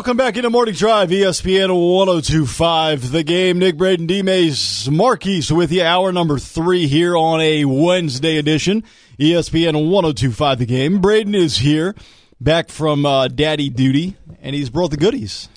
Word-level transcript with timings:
Welcome 0.00 0.16
back 0.16 0.38
into 0.38 0.48
Morning 0.48 0.72
Drive, 0.72 1.10
ESPN 1.10 1.68
1025. 1.68 3.12
The 3.12 3.22
game, 3.22 3.58
Nick 3.58 3.76
Braden, 3.76 4.06
D 4.06 4.22
Mace, 4.22 4.88
Marquise 4.88 5.52
with 5.52 5.70
you. 5.70 5.82
Hour 5.82 6.10
number 6.10 6.38
three 6.38 6.86
here 6.86 7.14
on 7.14 7.42
a 7.42 7.66
Wednesday 7.66 8.38
edition. 8.38 8.82
ESPN 9.18 9.90
1025, 9.90 10.58
the 10.58 10.64
game. 10.64 11.02
Braden 11.02 11.34
is 11.34 11.58
here, 11.58 11.94
back 12.40 12.70
from 12.70 13.04
uh, 13.04 13.28
daddy 13.28 13.68
duty, 13.68 14.16
and 14.40 14.56
he's 14.56 14.70
brought 14.70 14.90
the 14.90 14.96
goodies. 14.96 15.50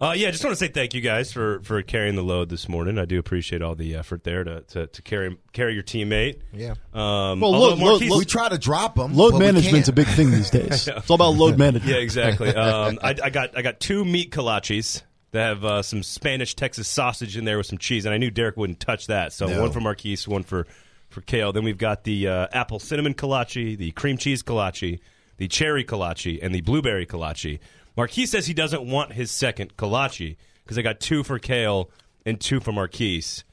Uh, 0.00 0.12
yeah, 0.16 0.28
I 0.28 0.30
just 0.30 0.42
want 0.42 0.56
to 0.56 0.64
say 0.64 0.68
thank 0.72 0.94
you 0.94 1.02
guys 1.02 1.30
for, 1.30 1.60
for 1.60 1.82
carrying 1.82 2.16
the 2.16 2.22
load 2.22 2.48
this 2.48 2.70
morning. 2.70 2.98
I 2.98 3.04
do 3.04 3.18
appreciate 3.18 3.60
all 3.60 3.74
the 3.74 3.96
effort 3.96 4.24
there 4.24 4.42
to, 4.44 4.62
to, 4.62 4.86
to 4.86 5.02
carry 5.02 5.36
carry 5.52 5.74
your 5.74 5.82
teammate. 5.82 6.40
Yeah. 6.54 6.70
Um, 6.94 7.40
Well, 7.40 7.54
although 7.54 7.68
load- 7.74 7.78
Marquise- 7.80 8.10
load- 8.10 8.18
We 8.20 8.24
try 8.24 8.48
to 8.48 8.56
drop 8.56 8.94
them. 8.94 9.12
Load 9.14 9.38
management's 9.38 9.88
a 9.88 9.92
big 9.92 10.06
thing 10.06 10.30
these 10.30 10.48
days. 10.48 10.88
It's 10.96 11.10
all 11.10 11.16
about 11.16 11.34
load 11.34 11.58
management. 11.58 11.94
yeah, 11.94 12.00
exactly. 12.02 12.48
Um, 12.56 12.98
I, 13.02 13.14
I 13.24 13.28
got 13.30 13.56
I 13.58 13.62
got 13.62 13.78
two 13.80 14.04
meat 14.04 14.30
kolaches 14.30 15.02
that 15.32 15.46
have 15.48 15.64
uh, 15.64 15.82
some 15.82 16.02
Spanish 16.02 16.54
Texas 16.54 16.88
sausage 16.88 17.36
in 17.36 17.44
there 17.44 17.58
with 17.58 17.66
some 17.66 17.78
cheese, 17.78 18.04
and 18.06 18.14
I 18.14 18.18
knew 18.18 18.30
Derek 18.30 18.56
wouldn't 18.56 18.80
touch 18.80 19.06
that. 19.08 19.32
So 19.34 19.46
No. 19.48 19.60
one 19.62 19.70
for 19.70 19.80
Marquise, 19.80 20.26
one 20.26 20.44
for 20.44 20.66
for 21.10 21.20
Kale. 21.20 21.52
Then 21.52 21.62
we've 21.64 21.76
got 21.78 22.04
the 22.04 22.26
uh, 22.26 22.46
apple 22.52 22.78
cinnamon 22.78 23.12
kolache, 23.14 23.76
the 23.76 23.90
cream 23.92 24.16
cheese 24.16 24.42
kolache, 24.42 24.98
the 25.36 25.46
cherry 25.48 25.84
kolache, 25.84 26.38
and 26.42 26.54
the 26.54 26.62
blueberry 26.62 27.04
kolache. 27.06 27.58
Marquise 28.00 28.30
says 28.30 28.46
he 28.46 28.54
doesn't 28.54 28.82
want 28.86 29.12
his 29.12 29.30
second 29.30 29.76
kolache 29.76 30.36
because 30.64 30.78
I 30.78 30.82
got 30.82 31.00
two 31.00 31.22
for 31.22 31.38
Kale 31.38 31.90
and 32.24 32.40
two 32.40 32.58
for 32.58 32.72
Marquise, 32.72 33.44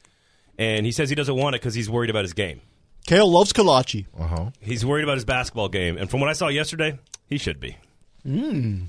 and 0.57 0.85
he 0.85 0.93
says 0.93 1.09
he 1.09 1.15
doesn't 1.15 1.35
want 1.35 1.53
it 1.53 1.59
because 1.61 1.73
he's 1.73 1.89
worried 1.89 2.09
about 2.09 2.23
his 2.23 2.31
game. 2.31 2.61
Kale 3.05 3.29
loves 3.29 3.51
kolache. 3.51 4.05
Uh-huh. 4.17 4.51
He's 4.61 4.85
worried 4.85 5.03
about 5.03 5.15
his 5.15 5.25
basketball 5.25 5.67
game, 5.67 5.97
and 5.97 6.09
from 6.09 6.21
what 6.21 6.29
I 6.29 6.33
saw 6.33 6.47
yesterday, 6.47 6.97
he 7.25 7.37
should 7.37 7.59
be. 7.59 7.75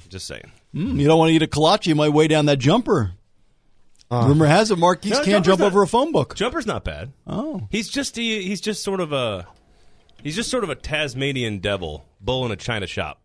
Just 0.09 0.29
saying. 0.29 0.49
Mm, 0.73 1.01
you 1.01 1.09
don't 1.09 1.19
want 1.19 1.31
to 1.31 1.35
eat 1.35 1.43
a 1.43 1.49
kolache, 1.49 1.87
you 1.87 1.97
might 1.97 2.11
weigh 2.11 2.29
down 2.29 2.47
that 2.47 2.61
jumper. 2.61 3.15
Rumor 4.13 4.47
has 4.47 4.71
it 4.71 4.79
Marquise 4.79 5.11
No, 5.15 5.25
can't 5.25 5.45
jump 5.45 5.59
not- 5.59 5.67
over 5.67 5.83
a 5.83 5.89
phone 5.89 6.13
book. 6.13 6.37
Jumper's 6.37 6.67
not 6.67 6.85
bad. 6.85 7.13
Oh. 7.27 7.67
He's 7.73 7.89
just 7.89 8.15
he, 8.15 8.45
he's 8.45 8.61
just 8.61 8.85
sort 8.85 9.01
of 9.01 9.13
a 9.13 9.49
he's 10.23 10.37
just 10.37 10.51
sort 10.53 10.63
of 10.63 10.71
a 10.71 10.77
Tasmanian 10.77 11.59
devil, 11.59 12.07
bull 12.21 12.47
in 12.47 12.53
a 12.53 12.57
china 12.57 12.87
shop. 12.87 13.21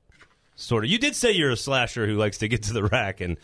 Sort 0.56 0.84
of. 0.86 0.90
You 0.92 0.98
did 0.98 1.16
say 1.16 1.32
you're 1.32 1.52
a 1.52 1.58
slasher 1.58 2.06
who 2.08 2.16
likes 2.16 2.38
to 2.40 2.48
get 2.48 2.64
to 2.64 2.74
the 2.74 2.84
rack, 2.84 3.22
and 3.22 3.38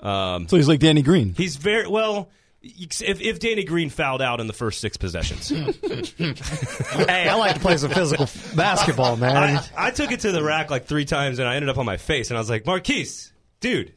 um, 0.00 0.48
So 0.48 0.56
he's 0.56 0.68
like 0.68 0.80
Danny 0.80 1.02
Green. 1.02 1.34
he's 1.34 1.56
very 1.56 1.88
well. 1.88 2.30
If, 2.60 3.20
if 3.20 3.38
Danny 3.38 3.62
Green 3.64 3.88
fouled 3.88 4.20
out 4.20 4.40
in 4.40 4.48
the 4.48 4.52
first 4.52 4.80
six 4.80 4.96
possessions, 4.96 5.48
Hey, 6.18 7.28
I 7.28 7.34
like 7.36 7.54
to 7.54 7.60
play 7.60 7.76
some 7.76 7.90
physical 7.92 8.26
basketball, 8.56 9.16
man. 9.16 9.36
I, 9.36 9.64
I 9.76 9.90
took 9.92 10.10
it 10.10 10.20
to 10.20 10.32
the 10.32 10.42
rack 10.42 10.68
like 10.70 10.86
three 10.86 11.04
times, 11.04 11.38
and 11.38 11.48
I 11.48 11.54
ended 11.54 11.68
up 11.68 11.78
on 11.78 11.86
my 11.86 11.96
face, 11.96 12.30
and 12.30 12.36
I 12.36 12.40
was 12.40 12.50
like, 12.50 12.66
Marquise, 12.66 13.32
dude, 13.60 13.94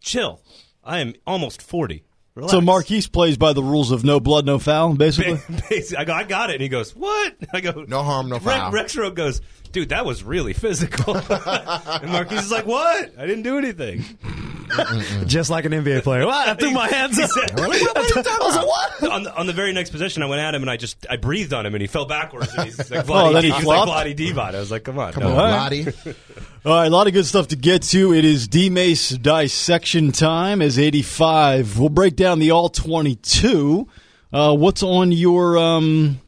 chill. 0.00 0.40
I 0.84 1.00
am 1.00 1.14
almost 1.26 1.60
forty. 1.62 2.04
Relax. 2.40 2.52
So 2.52 2.60
Marquise 2.60 3.06
plays 3.06 3.36
by 3.36 3.52
the 3.52 3.62
rules 3.62 3.90
of 3.90 4.02
no 4.04 4.18
blood, 4.20 4.46
no 4.46 4.58
foul, 4.58 4.94
basically. 4.94 5.38
Basically, 5.68 5.96
I 5.98 6.04
go, 6.04 6.12
I 6.14 6.24
got 6.24 6.50
it. 6.50 6.54
And 6.54 6.62
he 6.62 6.68
goes, 6.68 6.96
what? 6.96 7.34
I 7.52 7.60
go, 7.60 7.84
No 7.86 8.02
harm, 8.02 8.28
no 8.28 8.36
Rex- 8.38 8.44
foul. 8.44 8.72
Rexroad 8.72 9.14
goes, 9.14 9.40
dude, 9.72 9.90
that 9.90 10.04
was 10.06 10.22
really 10.24 10.52
physical. 10.52 11.16
and 11.30 12.10
Marquise 12.12 12.44
is 12.44 12.50
like, 12.50 12.66
what? 12.66 13.12
I 13.18 13.26
didn't 13.26 13.42
do 13.42 13.58
anything. 13.58 14.04
Just 15.26 15.50
like 15.50 15.64
an 15.64 15.72
NBA 15.72 16.02
player. 16.02 16.26
What? 16.26 16.48
I 16.48 16.54
threw 16.54 16.70
my 16.70 16.88
hands 16.88 17.18
up. 17.18 17.30
I 17.56 17.66
was 17.66 18.56
like, 18.56 18.66
what? 18.66 19.10
on, 19.10 19.22
the, 19.24 19.36
on 19.36 19.46
the 19.46 19.52
very 19.52 19.72
next 19.72 19.90
possession, 19.90 20.22
I 20.22 20.26
went 20.26 20.40
at 20.40 20.54
him 20.54 20.62
and 20.62 20.70
I 20.70 20.76
just 20.76 21.06
I 21.08 21.16
breathed 21.16 21.52
on 21.52 21.66
him 21.66 21.74
and 21.74 21.80
he 21.82 21.86
fell 21.86 22.06
backwards. 22.06 22.52
And 22.54 22.66
he's 22.66 22.90
like, 22.90 23.00
Oh, 23.08 23.12
Vladdy 23.12 23.32
then 23.32 23.42
D- 23.42 23.48
he 23.48 23.52
he 23.54 23.58
was 23.58 23.66
like 23.66 23.84
flopped? 23.84 24.06
Vlade 24.06 24.16
Divac. 24.16 24.54
I 24.54 24.60
was 24.60 24.70
like, 24.70 24.84
come 24.84 24.98
on. 24.98 25.12
Come 25.12 25.22
no. 25.24 25.30
on, 25.30 25.36
Lottie. 25.36 25.86
All 26.64 26.74
right, 26.74 26.86
a 26.86 26.90
lot 26.90 27.06
of 27.06 27.12
good 27.12 27.24
stuff 27.26 27.48
to 27.48 27.56
get 27.56 27.82
to. 27.84 28.12
It 28.12 28.24
is 28.24 28.46
D 28.48 28.68
Mace 28.70 29.10
dissection 29.10 30.12
time 30.12 30.60
as 30.60 30.78
85. 30.78 31.78
We'll 31.78 31.88
break 31.88 32.16
down 32.16 32.38
the 32.38 32.50
all 32.50 32.68
22. 32.68 33.88
Uh, 34.32 34.54
what's 34.54 34.82
on 34.82 35.10
your 35.10 35.56
um, 35.56 36.20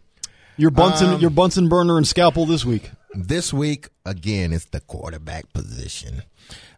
your 0.57 0.71
Bunsen 0.71 1.11
Um, 1.11 1.21
your 1.21 1.31
Bunsen 1.31 1.69
burner 1.69 1.97
and 1.99 2.07
scalpel 2.09 2.47
this 2.47 2.65
week? 2.65 2.91
this 3.15 3.53
week, 3.53 3.89
again, 4.07 4.55
it's 4.55 4.65
the 4.65 4.81
quarterback 4.81 5.53
position. 5.53 6.23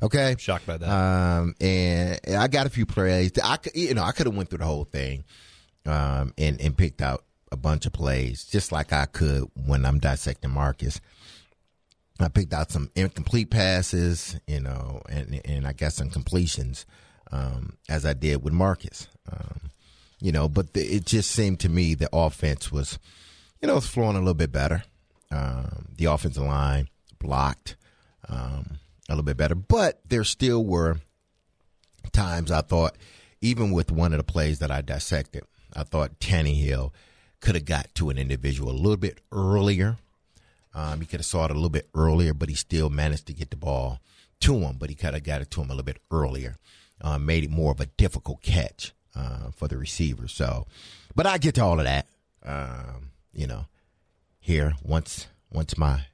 Okay. 0.04 0.36
Shocked 0.38 0.66
by 0.66 0.76
that. 0.76 0.88
Um, 0.88 1.54
and 1.60 2.20
I 2.36 2.46
got 2.48 2.66
a 2.66 2.70
few 2.70 2.84
plays. 2.84 3.32
I 3.42 3.58
you 3.74 3.94
know, 3.94 4.02
I 4.02 4.12
could 4.12 4.26
have 4.26 4.36
went 4.36 4.50
through 4.50 4.58
the 4.58 4.66
whole 4.66 4.84
thing, 4.84 5.24
um, 5.86 6.34
and, 6.36 6.60
and 6.60 6.76
picked 6.76 7.00
out 7.00 7.24
a 7.50 7.56
bunch 7.56 7.86
of 7.86 7.94
plays, 7.94 8.44
just 8.44 8.70
like 8.70 8.92
I 8.92 9.06
could 9.06 9.44
when 9.66 9.86
I'm 9.86 9.98
dissecting 9.98 10.50
Marcus. 10.50 11.00
I 12.20 12.28
picked 12.28 12.52
out 12.52 12.70
some 12.70 12.90
incomplete 12.94 13.50
passes, 13.50 14.38
you 14.46 14.60
know, 14.60 15.00
and 15.08 15.40
and 15.44 15.66
I 15.66 15.72
got 15.72 15.94
some 15.94 16.10
completions, 16.10 16.84
um, 17.32 17.78
as 17.88 18.04
I 18.04 18.12
did 18.12 18.44
with 18.44 18.52
Marcus. 18.52 19.08
Um, 19.32 19.70
you 20.20 20.32
know, 20.32 20.48
but 20.48 20.74
the, 20.74 20.82
it 20.82 21.06
just 21.06 21.30
seemed 21.30 21.60
to 21.60 21.70
me 21.70 21.94
the 21.94 22.10
offense 22.12 22.70
was, 22.70 22.98
you 23.62 23.68
know, 23.68 23.78
it's 23.78 23.86
flowing 23.86 24.16
a 24.16 24.20
little 24.20 24.34
bit 24.34 24.52
better. 24.52 24.84
Um, 25.30 25.86
the 25.96 26.04
offensive 26.04 26.44
line 26.44 26.88
blocked 27.18 27.76
um, 28.28 28.78
a 29.08 29.12
little 29.12 29.24
bit 29.24 29.36
better, 29.36 29.54
but 29.54 30.00
there 30.08 30.24
still 30.24 30.64
were 30.64 30.98
times 32.12 32.50
I 32.50 32.62
thought, 32.62 32.96
even 33.40 33.70
with 33.70 33.92
one 33.92 34.12
of 34.12 34.18
the 34.18 34.24
plays 34.24 34.58
that 34.60 34.70
I 34.70 34.80
dissected, 34.80 35.44
I 35.74 35.82
thought 35.82 36.20
Tannehill 36.20 36.92
could 37.40 37.54
have 37.54 37.64
got 37.64 37.94
to 37.96 38.10
an 38.10 38.18
individual 38.18 38.70
a 38.70 38.72
little 38.72 38.96
bit 38.96 39.18
earlier. 39.30 39.98
Um, 40.74 41.00
he 41.00 41.06
could 41.06 41.20
have 41.20 41.26
saw 41.26 41.44
it 41.44 41.50
a 41.50 41.54
little 41.54 41.68
bit 41.68 41.88
earlier, 41.94 42.32
but 42.32 42.48
he 42.48 42.54
still 42.54 42.90
managed 42.90 43.26
to 43.26 43.32
get 43.32 43.50
the 43.50 43.56
ball 43.56 44.00
to 44.40 44.54
him. 44.58 44.76
But 44.78 44.88
he 44.88 44.96
could 44.96 45.14
have 45.14 45.22
got 45.22 45.42
it 45.42 45.50
to 45.52 45.60
him 45.60 45.66
a 45.66 45.74
little 45.74 45.84
bit 45.84 46.00
earlier, 46.10 46.56
uh, 47.00 47.18
made 47.18 47.44
it 47.44 47.50
more 47.50 47.70
of 47.70 47.80
a 47.80 47.86
difficult 47.86 48.42
catch 48.42 48.92
uh, 49.14 49.50
for 49.54 49.68
the 49.68 49.76
receiver. 49.76 50.26
So, 50.26 50.66
but 51.14 51.26
I 51.26 51.38
get 51.38 51.56
to 51.56 51.62
all 51.62 51.78
of 51.78 51.84
that. 51.84 52.06
Um, 52.42 53.10
you 53.32 53.46
know, 53.46 53.66
here 54.40 54.74
once 54.82 55.26
once 55.50 55.78
my 55.78 56.06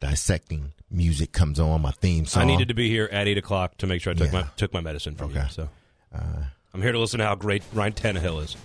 dissecting 0.00 0.72
music 0.90 1.32
comes 1.32 1.58
on, 1.60 1.82
my 1.82 1.90
theme 1.90 2.24
song. 2.26 2.42
I 2.42 2.46
needed 2.46 2.68
to 2.68 2.74
be 2.74 2.88
here 2.88 3.08
at 3.12 3.28
eight 3.28 3.38
o'clock 3.38 3.76
to 3.78 3.86
make 3.86 4.00
sure 4.02 4.12
I 4.12 4.14
took 4.16 4.32
Yeah. 4.32 4.40
my 4.42 4.46
took 4.56 4.72
my 4.72 4.80
medicine 4.80 5.14
from 5.16 5.32
you. 5.32 5.38
Okay. 5.38 5.48
So 5.50 5.68
uh, 6.14 6.18
I'm 6.74 6.82
here 6.82 6.92
to 6.92 6.98
listen 6.98 7.18
to 7.18 7.26
how 7.26 7.34
great 7.34 7.62
Ryan 7.72 7.92
Tannehill 7.92 8.42
is. 8.42 8.56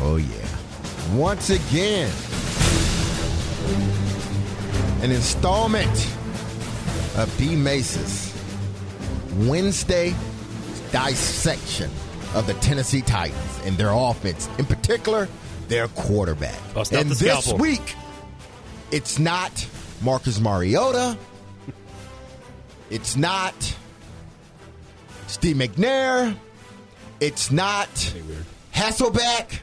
Oh 0.00 0.16
yeah. 0.16 1.16
Once 1.16 1.50
again, 1.50 2.10
an 5.02 5.10
installment 5.10 5.90
of 7.16 7.32
D. 7.38 7.54
Mace's 7.56 8.32
Wednesday 9.46 10.14
dissection 10.90 11.90
of 12.34 12.46
the 12.46 12.54
Tennessee 12.54 13.02
Titans 13.02 13.60
and 13.64 13.76
their 13.76 13.90
offense, 13.92 14.48
in 14.58 14.64
particular, 14.64 15.28
their 15.68 15.88
quarterback. 15.88 16.58
And 16.92 17.10
the 17.10 17.14
this 17.14 17.52
week, 17.52 17.94
it's 18.94 19.18
not 19.18 19.66
Marcus 20.02 20.38
Mariota. 20.38 21.18
It's 22.90 23.16
not 23.16 23.76
Steve 25.26 25.56
McNair. 25.56 26.36
It's 27.18 27.50
not 27.50 27.88
Hasselbeck. 28.72 29.60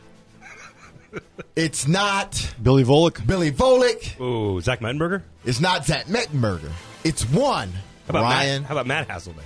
It's 1.55 1.87
not 1.87 2.53
Billy 2.61 2.83
Volek. 2.83 3.25
Billy 3.25 3.51
Volick. 3.51 4.19
Ooh, 4.19 4.59
Zach 4.59 4.81
Mettenberger? 4.81 5.21
It's 5.45 5.61
not 5.61 5.85
Zach 5.85 6.07
Mettenberger. 6.07 6.71
It's 7.05 7.23
one 7.23 7.69
How 7.71 7.79
about 8.09 8.23
Ryan. 8.23 8.61
Matt, 8.63 8.67
how 8.67 8.75
about 8.75 8.87
Matt 8.87 9.07
Hasselbeck? 9.07 9.43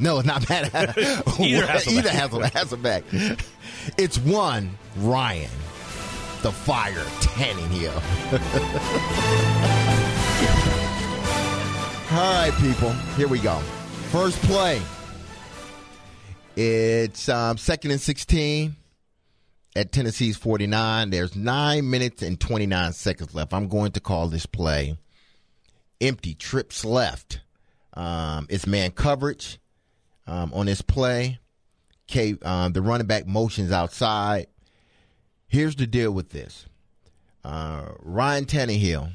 No, 0.00 0.18
it's 0.18 0.26
not 0.26 0.48
Matt. 0.48 0.74
Either 0.74 1.66
Hasselbeck. 1.66 1.98
Either 1.98 2.08
Hasselbeck. 2.08 2.50
Hasselbeck. 3.02 3.44
It's 3.96 4.18
one 4.18 4.76
Ryan, 4.96 5.50
the 6.42 6.52
fire 6.52 7.04
Tannehill. 7.20 7.94
All 12.12 12.34
right, 12.34 12.52
people. 12.60 12.92
Here 13.16 13.28
we 13.28 13.38
go. 13.38 13.58
First 14.10 14.40
play. 14.42 14.80
It's 16.56 17.28
um, 17.28 17.56
second 17.58 17.90
and 17.90 18.00
16 18.00 18.74
at 19.76 19.92
Tennessee's 19.92 20.36
49. 20.36 21.10
There's 21.10 21.36
nine 21.36 21.88
minutes 21.88 22.22
and 22.22 22.40
29 22.40 22.92
seconds 22.92 23.34
left. 23.34 23.52
I'm 23.52 23.68
going 23.68 23.92
to 23.92 24.00
call 24.00 24.28
this 24.28 24.46
play 24.46 24.96
empty 26.00 26.34
trips 26.34 26.84
left. 26.84 27.40
Um, 27.94 28.46
it's 28.50 28.66
man 28.66 28.90
coverage 28.92 29.58
um, 30.26 30.52
on 30.52 30.66
this 30.66 30.82
play. 30.82 31.38
K, 32.06 32.36
um, 32.42 32.72
the 32.72 32.82
running 32.82 33.06
back 33.06 33.26
motions 33.26 33.72
outside. 33.72 34.46
Here's 35.48 35.76
the 35.76 35.86
deal 35.86 36.12
with 36.12 36.30
this. 36.30 36.66
Uh, 37.42 37.86
Ryan 38.00 38.44
Tannehill. 38.44 39.12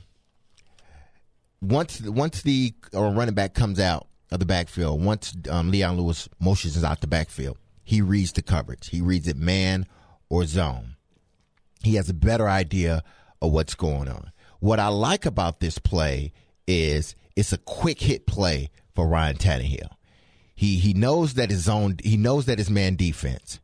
Once 1.61 2.01
once 2.01 2.41
the 2.41 2.73
uh, 2.93 3.01
running 3.01 3.35
back 3.35 3.53
comes 3.53 3.79
out 3.79 4.07
of 4.31 4.39
the 4.39 4.45
backfield, 4.45 5.01
once 5.01 5.33
um, 5.49 5.71
Dion 5.71 5.95
Lewis 5.95 6.27
motions 6.39 6.83
out 6.83 6.99
the 6.99 7.07
backfield, 7.07 7.57
he 7.83 8.01
reads 8.01 8.33
the 8.33 8.41
coverage. 8.41 8.89
He 8.89 8.99
reads 8.99 9.27
it 9.27 9.37
man 9.37 9.85
or 10.27 10.45
zone. 10.45 10.95
He 11.83 11.95
has 11.95 12.09
a 12.09 12.13
better 12.13 12.49
idea 12.49 13.03
of 13.41 13.51
what's 13.51 13.75
going 13.75 14.07
on. 14.07 14.31
What 14.59 14.79
I 14.79 14.87
like 14.87 15.25
about 15.25 15.59
this 15.59 15.77
play 15.77 16.33
is 16.67 17.15
it's 17.35 17.53
a 17.53 17.57
quick 17.57 18.01
hit 18.01 18.25
play 18.25 18.69
for 18.95 19.07
Ryan 19.07 19.37
Tannehill. 19.37 19.89
He 20.55 20.77
he 20.77 20.93
knows 20.93 21.35
that 21.35 21.49
his 21.49 21.69
own 21.69 21.97
he 22.03 22.17
knows 22.17 22.45
that 22.45 22.57
his 22.57 22.69
man 22.69 22.95
defense. 22.95 23.59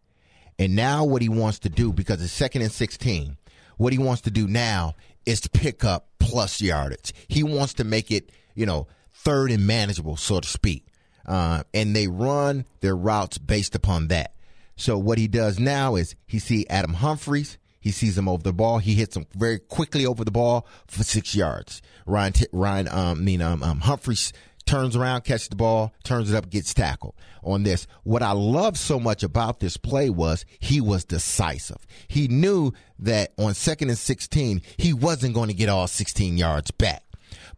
And 0.59 0.75
now 0.75 1.05
what 1.05 1.21
he 1.21 1.29
wants 1.29 1.59
to 1.59 1.69
do 1.69 1.93
because 1.93 2.21
it's 2.21 2.33
second 2.33 2.61
and 2.61 2.71
16. 2.71 3.37
What 3.77 3.93
he 3.93 3.99
wants 3.99 4.21
to 4.23 4.31
do 4.31 4.45
now 4.45 4.95
is 5.25 5.39
to 5.41 5.49
pick 5.49 5.85
up 5.85 6.09
plus 6.19 6.61
yardage. 6.61 7.13
He 7.29 7.43
wants 7.43 7.73
to 7.75 7.85
make 7.85 8.11
it, 8.11 8.29
you 8.55 8.65
know, 8.65 8.87
third 9.13 9.51
and 9.51 9.65
manageable, 9.65 10.17
so 10.17 10.41
to 10.41 10.47
speak. 10.47 10.85
Uh, 11.25 11.63
and 11.73 11.95
they 11.95 12.07
run 12.07 12.65
their 12.81 12.95
routes 12.95 13.37
based 13.37 13.73
upon 13.73 14.09
that. 14.09 14.33
So 14.75 14.97
what 14.97 15.17
he 15.17 15.27
does 15.27 15.59
now 15.59 15.95
is 15.95 16.15
he 16.27 16.39
see 16.39 16.67
Adam 16.69 16.93
Humphries. 16.93 17.57
He 17.79 17.91
sees 17.91 18.17
him 18.17 18.27
over 18.27 18.43
the 18.43 18.51
ball. 18.51 18.79
He 18.79 18.95
hits 18.95 19.15
him 19.15 19.25
very 19.33 19.59
quickly 19.59 20.05
over 20.05 20.25
the 20.25 20.31
ball 20.31 20.67
for 20.87 21.03
six 21.03 21.33
yards. 21.33 21.81
Ryan, 22.05 22.33
Ryan, 22.51 22.87
um, 22.89 23.19
I 23.19 23.21
mean, 23.21 23.41
um, 23.41 23.63
um, 23.63 23.79
Humphries 23.79 24.33
turns 24.69 24.95
around, 24.95 25.23
catches 25.23 25.47
the 25.47 25.55
ball, 25.55 25.93
turns 26.03 26.31
it 26.31 26.35
up, 26.35 26.49
gets 26.49 26.75
tackled 26.75 27.15
on 27.43 27.63
this. 27.63 27.87
What 28.03 28.21
I 28.21 28.33
love 28.33 28.77
so 28.77 28.99
much 28.99 29.23
about 29.23 29.59
this 29.59 29.77
play 29.77 30.11
was 30.11 30.45
he 30.59 30.79
was 30.79 31.03
decisive. 31.03 31.87
He 32.07 32.27
knew 32.27 32.73
that 32.99 33.33
on 33.39 33.55
second 33.55 33.89
and 33.89 33.97
16, 33.97 34.61
he 34.77 34.93
wasn't 34.93 35.33
going 35.33 35.47
to 35.47 35.55
get 35.55 35.69
all 35.69 35.87
16 35.87 36.37
yards 36.37 36.69
back. 36.69 37.03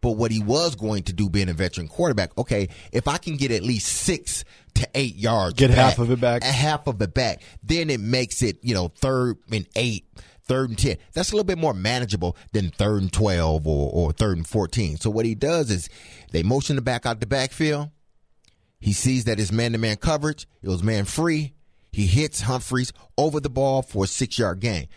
But 0.00 0.12
what 0.12 0.30
he 0.30 0.40
was 0.40 0.74
going 0.74 1.02
to 1.04 1.12
do, 1.12 1.28
being 1.28 1.48
a 1.48 1.52
veteran 1.52 1.86
quarterback, 1.86 2.36
okay, 2.38 2.68
if 2.92 3.06
I 3.06 3.18
can 3.18 3.36
get 3.36 3.50
at 3.50 3.62
least 3.62 3.88
six 3.88 4.44
to 4.74 4.88
eight 4.94 5.16
yards, 5.16 5.54
get 5.54 5.68
back, 5.68 5.76
half 5.76 5.98
of 5.98 6.10
it 6.10 6.20
back, 6.20 6.42
half 6.42 6.86
of 6.86 7.00
it 7.02 7.12
back, 7.12 7.42
then 7.62 7.90
it 7.90 8.00
makes 8.00 8.42
it, 8.42 8.58
you 8.62 8.74
know, 8.74 8.88
third 8.88 9.36
and 9.52 9.66
eight, 9.76 10.06
third 10.44 10.70
and 10.70 10.78
10. 10.78 10.96
That's 11.12 11.32
a 11.32 11.34
little 11.34 11.46
bit 11.46 11.58
more 11.58 11.74
manageable 11.74 12.36
than 12.52 12.70
third 12.70 13.02
and 13.02 13.12
12 13.12 13.66
or, 13.66 13.90
or 13.92 14.12
third 14.12 14.36
and 14.36 14.46
14. 14.46 14.98
So 14.98 15.10
what 15.10 15.26
he 15.26 15.34
does 15.34 15.70
is 15.70 15.88
they 16.32 16.42
motion 16.42 16.76
the 16.76 16.82
back 16.82 17.06
out 17.06 17.20
the 17.20 17.26
backfield. 17.26 17.90
He 18.80 18.92
sees 18.92 19.24
that 19.24 19.38
his 19.38 19.52
man 19.52 19.72
to 19.72 19.78
man 19.78 19.96
coverage, 19.96 20.48
it 20.60 20.68
was 20.68 20.82
man 20.82 21.04
free. 21.04 21.54
He 21.92 22.06
hits 22.06 22.40
Humphries 22.40 22.92
over 23.16 23.38
the 23.38 23.50
ball 23.50 23.82
for 23.82 24.04
a 24.04 24.06
six 24.06 24.38
yard 24.38 24.60
gain. 24.60 24.88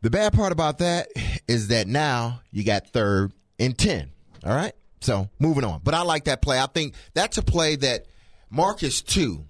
The 0.00 0.10
bad 0.10 0.32
part 0.32 0.52
about 0.52 0.78
that 0.78 1.08
is 1.46 1.68
that 1.68 1.86
now 1.86 2.40
you 2.50 2.64
got 2.64 2.88
third 2.88 3.32
and 3.58 3.76
10. 3.76 4.10
All 4.44 4.54
right. 4.54 4.72
So 5.00 5.28
moving 5.38 5.64
on. 5.64 5.80
But 5.84 5.94
I 5.94 6.02
like 6.02 6.24
that 6.24 6.42
play. 6.42 6.58
I 6.58 6.66
think 6.66 6.94
that's 7.14 7.36
a 7.38 7.42
play 7.42 7.76
that 7.76 8.06
Marcus 8.50 9.02
too 9.02 9.44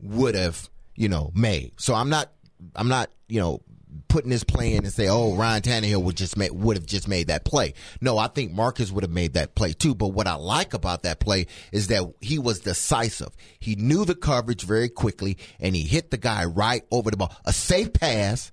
would 0.00 0.34
have, 0.34 0.68
you 0.94 1.08
know, 1.08 1.32
made. 1.34 1.72
So 1.78 1.94
I'm 1.94 2.10
not, 2.10 2.30
I'm 2.76 2.88
not, 2.88 3.10
you 3.28 3.40
know, 3.40 3.60
putting 4.08 4.30
this 4.30 4.44
play 4.44 4.74
in 4.74 4.84
and 4.84 4.92
say, 4.92 5.08
"Oh, 5.08 5.34
Ryan 5.34 5.62
Tannehill 5.62 6.02
would 6.02 6.16
just 6.16 6.36
make, 6.36 6.52
would 6.52 6.76
have 6.76 6.86
just 6.86 7.08
made 7.08 7.26
that 7.28 7.44
play." 7.44 7.74
No, 8.00 8.18
I 8.18 8.28
think 8.28 8.52
Marcus 8.52 8.92
would 8.92 9.04
have 9.04 9.10
made 9.12 9.34
that 9.34 9.54
play 9.54 9.72
too. 9.72 9.94
But 9.94 10.08
what 10.08 10.26
I 10.26 10.34
like 10.34 10.74
about 10.74 11.02
that 11.02 11.20
play 11.20 11.46
is 11.72 11.88
that 11.88 12.12
he 12.20 12.38
was 12.38 12.60
decisive. 12.60 13.30
He 13.58 13.74
knew 13.74 14.04
the 14.04 14.14
coverage 14.14 14.62
very 14.62 14.88
quickly, 14.88 15.38
and 15.60 15.74
he 15.74 15.82
hit 15.82 16.10
the 16.10 16.16
guy 16.18 16.44
right 16.44 16.82
over 16.90 17.10
the 17.10 17.16
ball. 17.16 17.34
A 17.44 17.52
safe 17.52 17.92
pass, 17.92 18.52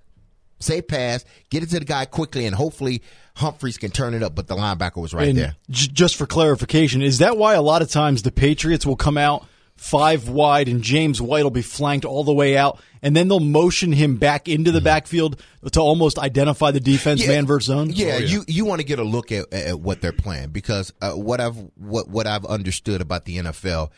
safe 0.58 0.86
pass, 0.88 1.24
get 1.50 1.62
it 1.62 1.70
to 1.70 1.78
the 1.78 1.84
guy 1.84 2.04
quickly, 2.04 2.46
and 2.46 2.54
hopefully 2.54 3.02
Humphries 3.36 3.76
can 3.76 3.90
turn 3.90 4.14
it 4.14 4.22
up. 4.22 4.34
But 4.34 4.46
the 4.46 4.56
linebacker 4.56 4.96
was 4.96 5.12
right 5.12 5.28
and 5.28 5.38
there. 5.38 5.56
J- 5.70 5.90
just 5.92 6.16
for 6.16 6.26
clarification, 6.26 7.02
is 7.02 7.18
that 7.18 7.36
why 7.36 7.54
a 7.54 7.62
lot 7.62 7.82
of 7.82 7.90
times 7.90 8.22
the 8.22 8.32
Patriots 8.32 8.86
will 8.86 8.96
come 8.96 9.18
out? 9.18 9.46
Five 9.76 10.28
wide, 10.28 10.68
and 10.68 10.82
James 10.82 11.20
White 11.20 11.42
will 11.44 11.50
be 11.50 11.62
flanked 11.62 12.04
all 12.04 12.24
the 12.24 12.32
way 12.32 12.56
out, 12.56 12.80
and 13.02 13.14
then 13.14 13.28
they'll 13.28 13.40
motion 13.40 13.92
him 13.92 14.16
back 14.16 14.48
into 14.48 14.72
the 14.72 14.80
backfield 14.80 15.40
to 15.72 15.80
almost 15.80 16.18
identify 16.18 16.70
the 16.70 16.80
defense 16.80 17.20
Yeah. 17.22 17.28
man 17.28 17.46
versus 17.46 17.66
zone. 17.66 17.90
Yeah, 17.90 18.06
Oh, 18.14 18.18
yeah. 18.18 18.26
you 18.26 18.44
you 18.48 18.64
want 18.64 18.80
to 18.80 18.86
get 18.86 18.98
a 18.98 19.04
look 19.04 19.30
at, 19.32 19.52
at 19.52 19.78
what 19.80 20.00
they're 20.00 20.12
playing 20.12 20.48
because 20.50 20.92
uh, 21.02 21.12
what 21.12 21.40
I've 21.40 21.56
what 21.76 22.08
what 22.08 22.26
I've 22.26 22.44
understood 22.46 23.00
about 23.00 23.24
the 23.26 23.36
NFL, 23.38 23.90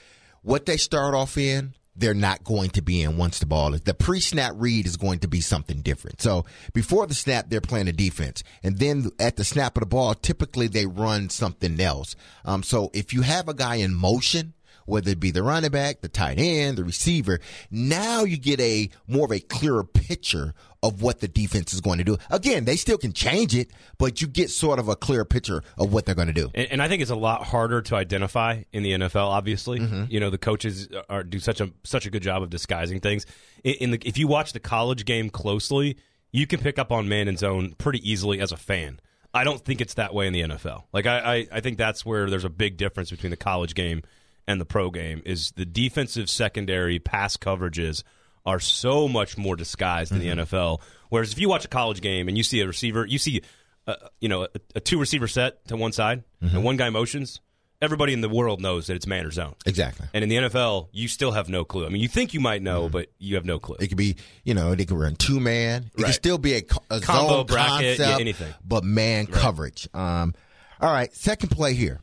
what 0.42 0.66
they 0.66 0.76
start 0.76 1.14
off 1.14 1.38
in, 1.38 1.74
they're 1.96 2.14
not 2.14 2.44
going 2.44 2.70
to 2.70 2.82
be 2.82 3.02
in 3.02 3.16
once 3.16 3.38
the 3.40 3.46
ball 3.46 3.74
is 3.74 3.80
the 3.82 3.92
pre-snap 3.94 4.52
read 4.56 4.86
is 4.86 4.96
going 4.96 5.18
to 5.20 5.28
be 5.28 5.40
something 5.40 5.80
different. 5.80 6.20
So 6.20 6.44
before 6.72 7.06
the 7.06 7.14
snap, 7.14 7.46
they're 7.48 7.60
playing 7.60 7.88
a 7.88 7.92
defense, 7.92 8.42
and 8.62 8.78
then 8.78 9.10
at 9.18 9.36
the 9.36 9.44
snap 9.44 9.76
of 9.76 9.80
the 9.80 9.86
ball, 9.86 10.14
typically 10.14 10.68
they 10.68 10.86
run 10.86 11.28
something 11.28 11.78
else. 11.80 12.14
Um, 12.44 12.62
so 12.62 12.90
if 12.94 13.12
you 13.12 13.22
have 13.22 13.48
a 13.48 13.54
guy 13.54 13.76
in 13.76 13.94
motion 13.94 14.54
whether 14.88 15.10
it 15.10 15.20
be 15.20 15.30
the 15.30 15.42
running 15.42 15.70
back, 15.70 16.00
the 16.00 16.08
tight 16.08 16.38
end, 16.38 16.78
the 16.78 16.84
receiver. 16.84 17.38
Now 17.70 18.24
you 18.24 18.36
get 18.38 18.60
a 18.60 18.90
more 19.06 19.26
of 19.26 19.32
a 19.32 19.40
clearer 19.40 19.84
picture 19.84 20.54
of 20.82 21.02
what 21.02 21.20
the 21.20 21.26
defense 21.28 21.72
is 21.74 21.80
going 21.80 21.98
to 21.98 22.04
do. 22.04 22.16
Again, 22.30 22.64
they 22.64 22.76
still 22.76 22.98
can 22.98 23.12
change 23.12 23.54
it, 23.54 23.70
but 23.98 24.20
you 24.20 24.28
get 24.28 24.48
sort 24.48 24.78
of 24.78 24.88
a 24.88 24.94
clear 24.96 25.24
picture 25.24 25.62
of 25.76 25.92
what 25.92 26.06
they're 26.06 26.14
going 26.14 26.28
to 26.28 26.32
do. 26.34 26.50
And, 26.54 26.68
and 26.72 26.82
I 26.82 26.86
think 26.88 27.02
it's 27.02 27.10
a 27.10 27.16
lot 27.16 27.44
harder 27.44 27.82
to 27.82 27.96
identify 27.96 28.62
in 28.72 28.82
the 28.84 28.92
NFL. 28.92 29.26
Obviously, 29.28 29.80
Mm-hmm. 29.80 30.04
you 30.08 30.18
know 30.20 30.30
the 30.30 30.38
coaches 30.38 30.88
are 31.08 31.22
do 31.22 31.38
such 31.38 31.60
a 31.60 31.70
such 31.84 32.06
a 32.06 32.10
good 32.10 32.22
job 32.22 32.42
of 32.42 32.50
disguising 32.50 33.00
things. 33.00 33.26
In, 33.64 33.74
in 33.74 33.90
the, 33.92 33.98
if 34.04 34.18
you 34.18 34.26
watch 34.28 34.52
the 34.52 34.60
college 34.60 35.04
game 35.04 35.30
closely, 35.30 35.96
you 36.32 36.46
can 36.46 36.60
pick 36.60 36.78
up 36.78 36.90
on 36.92 37.08
man 37.08 37.26
and 37.28 37.38
zone 37.38 37.74
pretty 37.78 38.08
easily 38.08 38.40
as 38.40 38.52
a 38.52 38.56
fan. 38.56 39.00
I 39.34 39.44
don't 39.44 39.62
think 39.62 39.80
it's 39.80 39.94
that 39.94 40.14
way 40.14 40.26
in 40.26 40.32
the 40.32 40.40
NFL. 40.42 40.84
Like 40.92 41.06
I, 41.06 41.18
I, 41.18 41.46
I 41.52 41.60
think 41.60 41.76
that's 41.76 42.04
where 42.06 42.30
there's 42.30 42.44
a 42.44 42.50
big 42.50 42.76
difference 42.76 43.10
between 43.10 43.30
the 43.30 43.36
college 43.36 43.74
game 43.74 44.02
and 44.48 44.60
the 44.60 44.64
pro 44.64 44.90
game. 44.90 45.22
Is 45.24 45.52
the 45.54 45.64
defensive 45.64 46.28
secondary 46.28 46.98
pass 46.98 47.36
coverages 47.36 48.02
are 48.44 48.58
so 48.58 49.06
much 49.06 49.36
more 49.38 49.54
disguised 49.54 50.10
in 50.10 50.18
the 50.18 50.28
NFL. 50.28 50.80
Whereas 51.10 51.32
if 51.32 51.38
you 51.38 51.48
watch 51.48 51.64
a 51.64 51.68
college 51.68 52.00
game 52.00 52.26
and 52.28 52.36
you 52.36 52.42
see 52.42 52.60
a 52.60 52.66
receiver, 52.66 53.04
you 53.06 53.18
see, 53.18 53.42
uh, 53.86 53.94
you 54.20 54.28
know, 54.28 54.44
a, 54.44 54.48
a 54.76 54.80
two 54.80 54.98
receiver 54.98 55.28
set 55.28 55.64
to 55.68 55.76
one 55.76 55.92
side 55.92 56.24
and 56.40 56.64
one 56.64 56.76
guy 56.76 56.88
motions. 56.90 57.40
Everybody 57.80 58.12
in 58.12 58.22
the 58.22 58.28
world 58.28 58.60
knows 58.60 58.88
that 58.88 58.96
it's 58.96 59.06
man 59.06 59.24
or 59.24 59.30
zone. 59.30 59.54
Exactly. 59.64 60.06
And 60.12 60.24
in 60.24 60.28
the 60.30 60.36
NFL, 60.36 60.88
you 60.90 61.06
still 61.06 61.30
have 61.30 61.48
no 61.48 61.64
clue. 61.64 61.86
I 61.86 61.90
mean, 61.90 62.02
you 62.02 62.08
think 62.08 62.34
you 62.34 62.40
might 62.40 62.60
know, 62.60 62.88
but 62.88 63.12
you 63.18 63.36
have 63.36 63.44
no 63.44 63.60
clue. 63.60 63.76
It 63.78 63.86
could 63.86 63.96
be, 63.98 64.16
you 64.42 64.54
know, 64.54 64.74
they 64.74 64.84
could 64.84 64.98
run 64.98 65.14
two 65.14 65.38
man. 65.38 65.84
It 65.84 66.00
Right. 66.02 66.06
could 66.06 66.14
still 66.14 66.38
be 66.38 66.54
a, 66.54 66.62
a 66.90 67.00
Combo 67.00 67.28
zone 67.36 67.46
bracket, 67.46 67.98
yeah, 68.00 68.16
anything. 68.18 68.52
but 68.64 68.82
man 68.82 69.26
coverage. 69.26 69.88
Um, 69.94 70.34
all 70.80 70.90
right, 70.92 71.14
second 71.14 71.50
play 71.50 71.74
here. 71.74 72.00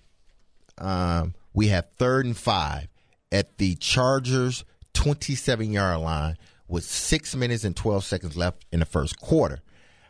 Um, 0.77 1.33
we 1.55 1.69
have 1.69 1.87
third 1.97 2.25
and 2.25 2.37
five 2.37 2.87
at 3.31 3.57
the 3.57 3.75
Chargers 3.75 4.65
27 4.93 5.71
yard 5.71 6.01
line 6.01 6.37
with 6.67 6.83
six 6.83 7.35
minutes 7.35 7.63
and 7.63 7.75
12 7.75 8.03
seconds 8.03 8.37
left 8.37 8.65
in 8.71 8.81
the 8.81 8.85
first 8.85 9.19
quarter. 9.19 9.59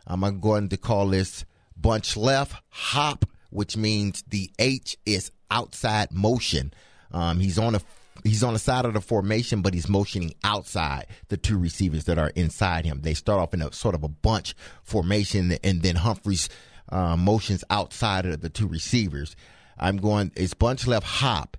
I'm 0.06 0.40
going 0.40 0.68
to 0.68 0.76
call 0.76 1.06
this 1.08 1.44
bunch 1.76 2.16
left 2.16 2.60
hop, 2.68 3.24
which 3.50 3.76
means 3.76 4.22
the 4.28 4.50
H 4.58 4.96
is 5.06 5.30
outside 5.50 6.12
motion. 6.12 6.72
Um, 7.12 7.38
he's 7.40 7.58
on 7.58 7.76
a 7.76 7.80
he's 8.24 8.42
on 8.42 8.52
the 8.52 8.58
side 8.58 8.84
of 8.84 8.94
the 8.94 9.00
formation, 9.00 9.62
but 9.62 9.74
he's 9.74 9.88
motioning 9.88 10.34
outside 10.42 11.06
the 11.28 11.36
two 11.36 11.58
receivers 11.58 12.04
that 12.04 12.18
are 12.18 12.30
inside 12.30 12.84
him. 12.84 13.02
They 13.02 13.14
start 13.14 13.40
off 13.40 13.54
in 13.54 13.62
a 13.62 13.72
sort 13.72 13.94
of 13.94 14.02
a 14.02 14.08
bunch 14.08 14.54
formation, 14.82 15.56
and 15.62 15.82
then 15.82 15.96
Humphries 15.96 16.48
uh, 16.88 17.16
motions 17.16 17.62
outside 17.70 18.26
of 18.26 18.40
the 18.40 18.48
two 18.48 18.66
receivers. 18.66 19.36
I'm 19.78 19.98
going. 19.98 20.32
It's 20.36 20.54
bunch 20.54 20.86
left 20.86 21.06
hop, 21.06 21.56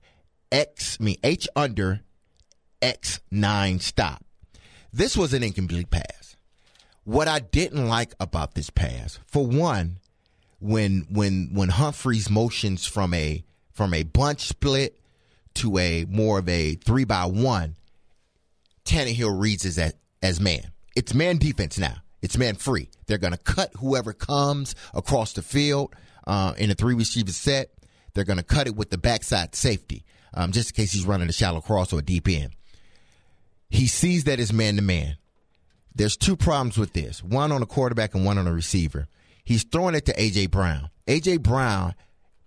X 0.51 0.97
I 0.99 1.03
mean 1.03 1.17
H 1.23 1.47
under, 1.55 2.01
X 2.81 3.19
nine 3.31 3.79
stop. 3.79 4.23
This 4.91 5.15
was 5.15 5.33
an 5.33 5.43
incomplete 5.43 5.89
pass. 5.89 6.35
What 7.03 7.27
I 7.27 7.39
didn't 7.39 7.87
like 7.87 8.13
about 8.19 8.55
this 8.55 8.69
pass, 8.69 9.19
for 9.27 9.45
one, 9.45 9.99
when 10.59 11.05
when 11.09 11.51
when 11.53 11.69
Humphries 11.69 12.29
motions 12.29 12.85
from 12.85 13.13
a 13.13 13.43
from 13.71 13.93
a 13.93 14.03
bunch 14.03 14.41
split 14.41 14.99
to 15.55 15.77
a 15.77 16.05
more 16.05 16.39
of 16.39 16.49
a 16.49 16.75
three 16.75 17.03
by 17.03 17.25
one, 17.25 17.75
Tannehill 18.85 19.39
reads 19.39 19.65
as 19.65 19.77
as, 19.77 19.93
as 20.21 20.41
man. 20.41 20.71
It's 20.95 21.13
man 21.13 21.37
defense 21.37 21.77
now. 21.77 21.97
It's 22.21 22.37
man 22.37 22.55
free. 22.55 22.89
They're 23.05 23.19
going 23.19 23.33
to 23.33 23.37
cut 23.37 23.71
whoever 23.77 24.13
comes 24.13 24.73
across 24.93 25.33
the 25.33 25.43
field 25.43 25.95
uh, 26.25 26.53
in 26.57 26.71
a 26.71 26.75
three 26.75 26.95
receiver 26.95 27.31
set. 27.31 27.69
They're 28.17 28.25
going 28.25 28.37
to 28.37 28.43
cut 28.43 28.65
it 28.65 28.75
with 28.75 28.89
the 28.89 28.97
backside 28.97 29.53
safety, 29.53 30.03
um, 30.33 30.51
just 30.51 30.71
in 30.71 30.75
case 30.75 30.91
he's 30.91 31.05
running 31.05 31.29
a 31.29 31.31
shallow 31.31 31.61
cross 31.61 31.93
or 31.93 31.99
a 31.99 32.01
deep 32.01 32.27
end. 32.27 32.55
He 33.69 33.85
sees 33.85 34.23
that 34.23 34.39
it's 34.39 34.51
man 34.51 34.77
to 34.77 34.81
man. 34.81 35.17
There's 35.93 36.17
two 36.17 36.35
problems 36.35 36.79
with 36.79 36.93
this 36.93 37.23
one 37.23 37.51
on 37.51 37.59
the 37.59 37.67
quarterback 37.67 38.15
and 38.15 38.25
one 38.25 38.39
on 38.39 38.45
the 38.45 38.51
receiver. 38.51 39.07
He's 39.43 39.63
throwing 39.63 39.93
it 39.93 40.05
to 40.07 40.19
A.J. 40.19 40.47
Brown. 40.47 40.89
A.J. 41.07 41.37
Brown 41.37 41.93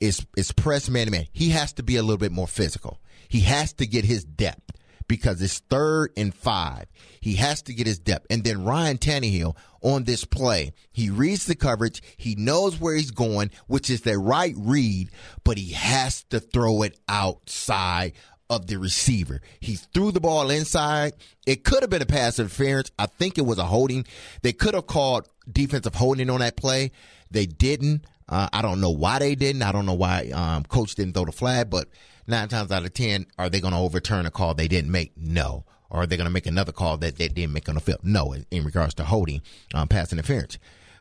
is, 0.00 0.26
is 0.36 0.50
press 0.50 0.88
man 0.88 1.06
to 1.06 1.12
man. 1.12 1.26
He 1.32 1.50
has 1.50 1.72
to 1.74 1.84
be 1.84 1.94
a 1.94 2.02
little 2.02 2.18
bit 2.18 2.32
more 2.32 2.48
physical. 2.48 2.98
He 3.28 3.40
has 3.42 3.72
to 3.74 3.86
get 3.86 4.04
his 4.04 4.24
depth 4.24 4.72
because 5.10 5.42
it's 5.42 5.58
third 5.58 6.12
and 6.16 6.32
five. 6.32 6.86
He 7.20 7.34
has 7.34 7.62
to 7.62 7.74
get 7.74 7.88
his 7.88 7.98
depth. 7.98 8.28
And 8.30 8.44
then 8.44 8.62
Ryan 8.62 8.96
Tannehill 8.96 9.56
on 9.82 10.04
this 10.04 10.24
play, 10.24 10.72
he 10.92 11.10
reads 11.10 11.46
the 11.46 11.56
coverage. 11.56 12.00
He 12.16 12.36
knows 12.36 12.78
where 12.78 12.94
he's 12.94 13.10
going, 13.10 13.50
which 13.66 13.90
is 13.90 14.02
the 14.02 14.16
right 14.16 14.54
read, 14.56 15.10
but 15.42 15.58
he 15.58 15.72
has 15.72 16.22
to 16.30 16.38
throw 16.38 16.82
it 16.82 16.96
outside 17.08 18.12
of 18.48 18.68
the 18.68 18.76
receiver. 18.76 19.40
He 19.58 19.74
threw 19.74 20.12
the 20.12 20.20
ball 20.20 20.48
inside. 20.48 21.14
It 21.44 21.64
could 21.64 21.82
have 21.82 21.90
been 21.90 22.02
a 22.02 22.06
pass 22.06 22.38
interference. 22.38 22.92
I 22.96 23.06
think 23.06 23.36
it 23.36 23.44
was 23.44 23.58
a 23.58 23.64
holding. 23.64 24.06
They 24.42 24.52
could 24.52 24.74
have 24.74 24.86
called 24.86 25.28
defensive 25.50 25.96
holding 25.96 26.30
on 26.30 26.38
that 26.38 26.56
play. 26.56 26.92
They 27.32 27.46
didn't. 27.46 28.04
Uh, 28.30 28.48
I 28.52 28.62
don't 28.62 28.80
know 28.80 28.90
why 28.90 29.18
they 29.18 29.34
didn't. 29.34 29.62
I 29.62 29.72
don't 29.72 29.86
know 29.86 29.94
why 29.94 30.30
um, 30.30 30.62
coach 30.64 30.94
didn't 30.94 31.14
throw 31.14 31.24
the 31.24 31.32
flag, 31.32 31.68
but 31.68 31.88
nine 32.28 32.48
times 32.48 32.70
out 32.70 32.84
of 32.84 32.94
ten, 32.94 33.26
are 33.36 33.50
they 33.50 33.60
going 33.60 33.74
to 33.74 33.80
overturn 33.80 34.24
a 34.24 34.30
call 34.30 34.54
they 34.54 34.68
didn't 34.68 34.92
make? 34.92 35.12
No. 35.16 35.64
Or 35.90 36.02
are 36.02 36.06
they 36.06 36.16
going 36.16 36.28
to 36.28 36.32
make 36.32 36.46
another 36.46 36.70
call 36.70 36.96
that 36.98 37.16
they 37.16 37.26
didn't 37.26 37.52
make 37.52 37.68
on 37.68 37.74
the 37.74 37.80
field? 37.80 38.00
No, 38.04 38.32
in, 38.32 38.46
in 38.52 38.64
regards 38.64 38.94
to 38.94 39.04
holding 39.04 39.42
um, 39.74 39.88
pass 39.88 40.12
interference. 40.12 40.58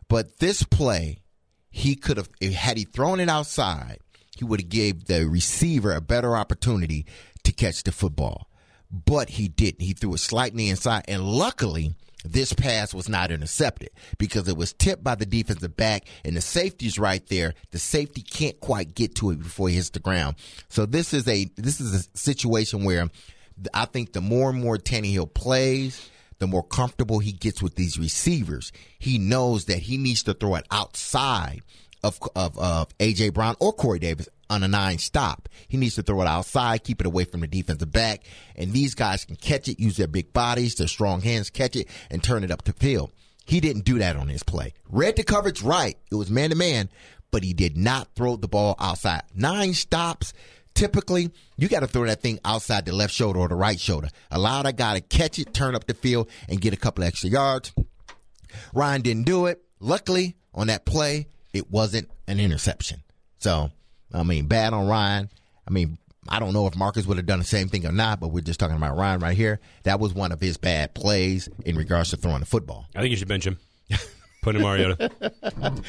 But 0.07 0.39
this 0.39 0.63
play, 0.63 1.19
he 1.69 1.95
could 1.95 2.17
have 2.17 2.29
had 2.41 2.77
he 2.77 2.85
thrown 2.85 3.19
it 3.19 3.29
outside, 3.29 3.99
he 4.35 4.43
would 4.43 4.61
have 4.61 4.69
gave 4.69 5.05
the 5.05 5.27
receiver 5.27 5.93
a 5.93 6.01
better 6.01 6.35
opportunity 6.35 7.05
to 7.43 7.51
catch 7.51 7.83
the 7.83 7.91
football. 7.91 8.49
But 8.91 9.29
he 9.29 9.47
didn't. 9.47 9.81
He 9.81 9.93
threw 9.93 10.15
it 10.15 10.19
slightly 10.19 10.67
inside, 10.67 11.05
and 11.07 11.23
luckily 11.23 11.93
this 12.25 12.53
pass 12.53 12.93
was 12.93 13.07
not 13.07 13.31
intercepted 13.31 13.89
because 14.17 14.47
it 14.47 14.57
was 14.57 14.73
tipped 14.73 15.03
by 15.03 15.15
the 15.15 15.25
defensive 15.25 15.75
back 15.77 16.05
and 16.25 16.35
the 16.35 16.41
safety's 16.41 16.99
right 16.99 17.25
there. 17.27 17.53
The 17.71 17.79
safety 17.79 18.21
can't 18.21 18.59
quite 18.59 18.93
get 18.93 19.15
to 19.15 19.31
it 19.31 19.39
before 19.39 19.69
he 19.69 19.75
hits 19.75 19.91
the 19.91 19.99
ground. 19.99 20.35
So 20.67 20.85
this 20.85 21.13
is 21.13 21.27
a 21.27 21.49
this 21.55 21.79
is 21.79 21.93
a 21.93 22.17
situation 22.17 22.83
where 22.83 23.09
I 23.73 23.85
think 23.85 24.13
the 24.13 24.21
more 24.21 24.49
and 24.49 24.61
more 24.61 24.77
Tannehill 24.77 25.33
plays, 25.33 26.09
the 26.39 26.47
more 26.47 26.63
comfortable 26.63 27.19
he 27.19 27.31
gets 27.31 27.61
with 27.61 27.75
these 27.75 27.97
receivers. 27.97 28.71
He 28.97 29.17
knows 29.17 29.65
that 29.65 29.79
he 29.79 29.97
needs 29.97 30.23
to 30.23 30.33
throw 30.33 30.55
it 30.55 30.65
outside 30.71 31.61
of 32.03 32.19
of, 32.35 32.57
of 32.57 32.97
AJ 32.97 33.33
Brown 33.33 33.55
or 33.59 33.73
Corey 33.73 33.99
Davis 33.99 34.29
on 34.49 34.63
a 34.63 34.67
nine 34.67 34.97
stop. 34.97 35.47
He 35.67 35.77
needs 35.77 35.95
to 35.95 36.03
throw 36.03 36.21
it 36.21 36.27
outside, 36.27 36.83
keep 36.83 36.99
it 36.99 37.07
away 37.07 37.25
from 37.25 37.41
the 37.41 37.47
defensive 37.47 37.91
back, 37.91 38.23
and 38.55 38.73
these 38.73 38.95
guys 38.95 39.25
can 39.25 39.35
catch 39.35 39.67
it, 39.67 39.79
use 39.79 39.97
their 39.97 40.07
big 40.07 40.33
bodies, 40.33 40.75
their 40.75 40.87
strong 40.87 41.21
hands, 41.21 41.49
catch 41.49 41.75
it, 41.75 41.87
and 42.09 42.23
turn 42.23 42.43
it 42.43 42.51
up 42.51 42.63
the 42.63 42.73
field. 42.73 43.11
He 43.45 43.59
didn't 43.59 43.85
do 43.85 43.97
that 43.99 44.15
on 44.15 44.27
his 44.27 44.43
play. 44.43 44.73
Read 44.89 45.15
the 45.15 45.23
coverage 45.23 45.61
right. 45.61 45.97
It 46.11 46.15
was 46.15 46.29
man 46.29 46.51
to 46.51 46.55
man, 46.55 46.89
but 47.31 47.43
he 47.43 47.53
did 47.53 47.77
not 47.77 48.07
throw 48.15 48.35
the 48.35 48.47
ball 48.47 48.75
outside. 48.79 49.23
Nine 49.33 49.73
stops. 49.73 50.33
Typically, 50.75 51.31
you 51.57 51.67
got 51.67 51.79
to 51.79 51.87
throw 51.87 52.05
that 52.05 52.21
thing 52.21 52.39
outside 52.45 52.85
the 52.85 52.93
left 52.93 53.13
shoulder 53.13 53.39
or 53.39 53.47
the 53.47 53.55
right 53.55 53.79
shoulder. 53.79 54.09
Allow 54.31 54.61
that 54.63 54.77
guy 54.77 54.93
to 54.93 55.01
catch 55.01 55.39
it, 55.39 55.53
turn 55.53 55.75
up 55.75 55.87
the 55.87 55.95
field, 55.95 56.29
and 56.47 56.61
get 56.61 56.73
a 56.73 56.77
couple 56.77 57.03
extra 57.03 57.29
yards. 57.29 57.73
Ryan 58.73 59.01
didn't 59.01 59.23
do 59.25 59.47
it. 59.47 59.61
Luckily, 59.79 60.35
on 60.53 60.67
that 60.67 60.85
play, 60.85 61.27
it 61.53 61.71
wasn't 61.71 62.09
an 62.27 62.39
interception. 62.39 63.03
So, 63.39 63.71
I 64.13 64.23
mean, 64.23 64.47
bad 64.47 64.73
on 64.73 64.87
Ryan. 64.87 65.29
I 65.67 65.71
mean, 65.71 65.97
I 66.27 66.39
don't 66.39 66.53
know 66.53 66.67
if 66.67 66.75
Marcus 66.75 67.05
would 67.05 67.17
have 67.17 67.25
done 67.25 67.39
the 67.39 67.45
same 67.45 67.69
thing 67.69 67.85
or 67.85 67.91
not, 67.91 68.19
but 68.19 68.29
we're 68.29 68.41
just 68.41 68.59
talking 68.59 68.75
about 68.75 68.97
Ryan 68.97 69.19
right 69.19 69.37
here. 69.37 69.59
That 69.83 69.99
was 69.99 70.13
one 70.13 70.31
of 70.31 70.39
his 70.39 70.57
bad 70.57 70.93
plays 70.93 71.49
in 71.65 71.75
regards 71.75 72.11
to 72.11 72.17
throwing 72.17 72.41
the 72.41 72.45
football. 72.45 72.87
I 72.95 73.01
think 73.01 73.11
you 73.11 73.17
should 73.17 73.27
bench 73.27 73.47
him. 73.47 73.57
Put 74.41 74.55
in 74.55 74.61
Mariota. 74.61 75.11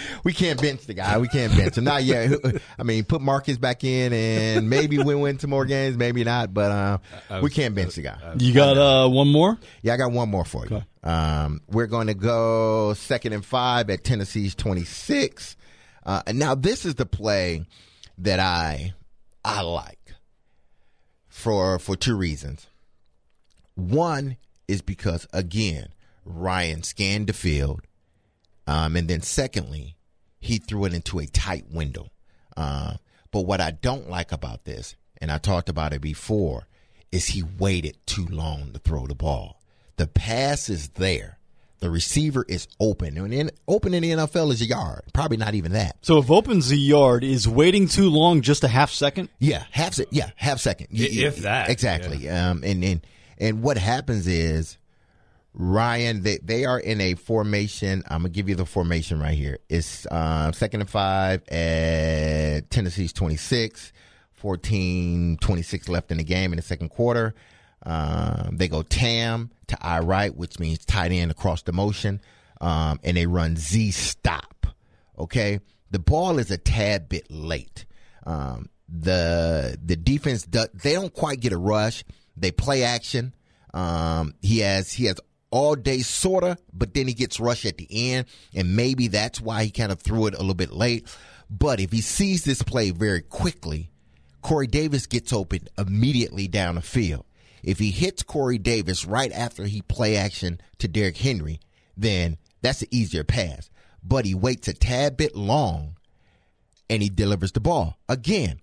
we 0.25 0.33
can't 0.33 0.61
bench 0.61 0.85
the 0.87 0.95
guy. 0.95 1.19
We 1.19 1.29
can't 1.29 1.57
bench 1.57 1.79
him. 1.79 1.85
Not 1.85 2.03
yet. 2.03 2.33
I 2.79 2.83
mean, 2.83 3.05
put 3.05 3.21
Marcus 3.21 3.59
back 3.59 3.85
in 3.85 4.13
and 4.13 4.69
maybe 4.69 4.99
we 4.99 5.15
win 5.15 5.39
some 5.39 5.51
more 5.51 5.65
games, 5.65 5.97
maybe 5.97 6.25
not, 6.25 6.53
but 6.53 6.73
uh, 6.73 6.99
was, 7.31 7.43
we 7.43 7.51
can't 7.51 7.75
bench 7.77 7.95
the 7.95 8.03
guy. 8.03 8.19
You 8.39 8.53
got 8.53 8.77
uh, 8.77 9.09
one 9.09 9.29
more? 9.29 9.57
Yeah, 9.83 9.95
I 9.95 9.97
got 9.99 10.11
one 10.11 10.29
more 10.31 10.45
for 10.45 10.67
you. 10.67 10.77
Okay. 10.77 10.87
Um, 11.03 11.61
we're 11.69 11.87
going 11.87 12.09
to 12.09 12.15
go 12.15 12.95
second 12.95 13.35
and 13.35 13.45
five 13.45 13.89
at 13.89 14.03
Tennessee's 14.03 14.55
26. 14.57 15.57
Uh, 16.05 16.23
and 16.27 16.39
now 16.39 16.55
this 16.55 16.85
is 16.85 16.97
the 16.97 17.07
play 17.07 17.65
that 18.19 18.41
I 18.41 18.95
I 19.45 19.63
like 19.63 20.15
for 21.29 21.79
for 21.79 21.97
two 21.97 22.17
reasons. 22.17 22.67
One 23.75 24.37
is 24.69 24.83
because 24.83 25.27
again, 25.33 25.89
Ryan 26.25 26.83
scanned 26.83 27.29
the 27.29 27.33
field, 27.33 27.83
um, 28.71 28.97
and 28.97 29.09
then 29.09 29.21
secondly, 29.23 29.97
he 30.39 30.59
threw 30.59 30.85
it 30.85 30.95
into 30.95 31.19
a 31.19 31.27
tight 31.27 31.65
window. 31.71 32.09
Uh, 32.57 32.95
but 33.31 33.43
what 33.43 33.61
I 33.61 33.71
don't 33.71 34.09
like 34.09 34.33
about 34.33 34.65
this, 34.65 34.97
and 35.21 35.31
I 35.31 35.39
talked 35.39 35.69
about 35.69 35.93
it 35.93 36.01
before, 36.01 36.67
is 37.11 37.27
he 37.27 37.43
waited 37.43 37.99
too 38.07 38.27
long 38.27 38.73
to 38.73 38.79
throw 38.79 39.07
the 39.07 39.15
ball. 39.15 39.61
The 39.97 40.07
pass 40.07 40.69
is 40.69 40.91
there 40.91 41.41
the 41.81 41.91
receiver 41.91 42.45
is 42.47 42.69
open. 42.79 43.17
And 43.19 43.33
in, 43.33 43.51
open 43.67 43.95
in 43.95 44.03
the 44.03 44.11
NFL 44.11 44.53
is 44.53 44.61
a 44.61 44.67
yard. 44.67 45.03
Probably 45.13 45.39
not 45.39 45.55
even 45.55 45.73
that. 45.73 45.97
So 46.03 46.19
if 46.19 46.31
opens 46.31 46.71
a 46.71 46.77
yard, 46.77 47.25
is 47.25 47.49
waiting 47.49 47.89
too 47.89 48.11
long 48.11 48.43
just 48.43 48.63
a 48.65 48.69
half 48.69 48.91
second? 48.91 49.31
Yeah, 49.39 49.65
half 49.71 49.95
se- 49.95 50.07
yeah, 50.11 50.31
half 50.37 50.61
second. 50.61 50.89
If 50.91 51.39
that. 51.39 51.71
Exactly. 51.71 52.19
Yeah. 52.19 52.51
Um, 52.51 52.63
and, 52.65 52.85
and 52.85 53.07
and 53.39 53.63
what 53.63 53.79
happens 53.79 54.27
is 54.27 54.77
Ryan, 55.53 56.23
they, 56.23 56.39
they 56.39 56.65
are 56.65 56.79
in 56.79 57.01
a 57.01 57.15
formation. 57.15 58.05
I'm 58.09 58.23
gonna 58.23 58.29
give 58.29 58.49
you 58.49 58.55
the 58.55 58.67
formation 58.67 59.21
right 59.21 59.37
here. 59.37 59.59
It's 59.69 60.07
uh, 60.07 60.53
second 60.53 60.81
and 60.81 60.91
five 60.91 61.47
at 61.49 62.71
Tennessee's 62.71 63.13
26, 63.13 63.93
14, 64.33 65.39
26 65.41 65.89
left 65.89 66.13
in 66.13 66.19
the 66.19 66.25
game 66.25 66.53
in 66.53 66.57
the 66.57 66.63
second 66.63 66.91
quarter. 66.91 67.35
Um, 67.83 68.57
they 68.57 68.69
go 68.69 68.83
tam 68.83 69.51
to 69.69 69.79
I 69.81 70.01
right, 70.01 70.35
which 70.35 70.59
means 70.59 70.85
tight 70.85 71.13
end 71.13 71.31
across 71.31 71.63
the 71.63 71.73
motion, 71.73 72.21
um, 72.61 73.01
and 73.03 73.17
they 73.17 73.27
run 73.27 73.57
Z 73.57 73.91
stop. 73.91 74.67
Okay, 75.19 75.61
the 75.91 75.99
ball 75.99 76.39
is 76.39 76.51
a 76.51 76.59
tad 76.59 77.09
bit 77.09 77.31
late. 77.31 77.87
Um, 78.25 78.69
the 78.89 79.79
the 79.83 79.97
defense 79.97 80.45
does, 80.45 80.69
they 80.75 80.93
don't 80.93 81.13
quite 81.13 81.41
get 81.41 81.53
a 81.53 81.59
rush. 81.59 82.05
They 82.37 82.51
play 82.51 82.83
action. 82.83 83.35
Um, 83.73 84.35
he 84.43 84.61
has 84.61 84.93
he 84.93 85.07
has 85.07 85.19
all 85.51 85.75
day 85.75 86.01
sorta, 86.01 86.57
but 86.73 86.95
then 86.95 87.09
he 87.09 87.15
gets 87.15 87.41
rushed 87.41 87.65
at 87.65 87.79
the 87.79 87.89
end, 87.91 88.27
and 88.55 88.77
maybe 88.77 89.09
that's 89.09 89.41
why 89.41 89.65
he 89.65 89.71
kind 89.71 89.93
of 89.93 90.01
threw 90.01 90.27
it 90.27 90.35
a 90.35 90.39
little 90.39 90.55
bit 90.55 90.73
late. 90.73 91.07
But 91.51 91.81
if 91.81 91.91
he 91.91 92.01
sees 92.01 92.45
this 92.45 92.63
play 92.63 92.91
very 92.91 93.23
quickly, 93.23 93.91
Corey 94.43 94.67
Davis 94.67 95.07
gets 95.07 95.33
open 95.33 95.69
immediately 95.77 96.49
down 96.49 96.77
the 96.77 96.83
field. 96.83 97.25
If 97.63 97.79
he 97.79 97.91
hits 97.91 98.23
Corey 98.23 98.59
Davis 98.59 99.05
right 99.05 99.33
after 99.33 99.65
he 99.65 99.83
play 99.83 100.17
action 100.17 100.61
to 100.79 100.89
Derrick 100.89 101.19
Henry, 101.19 101.61
then 101.97 102.39
that's 102.63 102.83
an 102.83 102.89
easier 102.91 103.25
pass. 103.25 103.69
But 104.03 104.25
he 104.25 104.35
waits 104.35 104.69
a 104.69 104.73
tad 104.73 105.17
bit 105.17 105.37
long 105.37 105.97
and 106.89 107.03
he 107.03 107.11
delivers 107.11 107.53
the 107.53 107.61
ball. 107.61 107.99
Again, 108.09 108.61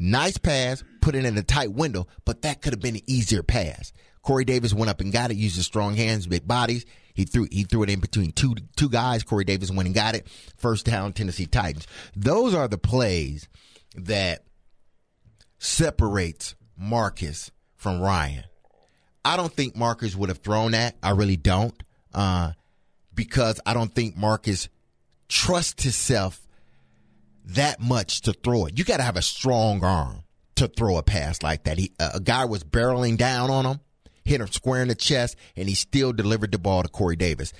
nice 0.00 0.38
pass, 0.38 0.82
put 1.00 1.14
it 1.14 1.24
in 1.24 1.38
a 1.38 1.42
tight 1.42 1.72
window, 1.72 2.06
but 2.24 2.42
that 2.42 2.62
could 2.62 2.72
have 2.72 2.80
been 2.80 2.96
an 2.96 3.02
easier 3.06 3.42
pass. 3.42 3.92
Corey 4.22 4.44
Davis 4.44 4.74
went 4.74 4.90
up 4.90 5.00
and 5.00 5.12
got 5.12 5.30
it, 5.30 5.36
used 5.36 5.56
his 5.56 5.66
strong 5.66 5.94
hands, 5.94 6.26
big 6.26 6.46
bodies. 6.46 6.84
He 7.14 7.24
threw 7.24 7.46
he 7.50 7.64
threw 7.64 7.82
it 7.82 7.90
in 7.90 8.00
between 8.00 8.32
two 8.32 8.54
two 8.76 8.88
guys. 8.88 9.22
Corey 9.22 9.44
Davis 9.44 9.70
went 9.70 9.86
and 9.86 9.94
got 9.94 10.14
it. 10.14 10.26
First 10.56 10.86
down, 10.86 11.12
Tennessee 11.12 11.46
Titans. 11.46 11.86
Those 12.16 12.54
are 12.54 12.68
the 12.68 12.78
plays 12.78 13.48
that 13.94 14.44
separates 15.58 16.54
Marcus 16.76 17.50
from 17.76 18.00
Ryan. 18.00 18.44
I 19.24 19.36
don't 19.36 19.52
think 19.52 19.76
Marcus 19.76 20.16
would 20.16 20.28
have 20.28 20.38
thrown 20.38 20.72
that. 20.72 20.96
I 21.02 21.10
really 21.10 21.36
don't. 21.36 21.80
Uh, 22.14 22.52
because 23.14 23.60
I 23.66 23.74
don't 23.74 23.94
think 23.94 24.16
Marcus 24.16 24.68
trusts 25.28 25.82
himself 25.82 26.46
that 27.54 27.80
much 27.80 28.22
to 28.22 28.32
throw 28.32 28.66
it. 28.66 28.78
You 28.78 28.84
got 28.84 28.98
to 28.98 29.02
have 29.02 29.16
a 29.16 29.22
strong 29.22 29.82
arm 29.84 30.22
to 30.56 30.68
throw 30.68 30.96
a 30.96 31.02
pass 31.02 31.42
like 31.42 31.64
that. 31.64 31.78
He, 31.78 31.92
uh, 31.98 32.10
a 32.14 32.20
guy 32.20 32.44
was 32.44 32.64
barreling 32.64 33.16
down 33.16 33.50
on 33.50 33.64
him, 33.64 33.80
hit 34.24 34.40
him 34.40 34.48
square 34.48 34.82
in 34.82 34.88
the 34.88 34.94
chest, 34.94 35.36
and 35.56 35.68
he 35.68 35.74
still 35.74 36.12
delivered 36.12 36.52
the 36.52 36.58
ball 36.58 36.82
to 36.82 36.88
Corey 36.88 37.16
Davis. 37.16 37.52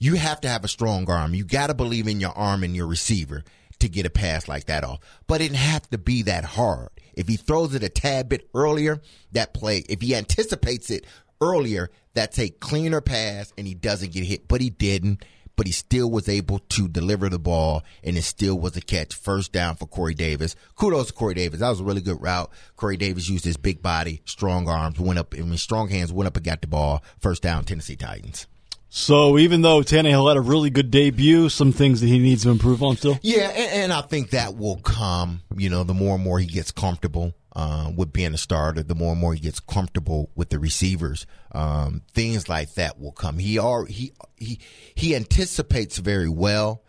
You 0.00 0.14
have 0.14 0.40
to 0.42 0.48
have 0.48 0.64
a 0.64 0.68
strong 0.68 1.08
arm. 1.10 1.34
You 1.34 1.44
got 1.44 1.68
to 1.68 1.74
believe 1.74 2.06
in 2.06 2.20
your 2.20 2.30
arm 2.30 2.62
and 2.62 2.74
your 2.74 2.86
receiver 2.86 3.44
to 3.80 3.88
get 3.88 4.06
a 4.06 4.10
pass 4.10 4.48
like 4.48 4.66
that 4.66 4.84
off. 4.84 5.00
But 5.26 5.40
it 5.40 5.44
didn't 5.44 5.56
have 5.56 5.88
to 5.90 5.98
be 5.98 6.22
that 6.22 6.44
hard. 6.44 6.90
If 7.14 7.28
he 7.28 7.36
throws 7.36 7.74
it 7.74 7.82
a 7.82 7.88
tad 7.88 8.28
bit 8.28 8.48
earlier, 8.54 9.00
that 9.32 9.54
play, 9.54 9.84
if 9.88 10.00
he 10.00 10.14
anticipates 10.14 10.90
it 10.90 11.06
earlier, 11.40 11.90
that's 12.14 12.38
a 12.38 12.48
cleaner 12.48 13.00
pass 13.00 13.52
and 13.56 13.66
he 13.66 13.74
doesn't 13.74 14.12
get 14.12 14.24
hit. 14.24 14.48
But 14.48 14.60
he 14.60 14.70
didn't. 14.70 15.24
But 15.58 15.66
he 15.66 15.72
still 15.72 16.08
was 16.08 16.28
able 16.28 16.60
to 16.60 16.86
deliver 16.86 17.28
the 17.28 17.40
ball, 17.40 17.82
and 18.04 18.16
it 18.16 18.22
still 18.22 18.56
was 18.56 18.76
a 18.76 18.80
catch. 18.80 19.12
First 19.12 19.52
down 19.52 19.74
for 19.74 19.86
Corey 19.86 20.14
Davis. 20.14 20.54
Kudos 20.76 21.08
to 21.08 21.12
Corey 21.12 21.34
Davis. 21.34 21.58
That 21.58 21.70
was 21.70 21.80
a 21.80 21.84
really 21.84 22.00
good 22.00 22.22
route. 22.22 22.48
Corey 22.76 22.96
Davis 22.96 23.28
used 23.28 23.44
his 23.44 23.56
big 23.56 23.82
body, 23.82 24.22
strong 24.24 24.68
arms, 24.68 25.00
went 25.00 25.18
up, 25.18 25.34
I 25.36 25.42
mean, 25.42 25.56
strong 25.56 25.88
hands, 25.88 26.12
went 26.12 26.28
up 26.28 26.36
and 26.36 26.46
got 26.46 26.60
the 26.60 26.68
ball. 26.68 27.02
First 27.18 27.42
down, 27.42 27.64
Tennessee 27.64 27.96
Titans. 27.96 28.46
So 28.88 29.36
even 29.36 29.62
though 29.62 29.80
Tannehill 29.80 30.28
had 30.28 30.36
a 30.36 30.40
really 30.40 30.70
good 30.70 30.92
debut, 30.92 31.48
some 31.48 31.72
things 31.72 32.00
that 32.02 32.06
he 32.06 32.20
needs 32.20 32.44
to 32.44 32.50
improve 32.50 32.80
on 32.82 32.96
still. 32.96 33.18
Yeah, 33.20 33.48
and, 33.48 33.82
and 33.82 33.92
I 33.92 34.02
think 34.02 34.30
that 34.30 34.56
will 34.56 34.76
come. 34.76 35.42
You 35.56 35.70
know, 35.70 35.82
the 35.82 35.92
more 35.92 36.14
and 36.14 36.22
more 36.22 36.38
he 36.38 36.46
gets 36.46 36.70
comfortable 36.70 37.34
uh, 37.58 37.90
with 37.96 38.12
being 38.12 38.34
a 38.34 38.38
starter, 38.38 38.84
the 38.84 38.94
more 38.94 39.10
and 39.10 39.20
more 39.20 39.34
he 39.34 39.40
gets 39.40 39.58
comfortable 39.58 40.30
with 40.36 40.48
the 40.48 40.60
receivers. 40.60 41.26
Um, 41.50 42.02
things 42.14 42.48
like 42.48 42.74
that 42.74 43.00
will 43.00 43.10
come. 43.10 43.36
He 43.38 43.58
are 43.58 43.84
he 43.84 44.12
he 44.36 44.60
he 44.94 45.16
anticipates 45.16 45.98
very 45.98 46.28
well, 46.28 46.84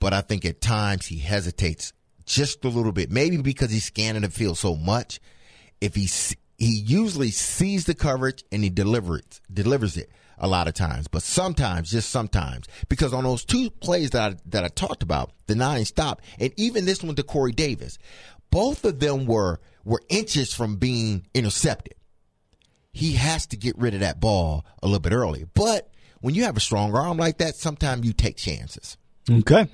but 0.00 0.14
I 0.14 0.22
think 0.22 0.46
at 0.46 0.62
times 0.62 1.04
he 1.04 1.18
hesitates 1.18 1.92
just 2.24 2.64
a 2.64 2.68
little 2.68 2.92
bit. 2.92 3.10
Maybe 3.10 3.36
because 3.36 3.70
he's 3.70 3.84
scanning 3.84 4.22
the 4.22 4.30
field 4.30 4.56
so 4.56 4.76
much. 4.76 5.20
If 5.82 5.94
he 5.94 6.08
he 6.56 6.74
usually 6.74 7.30
sees 7.30 7.84
the 7.84 7.94
coverage 7.94 8.44
and 8.50 8.64
he 8.64 8.70
delivers 8.70 9.42
delivers 9.52 9.98
it 9.98 10.10
a 10.38 10.48
lot 10.48 10.68
of 10.68 10.74
times, 10.74 11.06
but 11.06 11.22
sometimes, 11.22 11.90
just 11.90 12.10
sometimes, 12.10 12.66
because 12.88 13.12
on 13.12 13.24
those 13.24 13.44
two 13.44 13.70
plays 13.70 14.10
that 14.10 14.32
I, 14.32 14.36
that 14.46 14.64
I 14.64 14.68
talked 14.68 15.02
about, 15.02 15.32
the 15.46 15.54
nine 15.54 15.84
stop, 15.84 16.22
and 16.38 16.52
even 16.56 16.86
this 16.86 17.02
one 17.02 17.14
to 17.16 17.22
Corey 17.22 17.52
Davis, 17.52 17.98
both 18.54 18.84
of 18.84 19.00
them 19.00 19.26
were 19.26 19.58
were 19.84 20.00
inches 20.08 20.54
from 20.54 20.76
being 20.76 21.26
intercepted. 21.34 21.94
He 22.92 23.14
has 23.14 23.46
to 23.48 23.56
get 23.56 23.76
rid 23.76 23.94
of 23.94 24.00
that 24.00 24.20
ball 24.20 24.64
a 24.80 24.86
little 24.86 25.00
bit 25.00 25.12
earlier. 25.12 25.46
But 25.54 25.90
when 26.20 26.36
you 26.36 26.44
have 26.44 26.56
a 26.56 26.60
strong 26.60 26.94
arm 26.94 27.16
like 27.16 27.38
that, 27.38 27.56
sometimes 27.56 28.06
you 28.06 28.12
take 28.12 28.36
chances. 28.36 28.96
Okay. 29.28 29.66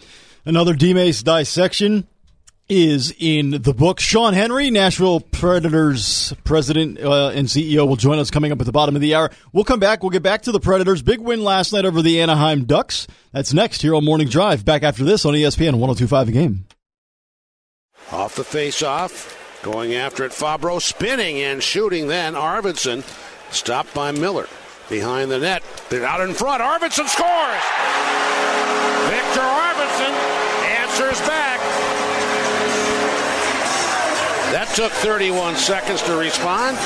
Another 0.46 0.72
D-Mace 0.72 1.22
dissection 1.22 2.08
is 2.70 3.14
in 3.18 3.50
the 3.50 3.74
book. 3.74 4.00
Sean 4.00 4.32
Henry, 4.32 4.70
Nashville 4.70 5.20
Predators 5.20 6.32
president 6.44 6.98
uh, 6.98 7.32
and 7.34 7.48
CEO, 7.48 7.86
will 7.86 7.96
join 7.96 8.18
us 8.18 8.30
coming 8.30 8.50
up 8.50 8.60
at 8.60 8.64
the 8.64 8.72
bottom 8.72 8.96
of 8.96 9.02
the 9.02 9.14
hour. 9.14 9.30
We'll 9.52 9.64
come 9.64 9.80
back. 9.80 10.02
We'll 10.02 10.10
get 10.10 10.22
back 10.22 10.42
to 10.42 10.52
the 10.52 10.60
Predators. 10.60 11.02
Big 11.02 11.20
win 11.20 11.44
last 11.44 11.74
night 11.74 11.84
over 11.84 12.00
the 12.00 12.22
Anaheim 12.22 12.64
Ducks. 12.64 13.06
That's 13.32 13.52
next 13.52 13.82
here 13.82 13.94
on 13.94 14.06
Morning 14.06 14.28
Drive. 14.28 14.64
Back 14.64 14.84
after 14.84 15.04
this 15.04 15.26
on 15.26 15.34
ESPN 15.34 15.74
1025 15.74 16.26
The 16.28 16.32
Game. 16.32 16.64
Off 18.12 18.34
the 18.34 18.44
face-off. 18.44 19.36
Going 19.62 19.94
after 19.94 20.24
it, 20.24 20.32
Fabbro 20.32 20.80
spinning 20.80 21.38
and 21.38 21.62
shooting. 21.62 22.08
Then 22.08 22.34
Arvidsson 22.34 23.04
stopped 23.52 23.92
by 23.94 24.10
Miller 24.10 24.48
behind 24.88 25.30
the 25.30 25.38
net. 25.38 25.62
They're 25.90 26.06
out 26.06 26.20
in 26.20 26.34
front. 26.34 26.62
Arvidsson 26.62 27.06
scores. 27.08 27.64
Victor 29.08 29.40
Arvidsson 29.40 30.12
answers 30.80 31.20
back. 31.26 31.60
That 34.52 34.72
took 34.74 34.92
31 34.92 35.56
seconds 35.56 36.02
to 36.02 36.16
respond. 36.16 36.76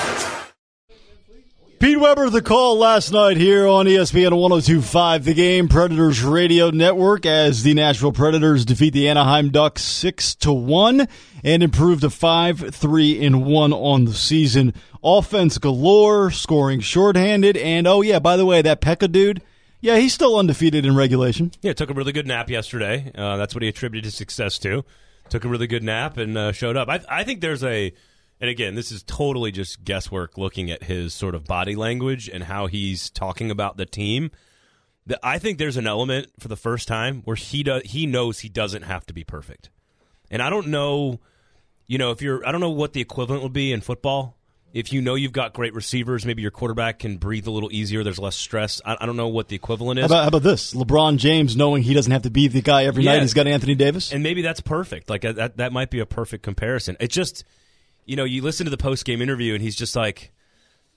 Pete 1.84 2.00
Weber, 2.00 2.30
the 2.30 2.40
call 2.40 2.78
last 2.78 3.12
night 3.12 3.36
here 3.36 3.66
on 3.66 3.84
ESPN 3.84 4.32
1025, 4.40 5.22
the 5.22 5.34
game 5.34 5.68
Predators 5.68 6.22
Radio 6.22 6.70
Network 6.70 7.26
as 7.26 7.62
the 7.62 7.74
Nashville 7.74 8.10
Predators 8.10 8.64
defeat 8.64 8.94
the 8.94 9.06
Anaheim 9.06 9.50
Ducks 9.50 9.82
6 9.82 10.34
to 10.36 10.50
1 10.50 11.06
and 11.44 11.62
improve 11.62 12.00
to 12.00 12.08
5 12.08 12.74
3 12.74 13.26
and 13.26 13.44
1 13.44 13.72
on 13.74 14.06
the 14.06 14.14
season. 14.14 14.72
Offense 15.04 15.58
galore, 15.58 16.30
scoring 16.30 16.80
shorthanded, 16.80 17.58
and 17.58 17.86
oh, 17.86 18.00
yeah, 18.00 18.18
by 18.18 18.38
the 18.38 18.46
way, 18.46 18.62
that 18.62 18.80
Pekka 18.80 19.12
dude. 19.12 19.42
Yeah, 19.82 19.98
he's 19.98 20.14
still 20.14 20.38
undefeated 20.38 20.86
in 20.86 20.96
regulation. 20.96 21.52
Yeah, 21.60 21.74
took 21.74 21.90
a 21.90 21.94
really 21.94 22.12
good 22.12 22.26
nap 22.26 22.48
yesterday. 22.48 23.12
Uh, 23.14 23.36
that's 23.36 23.54
what 23.54 23.62
he 23.62 23.68
attributed 23.68 24.06
his 24.06 24.14
success 24.14 24.58
to. 24.60 24.86
Took 25.28 25.44
a 25.44 25.48
really 25.48 25.66
good 25.66 25.82
nap 25.82 26.16
and 26.16 26.38
uh, 26.38 26.52
showed 26.52 26.78
up. 26.78 26.88
I, 26.88 27.02
I 27.10 27.24
think 27.24 27.42
there's 27.42 27.62
a 27.62 27.92
and 28.40 28.50
again, 28.50 28.74
this 28.74 28.90
is 28.90 29.02
totally 29.02 29.52
just 29.52 29.84
guesswork 29.84 30.36
looking 30.36 30.70
at 30.70 30.84
his 30.84 31.14
sort 31.14 31.34
of 31.34 31.44
body 31.44 31.76
language 31.76 32.28
and 32.28 32.44
how 32.44 32.66
he's 32.66 33.10
talking 33.10 33.50
about 33.50 33.76
the 33.76 33.86
team. 33.86 34.30
I 35.22 35.38
think 35.38 35.58
there's 35.58 35.76
an 35.76 35.86
element 35.86 36.28
for 36.38 36.48
the 36.48 36.56
first 36.56 36.88
time 36.88 37.22
where 37.24 37.36
he 37.36 37.62
does, 37.62 37.82
he 37.84 38.06
knows 38.06 38.40
he 38.40 38.48
doesn't 38.48 38.82
have 38.82 39.04
to 39.06 39.14
be 39.14 39.22
perfect. 39.22 39.70
And 40.30 40.42
I 40.42 40.50
don't 40.50 40.68
know, 40.68 41.20
you 41.86 41.98
know, 41.98 42.10
if 42.10 42.22
you're 42.22 42.46
I 42.46 42.52
don't 42.52 42.60
know 42.60 42.70
what 42.70 42.92
the 42.92 43.00
equivalent 43.00 43.42
would 43.42 43.52
be 43.52 43.72
in 43.72 43.80
football. 43.80 44.36
If 44.72 44.92
you 44.92 45.00
know 45.00 45.14
you've 45.14 45.32
got 45.32 45.52
great 45.52 45.72
receivers, 45.72 46.26
maybe 46.26 46.42
your 46.42 46.50
quarterback 46.50 46.98
can 46.98 47.18
breathe 47.18 47.46
a 47.46 47.50
little 47.52 47.70
easier. 47.70 48.02
There's 48.02 48.18
less 48.18 48.34
stress. 48.34 48.80
I, 48.84 48.96
I 49.00 49.06
don't 49.06 49.16
know 49.16 49.28
what 49.28 49.46
the 49.46 49.54
equivalent 49.54 50.00
is. 50.00 50.02
How 50.02 50.06
about, 50.06 50.22
how 50.22 50.28
about, 50.28 50.42
this? 50.42 50.74
LeBron 50.74 51.18
James 51.18 51.56
knowing 51.56 51.84
he 51.84 51.94
doesn't 51.94 52.10
have 52.10 52.22
to 52.22 52.30
be 52.30 52.48
the 52.48 52.60
guy 52.60 52.86
every 52.86 53.04
yeah. 53.04 53.12
night. 53.12 53.22
He's 53.22 53.34
got 53.34 53.46
Anthony 53.46 53.76
Davis, 53.76 54.12
and 54.12 54.24
maybe 54.24 54.42
that's 54.42 54.60
perfect. 54.60 55.08
Like 55.08 55.24
uh, 55.24 55.32
that, 55.34 55.58
that 55.58 55.72
might 55.72 55.90
be 55.90 56.00
a 56.00 56.06
perfect 56.06 56.42
comparison. 56.42 56.96
It 56.98 57.12
just 57.12 57.44
you 58.04 58.16
know, 58.16 58.24
you 58.24 58.42
listen 58.42 58.64
to 58.64 58.70
the 58.70 58.76
post 58.76 59.04
game 59.04 59.22
interview, 59.22 59.54
and 59.54 59.62
he's 59.62 59.76
just 59.76 59.96
like, 59.96 60.32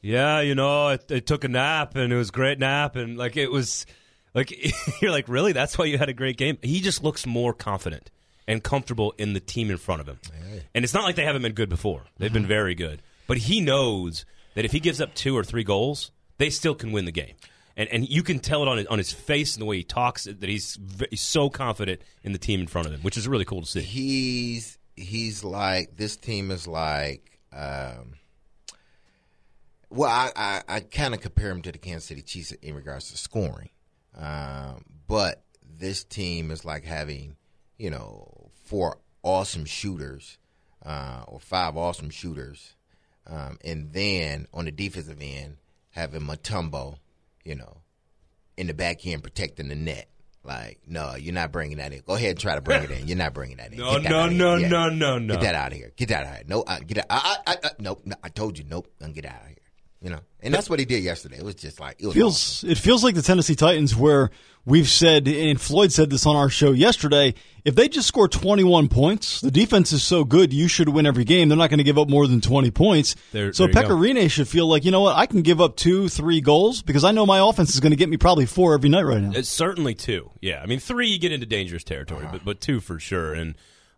"Yeah, 0.02 0.42
you 0.42 0.56
know, 0.56 0.88
I, 0.88 1.00
I 1.10 1.20
took 1.20 1.44
a 1.44 1.48
nap, 1.48 1.96
and 1.96 2.12
it 2.12 2.18
was 2.18 2.30
a 2.30 2.34
great 2.34 2.60
nap, 2.60 2.96
and 2.96 3.18
like 3.18 3.38
it 3.38 3.52
was." 3.52 3.86
Like 4.34 4.54
you're 5.02 5.10
like, 5.10 5.28
really? 5.28 5.52
That's 5.52 5.78
why 5.80 5.86
you 5.86 5.98
had 5.98 6.10
a 6.10 6.14
great 6.14 6.38
game. 6.38 6.60
He 6.62 6.80
just 6.80 7.04
looks 7.04 7.26
more 7.26 7.54
confident 7.54 8.12
and 8.48 8.64
comfortable 8.64 9.14
in 9.18 9.34
the 9.34 9.40
team 9.40 9.70
in 9.72 9.78
front 9.78 10.02
of 10.02 10.08
him. 10.08 10.20
And 10.76 10.84
it's 10.84 10.94
not 10.94 11.04
like 11.04 11.16
they 11.16 11.26
haven't 11.26 11.42
been 11.42 11.54
good 11.54 11.70
before. 11.70 12.04
They've 12.18 12.32
been 12.32 12.46
very 12.46 12.76
good. 12.76 13.02
But 13.26 13.38
he 13.40 13.62
knows 13.62 14.26
that 14.54 14.64
if 14.64 14.72
he 14.72 14.80
gives 14.80 15.02
up 15.02 15.14
two 15.16 15.36
or 15.38 15.44
three 15.44 15.64
goals, 15.64 16.12
they 16.38 16.50
still 16.50 16.76
can 16.76 16.92
win 16.92 17.06
the 17.06 17.12
game. 17.12 17.36
And 17.76 17.90
and 17.90 18.08
you 18.08 18.24
can 18.24 18.40
tell 18.40 18.62
it 18.64 18.68
on 18.68 18.78
his, 18.78 18.88
on 18.88 18.98
his 18.98 19.12
face 19.12 19.56
and 19.56 19.62
the 19.62 19.66
way 19.66 19.78
he 19.78 19.84
talks 19.84 20.24
that 20.24 20.42
he's, 20.44 20.80
he's 21.10 21.22
so 21.22 21.50
confident 21.50 22.02
in 22.24 22.32
the 22.32 22.40
team 22.40 22.60
in 22.60 22.68
front 22.68 22.88
of 22.88 22.94
him, 22.94 23.02
which 23.02 23.18
is 23.18 23.28
really 23.28 23.46
cool 23.46 23.62
to 23.62 23.68
see. 23.68 23.82
He's 23.82 24.78
he's 24.98 25.44
like 25.44 25.96
this 25.96 26.18
team 26.18 26.52
is 26.52 26.68
like 26.68 27.40
um, 27.54 28.16
well 29.90 30.10
I, 30.10 30.32
I, 30.36 30.64
I 30.68 30.80
kind 30.82 31.14
of 31.14 31.22
compare 31.22 31.52
him 31.52 31.62
to 31.62 31.72
the 31.72 31.78
Kansas 31.78 32.06
City 32.06 32.22
Chiefs 32.22 32.52
in 32.52 32.76
regards 32.76 33.12
to 33.12 33.18
scoring. 33.18 33.70
Um, 34.18 34.84
but 35.08 35.44
this 35.80 36.04
team 36.04 36.52
is 36.52 36.66
like 36.66 36.84
having 36.84 37.38
you 37.78 37.92
know 37.92 38.50
four 38.66 38.98
awesome 39.24 39.66
shooters 39.66 40.38
uh, 40.86 41.24
or 41.28 41.40
five 41.40 41.78
awesome 41.78 42.10
shooters 42.10 42.76
um, 43.28 43.58
and 43.64 43.94
then 43.94 44.48
on 44.54 44.66
the 44.66 44.72
defensive 44.72 45.22
end 45.22 45.58
having 45.92 46.22
Mutombo, 46.22 46.98
you 47.44 47.56
know 47.56 47.78
in 48.58 48.68
the 48.68 48.74
back 48.74 49.06
end 49.06 49.22
protecting 49.22 49.68
the 49.68 49.76
net 49.76 50.10
like, 50.48 50.80
no, 50.88 51.16
you're 51.16 51.34
not 51.34 51.52
bringing 51.52 51.78
that 51.78 51.94
in. 51.94 52.02
Go 52.06 52.16
ahead 52.16 52.32
and 52.32 52.40
try 52.40 52.56
to 52.56 52.62
bring 52.62 52.84
it 52.84 52.92
in. 52.92 53.08
You're 53.08 53.18
not 53.18 53.34
bringing 53.34 53.58
that 53.58 53.74
in. 53.74 53.78
No, 53.88 53.98
no, 53.98 54.28
no, 54.28 54.56
yeah. 54.56 54.68
no, 54.68 54.90
no, 54.90 55.20
no. 55.20 55.34
Get 55.36 55.42
that 55.44 55.56
out 55.56 55.72
of 55.72 55.78
here. 55.78 55.92
Get 55.96 56.10
that 56.10 56.26
out 56.26 56.32
of 56.32 56.36
here. 56.38 56.46
No, 56.48 56.62
uh, 56.62 56.80
get 56.80 56.98
out. 57.00 57.06
I, 57.10 57.38
I, 57.46 57.56
I, 57.64 57.70
nope. 57.80 58.02
No, 58.06 58.16
I 58.24 58.30
told 58.30 58.58
you, 58.58 58.66
nope. 58.68 58.88
And 59.00 59.14
get 59.14 59.26
out 59.26 59.42
of 59.42 59.48
here. 59.48 59.58
You 60.02 60.12
know, 60.12 60.20
and 60.42 60.54
that's 60.54 60.70
what 60.70 60.78
he 60.78 60.86
did 60.86 61.04
yesterday. 61.04 61.38
It 61.38 61.44
was 61.44 61.56
just 61.56 61.80
like 61.80 61.98
it 62.00 62.06
was 62.06 62.16
feels. 62.16 62.36
Awesome. 62.36 62.70
It 62.70 62.78
feels 62.78 63.04
like 63.04 63.16
the 63.16 63.24
Tennessee 63.24 63.56
Titans, 63.56 63.96
where 63.96 64.30
we've 64.64 64.88
said, 64.88 65.28
and 65.28 65.60
Floyd 65.60 65.92
said 65.92 66.12
this 66.12 66.28
on 66.28 66.36
our 66.36 66.50
show 66.50 66.72
yesterday. 66.72 67.34
If 67.66 67.74
they 67.74 67.90
just 67.90 68.08
score 68.08 68.28
21 68.28 68.90
points, 68.90 69.42
the 69.42 69.50
defense 69.50 69.92
is 69.92 70.04
so 70.04 70.24
good, 70.24 70.54
you 70.54 70.68
should 70.68 70.90
win 70.90 71.06
every 71.06 71.24
game. 71.24 71.50
They're 71.50 71.58
not 71.58 71.70
going 71.70 71.80
to 71.80 71.84
give 71.84 71.98
up 71.98 72.10
more 72.10 72.28
than 72.28 72.42
20 72.42 72.70
points. 72.72 73.16
There, 73.32 73.52
so 73.54 73.66
there 73.66 73.74
Pekka 73.74 73.98
Rinne 73.98 74.30
should 74.30 74.48
feel 74.48 74.68
like, 74.68 74.86
you 74.86 74.92
know 74.92 75.02
what, 75.02 75.16
I 75.18 75.26
can 75.26 75.42
give 75.42 75.60
up 75.60 75.76
two, 75.76 76.10
three 76.10 76.42
goals 76.42 76.82
because 76.84 77.04
I 77.04 77.12
know 77.12 77.26
my 77.26 77.40
offense 77.40 77.74
is 77.74 77.80
going 77.80 77.92
to 77.92 77.98
get 77.98 78.08
me 78.08 78.18
probably 78.18 78.46
four 78.46 78.74
every 78.74 78.90
night 78.90 79.04
right 79.04 79.22
now. 79.22 79.32
It's 79.34 79.50
certainly 79.50 79.96
two. 79.96 80.30
Yeah, 80.42 80.62
I 80.62 80.68
mean 80.68 80.80
three, 80.80 81.08
you 81.08 81.18
get 81.18 81.32
into 81.32 81.46
dangerous 81.46 81.84
territory, 81.84 82.26
uh-huh. 82.26 82.34
but 82.34 82.46
but 82.46 82.62
two 82.62 82.80
for 82.80 83.00
sure. 83.00 83.34
And 83.34 83.56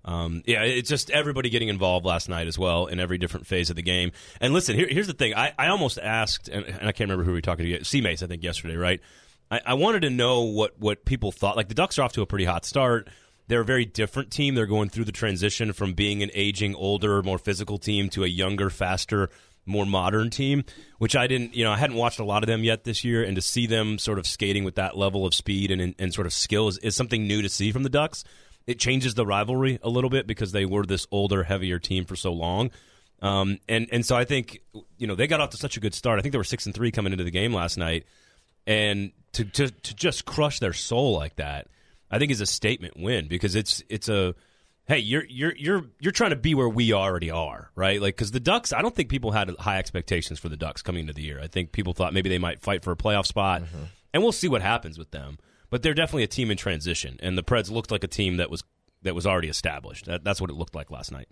um, 0.10 0.42
yeah, 0.48 0.64
it's 0.64 0.90
just 0.90 1.12
everybody 1.12 1.52
getting 1.52 1.68
involved 1.68 2.04
last 2.04 2.30
night 2.30 2.48
as 2.48 2.58
well 2.58 2.88
in 2.88 3.00
every 3.00 3.20
different 3.20 3.46
phase 3.46 3.70
of 3.70 3.76
the 3.76 3.84
game. 3.84 4.12
And 4.42 4.54
listen, 4.54 4.76
here, 4.76 4.88
here's 4.90 5.06
the 5.06 5.14
thing: 5.14 5.36
I, 5.36 5.54
I 5.58 5.68
almost 5.68 6.00
asked, 6.00 6.50
and, 6.50 6.66
and, 6.66 6.88
I 6.88 6.92
can't 6.92 7.02
remember 7.02 7.26
who 7.26 7.30
we 7.30 7.38
were 7.38 7.42
talking 7.42 7.68
to. 7.68 7.84
C 7.86 8.02
Mace, 8.02 8.24
I 8.24 8.28
think 8.28 8.42
yesterday, 8.42 8.76
right? 8.76 9.02
I, 9.52 9.62
I 9.68 9.74
wanted 9.76 10.02
to 10.02 10.10
know 10.10 10.42
what 10.42 10.80
what 10.80 11.06
people 11.06 11.32
thought. 11.32 11.56
Like 11.56 11.68
the 11.68 11.76
Ducks 11.76 12.00
are 12.00 12.02
off 12.02 12.14
to 12.14 12.24
a 12.24 12.26
pretty 12.26 12.46
hot 12.46 12.66
start. 12.66 13.08
They're 13.50 13.62
a 13.62 13.66
very 13.66 13.86
different 13.86 14.32
team. 14.32 14.56
They're 14.56 14.66
going 14.66 14.90
through 14.90 15.06
the 15.06 15.12
transition 15.12 15.74
from 15.74 15.94
being 15.94 16.24
an 16.24 16.32
aging, 16.34 16.74
older, 16.74 17.22
more 17.22 17.38
physical 17.38 17.78
team 17.78 18.10
to 18.10 18.24
a 18.24 18.28
younger, 18.28 18.72
faster, 18.72 19.30
more 19.68 19.86
modern 19.86 20.32
team, 20.32 20.64
which 20.98 21.16
I 21.16 21.28
didn't, 21.28 21.56
you 21.56 21.64
know, 21.64 21.72
I 21.72 21.78
hadn't 21.78 21.98
watched 21.98 22.20
a 22.20 22.24
lot 22.24 22.42
of 22.42 22.48
them 22.48 22.64
yet 22.64 22.84
this 22.84 23.04
year, 23.04 23.24
and 23.24 23.36
to 23.36 23.42
see 23.42 23.68
them 23.68 24.00
sort 24.00 24.18
of 24.18 24.26
skating 24.26 24.64
with 24.64 24.76
that 24.76 24.98
level 24.98 25.26
of 25.26 25.34
speed 25.36 25.70
and, 25.72 25.96
and 25.98 26.14
sort 26.14 26.28
of 26.28 26.34
skill 26.34 26.68
is, 26.68 26.78
is 26.80 26.96
something 26.96 27.28
new 27.28 27.42
to 27.44 27.50
see 27.50 27.72
from 27.72 27.84
the 27.84 27.90
Ducks 27.90 28.24
it 28.70 28.78
changes 28.78 29.16
the 29.16 29.26
rivalry 29.26 29.80
a 29.82 29.90
little 29.90 30.12
bit 30.12 30.28
because 30.28 30.52
they 30.52 30.64
were 30.64 30.86
this 30.86 31.08
older, 31.10 31.44
heavier 31.44 31.80
team 31.80 32.06
for 32.06 32.16
so 32.16 32.32
long. 32.32 32.70
Um, 33.20 33.58
and 33.68 33.88
and 33.92 34.06
so 34.06 34.16
I 34.16 34.26
think 34.26 34.62
you 35.00 35.08
know 35.08 35.16
they 35.16 35.26
got 35.26 35.42
off 35.42 35.50
to 35.50 35.58
such 35.58 35.76
a 35.76 35.80
good 35.80 35.96
start. 35.96 36.20
I 36.20 36.22
think 36.22 36.34
they 36.34 36.38
were 36.38 36.44
six 36.44 36.68
and 36.68 36.76
three 36.76 36.92
coming 36.92 37.12
into 37.12 37.24
the 37.24 37.32
game 37.32 37.52
last 37.52 37.78
night, 37.78 38.06
and 38.68 39.12
to 39.34 39.44
to 39.44 39.72
to 39.72 39.96
just 39.96 40.24
crush 40.24 40.60
their 40.60 40.72
soul 40.72 41.16
like 41.18 41.38
that, 41.38 41.68
I 42.12 42.20
think 42.20 42.32
is 42.32 42.42
a 42.42 42.46
statement 42.46 42.94
win 42.96 43.28
because 43.28 43.56
it's 43.56 43.82
it's 43.90 44.08
a 44.08 44.36
hey 44.88 45.00
you're 45.00 45.26
you're 45.26 45.56
you're 45.58 45.86
you're 46.00 46.12
trying 46.12 46.30
to 46.30 46.36
be 46.36 46.54
where 46.54 46.70
we 46.70 46.94
already 46.94 47.32
are 47.32 47.72
right 47.76 48.00
like 48.00 48.16
because 48.16 48.30
the 48.30 48.40
Ducks 48.40 48.72
I 48.72 48.84
don't 48.84 48.96
think 48.96 49.10
people 49.10 49.32
had 49.32 49.50
high 49.58 49.80
expectations 49.80 50.40
for 50.40 50.48
the 50.48 50.58
Ducks 50.58 50.84
coming 50.84 51.02
into 51.02 51.14
the 51.14 51.24
year. 51.24 51.40
I 51.42 51.48
think 51.48 51.72
people 51.72 51.94
thought 51.94 52.14
maybe 52.14 52.30
they 52.30 52.38
might 52.38 52.62
fight 52.62 52.84
for 52.84 52.92
a 52.92 52.96
playoff 52.96 53.26
spot, 53.26 53.64
mm-hmm. 53.64 53.86
and 54.14 54.22
we'll 54.22 54.32
see 54.32 54.48
what 54.48 54.62
happens 54.62 55.00
with 55.00 55.10
them 55.10 55.40
but 55.70 55.84
they're 55.84 55.94
definitely 55.94 56.24
a 56.24 56.28
team 56.28 56.52
in 56.52 56.58
transition, 56.58 57.18
and 57.22 57.38
the 57.38 57.44
Preds 57.44 57.70
looked 57.70 57.92
like 57.92 58.04
a 58.04 58.08
team 58.08 58.38
that 58.38 58.50
was 58.50 58.64
that 59.02 59.16
was 59.16 59.26
already 59.26 59.48
established. 59.48 60.06
That, 60.06 60.24
that's 60.24 60.42
what 60.42 60.50
it 60.50 60.56
looked 60.56 60.76
like 60.76 60.92
last 60.92 61.12
night. 61.12 61.28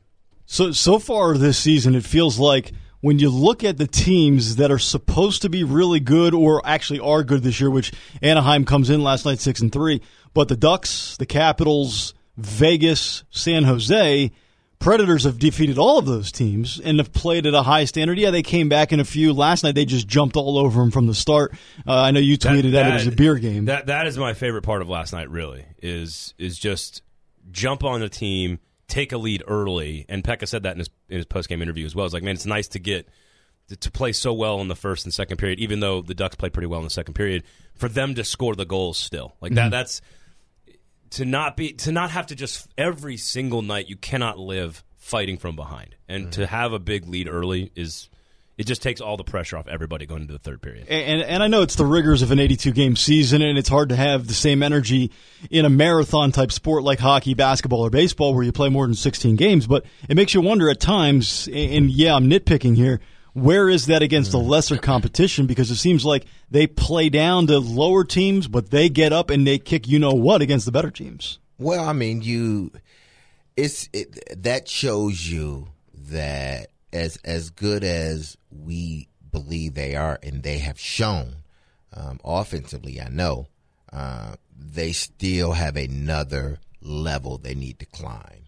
So 0.45 0.71
so 0.71 0.99
far 0.99 1.37
this 1.37 1.57
season, 1.57 1.95
it 1.95 2.05
feels 2.05 2.39
like 2.39 2.71
when 3.01 3.19
you 3.19 3.29
look 3.29 3.63
at 3.63 3.77
the 3.77 3.87
teams 3.87 4.55
that 4.55 4.71
are 4.71 4.79
supposed 4.79 5.43
to 5.43 5.49
be 5.49 5.63
really 5.63 5.99
good 5.99 6.33
or 6.33 6.65
actually 6.65 6.99
are 6.99 7.23
good 7.23 7.43
this 7.43 7.59
year, 7.59 7.69
which 7.69 7.91
Anaheim 8.21 8.65
comes 8.65 8.89
in 8.89 9.03
last 9.03 9.25
night 9.25 9.39
six 9.39 9.59
and 9.59 9.71
three, 9.71 10.01
but 10.33 10.47
the 10.47 10.57
Ducks, 10.57 11.17
the 11.17 11.25
Capitals, 11.25 12.13
Vegas, 12.37 13.23
San 13.29 13.63
Jose 13.63 14.31
Predators 14.79 15.23
have 15.23 15.39
defeated 15.39 15.77
all 15.77 15.97
of 15.97 16.05
those 16.05 16.31
teams 16.31 16.79
and 16.79 16.99
have 16.99 17.11
played 17.11 17.45
at 17.45 17.53
a 17.53 17.63
high 17.63 17.85
standard. 17.85 18.17
Yeah, 18.19 18.31
they 18.31 18.43
came 18.43 18.69
back 18.69 18.93
in 18.93 18.99
a 18.99 19.05
few 19.05 19.33
last 19.33 19.63
night. 19.63 19.75
They 19.75 19.85
just 19.85 20.07
jumped 20.07 20.37
all 20.37 20.57
over 20.57 20.79
them 20.79 20.91
from 20.91 21.07
the 21.07 21.15
start. 21.15 21.53
Uh, 21.85 21.93
I 21.93 22.11
know 22.11 22.19
you 22.19 22.37
tweeted 22.37 22.63
that, 22.63 22.71
that, 22.71 22.83
that, 22.83 22.91
it 22.91 22.93
was 22.93 23.07
a 23.07 23.11
beer 23.11 23.35
game. 23.35 23.65
That 23.65 23.87
that 23.87 24.07
is 24.07 24.17
my 24.17 24.33
favorite 24.33 24.61
part 24.61 24.81
of 24.81 24.87
last 24.87 25.13
night. 25.13 25.29
Really 25.29 25.65
is 25.81 26.33
is 26.37 26.59
just 26.59 27.01
jump 27.51 27.83
on 27.83 28.01
the 28.01 28.09
team, 28.09 28.59
take 28.87 29.11
a 29.11 29.17
lead 29.17 29.43
early. 29.47 30.05
And 30.09 30.23
Pekka 30.23 30.47
said 30.47 30.63
that 30.63 30.73
in 30.73 30.79
his 30.79 30.89
in 31.09 31.17
his 31.17 31.25
post 31.25 31.49
game 31.49 31.61
interview 31.61 31.85
as 31.85 31.95
well. 31.95 32.05
It's 32.05 32.13
like, 32.13 32.23
man, 32.23 32.35
it's 32.35 32.45
nice 32.45 32.67
to 32.69 32.79
get 32.79 33.09
to, 33.69 33.75
to 33.75 33.91
play 33.91 34.11
so 34.11 34.31
well 34.31 34.61
in 34.61 34.67
the 34.67 34.75
first 34.75 35.05
and 35.05 35.13
second 35.13 35.37
period, 35.37 35.59
even 35.59 35.79
though 35.79 36.01
the 36.01 36.13
Ducks 36.13 36.35
played 36.35 36.53
pretty 36.53 36.67
well 36.67 36.79
in 36.79 36.85
the 36.85 36.91
second 36.91 37.15
period, 37.15 37.43
for 37.75 37.89
them 37.89 38.15
to 38.15 38.23
score 38.23 38.55
the 38.55 38.65
goals 38.65 38.97
still 38.97 39.35
like 39.41 39.53
that. 39.53 39.71
That's 39.71 40.01
to 41.11 41.25
not 41.25 41.57
be 41.57 41.73
to 41.73 41.91
not 41.91 42.11
have 42.11 42.27
to 42.27 42.35
just 42.35 42.67
every 42.77 43.17
single 43.17 43.61
night. 43.61 43.87
You 43.87 43.97
cannot 43.97 44.37
live 44.37 44.83
fighting 44.97 45.37
from 45.37 45.55
behind, 45.55 45.95
and 46.07 46.31
to 46.33 46.41
mm-hmm. 46.41 46.55
have 46.55 46.73
a 46.73 46.79
big 46.79 47.07
lead 47.07 47.27
early 47.27 47.71
is 47.75 48.09
it 48.57 48.65
just 48.65 48.81
takes 48.81 49.01
all 49.01 49.17
the 49.17 49.23
pressure 49.23 49.55
off 49.55 49.67
everybody 49.67 50.07
going 50.07 50.21
into 50.21 50.33
the 50.33 50.39
third 50.39 50.61
period. 50.61 50.87
And, 50.89 51.21
and 51.21 51.43
I 51.43 51.47
know 51.47 51.61
it's 51.61 51.75
the 51.75 51.85
rigors 51.85 52.23
of 52.23 52.31
an 52.31 52.39
82 52.39 52.71
game 52.71 52.95
season, 52.95 53.43
and 53.43 53.57
it's 53.57 53.69
hard 53.69 53.89
to 53.89 53.95
have 53.95 54.27
the 54.27 54.33
same 54.33 54.63
energy 54.63 55.11
in 55.51 55.63
a 55.63 55.69
marathon 55.69 56.31
type 56.31 56.51
sport 56.51 56.83
like 56.83 56.97
hockey, 56.97 57.35
basketball, 57.35 57.81
or 57.81 57.91
baseball 57.91 58.33
where 58.33 58.43
you 58.43 58.51
play 58.51 58.69
more 58.69 58.87
than 58.87 58.95
16 58.95 59.35
games. 59.35 59.67
But 59.67 59.85
it 60.09 60.15
makes 60.15 60.33
you 60.33 60.41
wonder 60.41 60.71
at 60.71 60.79
times, 60.79 61.47
and 61.53 61.91
yeah, 61.91 62.15
I'm 62.15 62.29
nitpicking 62.29 62.75
here, 62.75 62.99
where 63.37 63.69
is 63.69 63.85
that 63.85 64.01
against 64.01 64.31
the 64.31 64.39
lesser 64.39 64.77
competition? 64.77 65.45
Because 65.45 65.69
it 65.69 65.75
seems 65.75 66.03
like 66.03 66.25
they 66.49 66.65
play 66.65 67.09
down 67.09 67.47
to 67.47 67.59
lower 67.59 68.03
teams, 68.03 68.47
but 68.47 68.71
they 68.71 68.89
get 68.89 69.13
up 69.13 69.29
and 69.29 69.45
they 69.45 69.59
kick 69.59 69.87
you 69.87 69.99
know 69.99 70.13
what 70.13 70.41
against 70.41 70.65
the 70.65 70.71
better 70.71 70.89
teams. 70.89 71.37
Well, 71.59 71.87
I 71.87 71.93
mean, 71.93 72.23
you, 72.23 72.71
it's 73.55 73.89
it, 73.93 74.41
that 74.43 74.67
shows 74.67 75.29
you 75.29 75.67
that 76.09 76.71
as 76.91 77.17
as 77.17 77.51
good 77.51 77.83
as 77.83 78.37
we 78.49 79.07
believe 79.31 79.75
they 79.75 79.95
are, 79.95 80.17
and 80.23 80.41
they 80.41 80.57
have 80.57 80.79
shown 80.79 81.35
um, 81.93 82.19
offensively, 82.25 82.99
I 82.99 83.09
know 83.09 83.47
uh, 83.93 84.33
they 84.57 84.93
still 84.93 85.51
have 85.51 85.75
another 85.75 86.59
level 86.81 87.37
they 87.37 87.53
need 87.53 87.77
to 87.79 87.85
climb. 87.85 88.45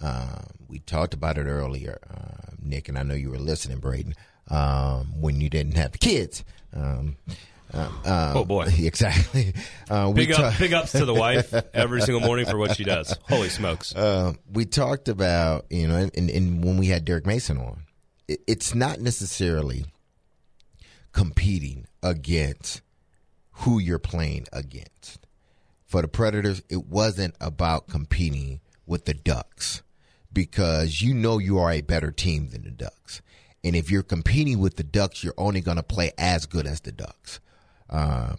Um, 0.00 0.46
we 0.68 0.78
talked 0.78 1.14
about 1.14 1.38
it 1.38 1.46
earlier, 1.46 1.98
uh, 2.08 2.52
Nick, 2.62 2.88
and 2.88 2.96
I 2.96 3.02
know 3.02 3.14
you 3.14 3.30
were 3.30 3.38
listening, 3.38 3.78
Braden, 3.78 4.14
um, 4.48 5.20
when 5.20 5.40
you 5.40 5.48
didn't 5.50 5.76
have 5.76 5.92
kids. 6.00 6.44
Um, 6.74 7.16
um, 7.72 8.00
Oh, 8.04 8.44
boy. 8.44 8.66
exactly. 8.78 9.52
Uh, 9.90 10.10
Big, 10.12 10.32
ta- 10.32 10.54
big 10.58 10.72
ups 10.72 10.92
to 10.92 11.04
the 11.04 11.14
wife 11.14 11.52
every 11.74 12.00
single 12.00 12.20
morning 12.20 12.46
for 12.46 12.56
what 12.56 12.76
she 12.76 12.84
does. 12.84 13.14
Holy 13.28 13.48
smokes! 13.50 13.94
um, 13.94 14.38
we 14.52 14.64
talked 14.64 15.08
about 15.08 15.66
you 15.70 15.86
know, 15.86 15.96
and, 15.96 16.10
and, 16.16 16.30
and 16.30 16.64
when 16.64 16.78
we 16.78 16.86
had 16.86 17.04
Derek 17.04 17.26
Mason 17.26 17.58
on, 17.58 17.82
it, 18.26 18.40
it's 18.46 18.74
not 18.74 19.00
necessarily 19.00 19.84
competing 21.12 21.86
against 22.02 22.80
who 23.52 23.78
you're 23.78 23.98
playing 23.98 24.46
against. 24.52 25.26
For 25.86 26.02
the 26.02 26.08
Predators, 26.08 26.62
it 26.68 26.86
wasn't 26.86 27.34
about 27.40 27.88
competing 27.88 28.60
with 28.86 29.04
the 29.06 29.14
Ducks 29.14 29.82
because 30.32 31.00
you 31.02 31.14
know 31.14 31.38
you 31.38 31.58
are 31.58 31.72
a 31.72 31.80
better 31.80 32.10
team 32.10 32.50
than 32.50 32.62
the 32.64 32.70
Ducks. 32.70 33.20
And 33.64 33.74
if 33.74 33.90
you're 33.90 34.02
competing 34.02 34.60
with 34.60 34.76
the 34.76 34.84
Ducks, 34.84 35.24
you're 35.24 35.34
only 35.36 35.60
going 35.60 35.76
to 35.76 35.82
play 35.82 36.12
as 36.16 36.46
good 36.46 36.66
as 36.66 36.80
the 36.80 36.92
Ducks. 36.92 37.40
Um, 37.90 38.36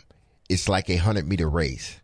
it's 0.48 0.70
like 0.70 0.90
a 0.90 0.96
100 0.96 1.28
meter 1.28 1.50
race. 1.50 2.00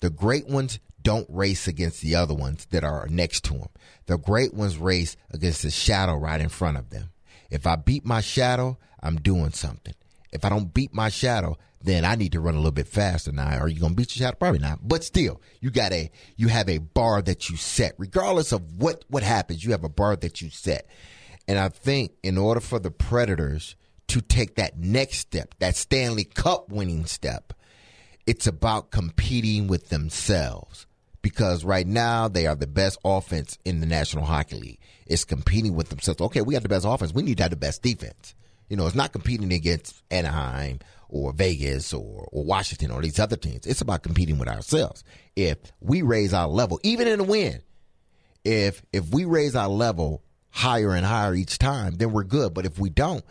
The 0.00 0.10
great 0.10 0.46
ones 0.48 0.78
don't 1.02 1.26
race 1.30 1.66
against 1.66 2.00
the 2.02 2.14
other 2.14 2.34
ones 2.34 2.66
that 2.66 2.84
are 2.84 3.06
next 3.08 3.44
to 3.44 3.54
them. 3.54 3.68
The 4.06 4.18
great 4.18 4.54
ones 4.54 4.76
race 4.76 5.16
against 5.30 5.62
the 5.62 5.70
shadow 5.70 6.14
right 6.14 6.40
in 6.40 6.48
front 6.48 6.76
of 6.76 6.90
them. 6.90 7.10
If 7.50 7.66
I 7.66 7.76
beat 7.76 8.04
my 8.04 8.20
shadow, 8.20 8.78
I'm 9.02 9.16
doing 9.16 9.52
something. 9.52 9.94
If 10.32 10.44
I 10.44 10.50
don't 10.50 10.74
beat 10.74 10.92
my 10.92 11.08
shadow, 11.08 11.56
then 11.80 12.04
I 12.04 12.14
need 12.16 12.32
to 12.32 12.40
run 12.40 12.54
a 12.54 12.58
little 12.58 12.72
bit 12.72 12.88
faster. 12.88 13.32
Now, 13.32 13.58
are 13.58 13.68
you 13.68 13.80
going 13.80 13.92
to 13.92 13.96
beat 13.96 14.14
your 14.16 14.26
shadow? 14.26 14.36
Probably 14.36 14.58
not. 14.58 14.86
But 14.86 15.04
still, 15.04 15.40
you 15.60 15.70
got 15.70 15.92
a 15.92 16.10
you 16.36 16.48
have 16.48 16.68
a 16.68 16.78
bar 16.78 17.22
that 17.22 17.48
you 17.48 17.56
set, 17.56 17.94
regardless 17.98 18.52
of 18.52 18.78
what 18.78 19.04
what 19.08 19.22
happens. 19.22 19.64
You 19.64 19.70
have 19.72 19.84
a 19.84 19.88
bar 19.88 20.16
that 20.16 20.40
you 20.42 20.50
set, 20.50 20.88
and 21.48 21.58
I 21.58 21.70
think 21.70 22.12
in 22.22 22.36
order 22.36 22.60
for 22.60 22.78
the 22.78 22.90
Predators 22.90 23.74
to 24.08 24.20
take 24.20 24.56
that 24.56 24.78
next 24.78 25.18
step, 25.18 25.54
that 25.58 25.74
Stanley 25.74 26.24
Cup 26.24 26.68
winning 26.68 27.06
step, 27.06 27.54
it's 28.26 28.46
about 28.46 28.90
competing 28.90 29.66
with 29.66 29.88
themselves 29.88 30.86
because 31.22 31.64
right 31.64 31.86
now 31.86 32.28
they 32.28 32.46
are 32.46 32.54
the 32.54 32.66
best 32.66 32.98
offense 33.04 33.58
in 33.64 33.80
the 33.80 33.86
National 33.86 34.24
Hockey 34.24 34.56
League. 34.56 34.78
It's 35.06 35.24
competing 35.24 35.74
with 35.74 35.88
themselves. 35.88 36.20
Okay, 36.20 36.42
we 36.42 36.52
got 36.52 36.62
the 36.62 36.68
best 36.68 36.84
offense. 36.86 37.14
We 37.14 37.22
need 37.22 37.38
to 37.38 37.44
have 37.44 37.50
the 37.50 37.56
best 37.56 37.82
defense. 37.82 38.34
You 38.68 38.76
know, 38.76 38.86
it's 38.86 38.94
not 38.94 39.12
competing 39.12 39.52
against 39.52 40.02
Anaheim 40.10 40.80
or 41.08 41.32
Vegas 41.32 41.94
or, 41.94 42.28
or 42.30 42.44
Washington 42.44 42.90
or 42.90 43.00
these 43.00 43.18
other 43.18 43.36
teams. 43.36 43.66
It's 43.66 43.80
about 43.80 44.02
competing 44.02 44.38
with 44.38 44.48
ourselves. 44.48 45.02
If 45.34 45.58
we 45.80 46.02
raise 46.02 46.34
our 46.34 46.48
level, 46.48 46.78
even 46.82 47.08
in 47.08 47.20
a 47.20 47.24
win, 47.24 47.62
if 48.44 48.82
if 48.92 49.08
we 49.10 49.24
raise 49.24 49.56
our 49.56 49.68
level 49.68 50.22
higher 50.58 50.92
and 50.94 51.06
higher 51.06 51.34
each 51.34 51.56
time, 51.58 51.94
then 51.94 52.12
we're 52.12 52.24
good. 52.24 52.52
But 52.52 52.66
if 52.66 52.78
we 52.78 52.90
don't, 52.90 53.24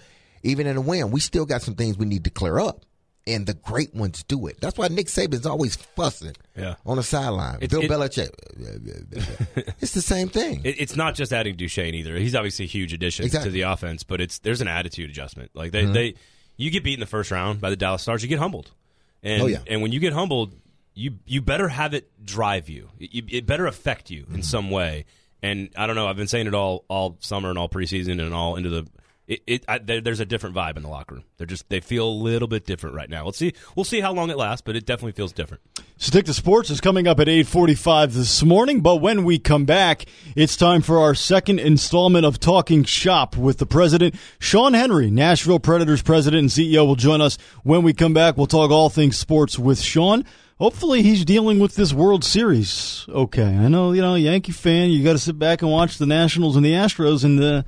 even 0.43 0.65
in 0.65 0.77
a 0.77 0.81
win, 0.81 1.11
we 1.11 1.19
still 1.19 1.45
got 1.45 1.61
some 1.61 1.75
things 1.75 1.97
we 1.97 2.05
need 2.05 2.23
to 2.23 2.29
clear 2.29 2.57
up. 2.57 2.85
And 3.27 3.45
the 3.45 3.53
great 3.53 3.93
ones 3.93 4.23
do 4.23 4.47
it. 4.47 4.61
That's 4.61 4.77
why 4.77 4.87
Nick 4.87 5.07
Saban's 5.07 5.45
always 5.45 5.75
fussing 5.75 6.35
Yeah. 6.55 6.75
on 6.85 6.95
the 6.95 7.03
sideline. 7.03 7.57
It's- 7.59 7.69
Bill 7.69 7.81
it- 7.81 7.91
Belichick. 7.91 9.73
it's 9.81 9.91
the 9.91 10.01
same 10.01 10.29
thing. 10.29 10.61
It, 10.63 10.79
it's 10.79 10.95
not 10.95 11.13
just 11.15 11.33
adding 11.33 11.57
Duchene 11.57 11.93
either. 11.93 12.15
He's 12.15 12.33
obviously 12.35 12.63
a 12.63 12.69
huge 12.69 12.93
addition 12.93 13.25
Exactly. 13.25 13.49
to 13.49 13.53
the 13.53 13.63
offense, 13.63 14.03
but 14.03 14.21
it's 14.21 14.39
there's 14.39 14.61
an 14.61 14.69
attitude 14.69 15.09
adjustment. 15.09 15.51
Like 15.53 15.73
they, 15.73 15.83
mm-hmm. 15.83 15.91
they 15.91 16.13
you 16.55 16.71
get 16.71 16.85
beat 16.85 16.93
in 16.93 17.01
the 17.01 17.05
first 17.05 17.29
round 17.29 17.59
by 17.59 17.69
the 17.69 17.75
Dallas 17.75 18.01
Stars, 18.01 18.23
you 18.23 18.29
get 18.29 18.39
humbled, 18.39 18.71
and 19.21 19.43
Oh, 19.43 19.47
yeah. 19.47 19.59
and 19.67 19.81
when 19.81 19.91
you 19.91 19.99
get 19.99 20.13
humbled, 20.13 20.55
you 20.93 21.15
you 21.25 21.41
better 21.41 21.67
have 21.67 21.93
it 21.93 22.09
drive 22.23 22.69
you. 22.69 22.87
It, 22.97 23.25
it 23.29 23.45
better 23.45 23.67
affect 23.67 24.09
you 24.09 24.21
in 24.21 24.35
mm-hmm. 24.35 24.41
some 24.43 24.71
way. 24.71 25.03
And 25.41 25.69
I 25.75 25.87
don't 25.87 25.95
know. 25.95 26.07
I've 26.07 26.17
been 26.17 26.27
saying 26.27 26.47
it 26.47 26.53
all 26.53 26.85
all 26.87 27.17
summer 27.19 27.49
and 27.49 27.57
all 27.57 27.69
preseason 27.69 28.21
and 28.21 28.33
all 28.33 28.55
into 28.55 28.69
the. 28.69 28.87
It, 29.27 29.43
it 29.45 29.65
I, 29.67 29.77
there, 29.77 29.99
there's 29.99 30.21
a 30.21 30.25
different 30.25 30.55
vibe 30.55 30.77
in 30.77 30.83
the 30.83 30.89
locker 30.89 31.15
room. 31.15 31.25
They're 31.37 31.45
just 31.45 31.67
they 31.69 31.81
feel 31.81 32.07
a 32.07 32.09
little 32.09 32.47
bit 32.47 32.65
different 32.65 32.95
right 32.95 33.09
now. 33.09 33.25
Let's 33.25 33.37
see. 33.37 33.53
We'll 33.75 33.83
see 33.83 33.99
how 33.99 34.13
long 34.13 34.29
it 34.29 34.37
lasts, 34.37 34.61
but 34.65 34.75
it 34.75 34.85
definitely 34.85 35.11
feels 35.11 35.33
different. 35.33 35.61
Stick 35.97 36.25
to 36.25 36.33
Sports 36.33 36.69
is 36.69 36.79
coming 36.79 37.07
up 37.07 37.19
at 37.19 37.27
8:45 37.27 38.13
this 38.13 38.43
morning, 38.43 38.81
but 38.81 38.97
when 38.97 39.25
we 39.25 39.37
come 39.37 39.65
back, 39.65 40.05
it's 40.35 40.55
time 40.55 40.81
for 40.81 40.99
our 40.99 41.13
second 41.13 41.59
installment 41.59 42.25
of 42.25 42.39
Talking 42.39 42.83
Shop 42.83 43.35
with 43.35 43.57
the 43.57 43.65
president, 43.65 44.15
Sean 44.39 44.73
Henry, 44.73 45.11
Nashville 45.11 45.59
Predators 45.59 46.01
president 46.01 46.39
and 46.39 46.49
CEO 46.49 46.87
will 46.87 46.95
join 46.95 47.19
us 47.19 47.37
when 47.63 47.83
we 47.83 47.93
come 47.93 48.13
back. 48.13 48.37
We'll 48.37 48.47
talk 48.47 48.71
all 48.71 48.89
things 48.89 49.17
sports 49.17 49.59
with 49.59 49.81
Sean. 49.81 50.23
Hopefully 50.59 51.03
he's 51.03 51.23
dealing 51.23 51.59
with 51.59 51.75
this 51.75 51.93
World 51.93 52.23
Series 52.23 53.05
okay. 53.09 53.43
I 53.43 53.67
know, 53.67 53.91
you 53.91 54.01
know, 54.01 54.15
Yankee 54.15 54.51
fan, 54.51 54.89
you 54.89 55.03
got 55.03 55.13
to 55.13 55.19
sit 55.19 55.37
back 55.37 55.61
and 55.61 55.71
watch 55.71 55.97
the 55.99 56.07
Nationals 56.07 56.55
and 56.55 56.65
the 56.65 56.71
Astros 56.71 57.23
and 57.23 57.41
uh, 57.43 57.61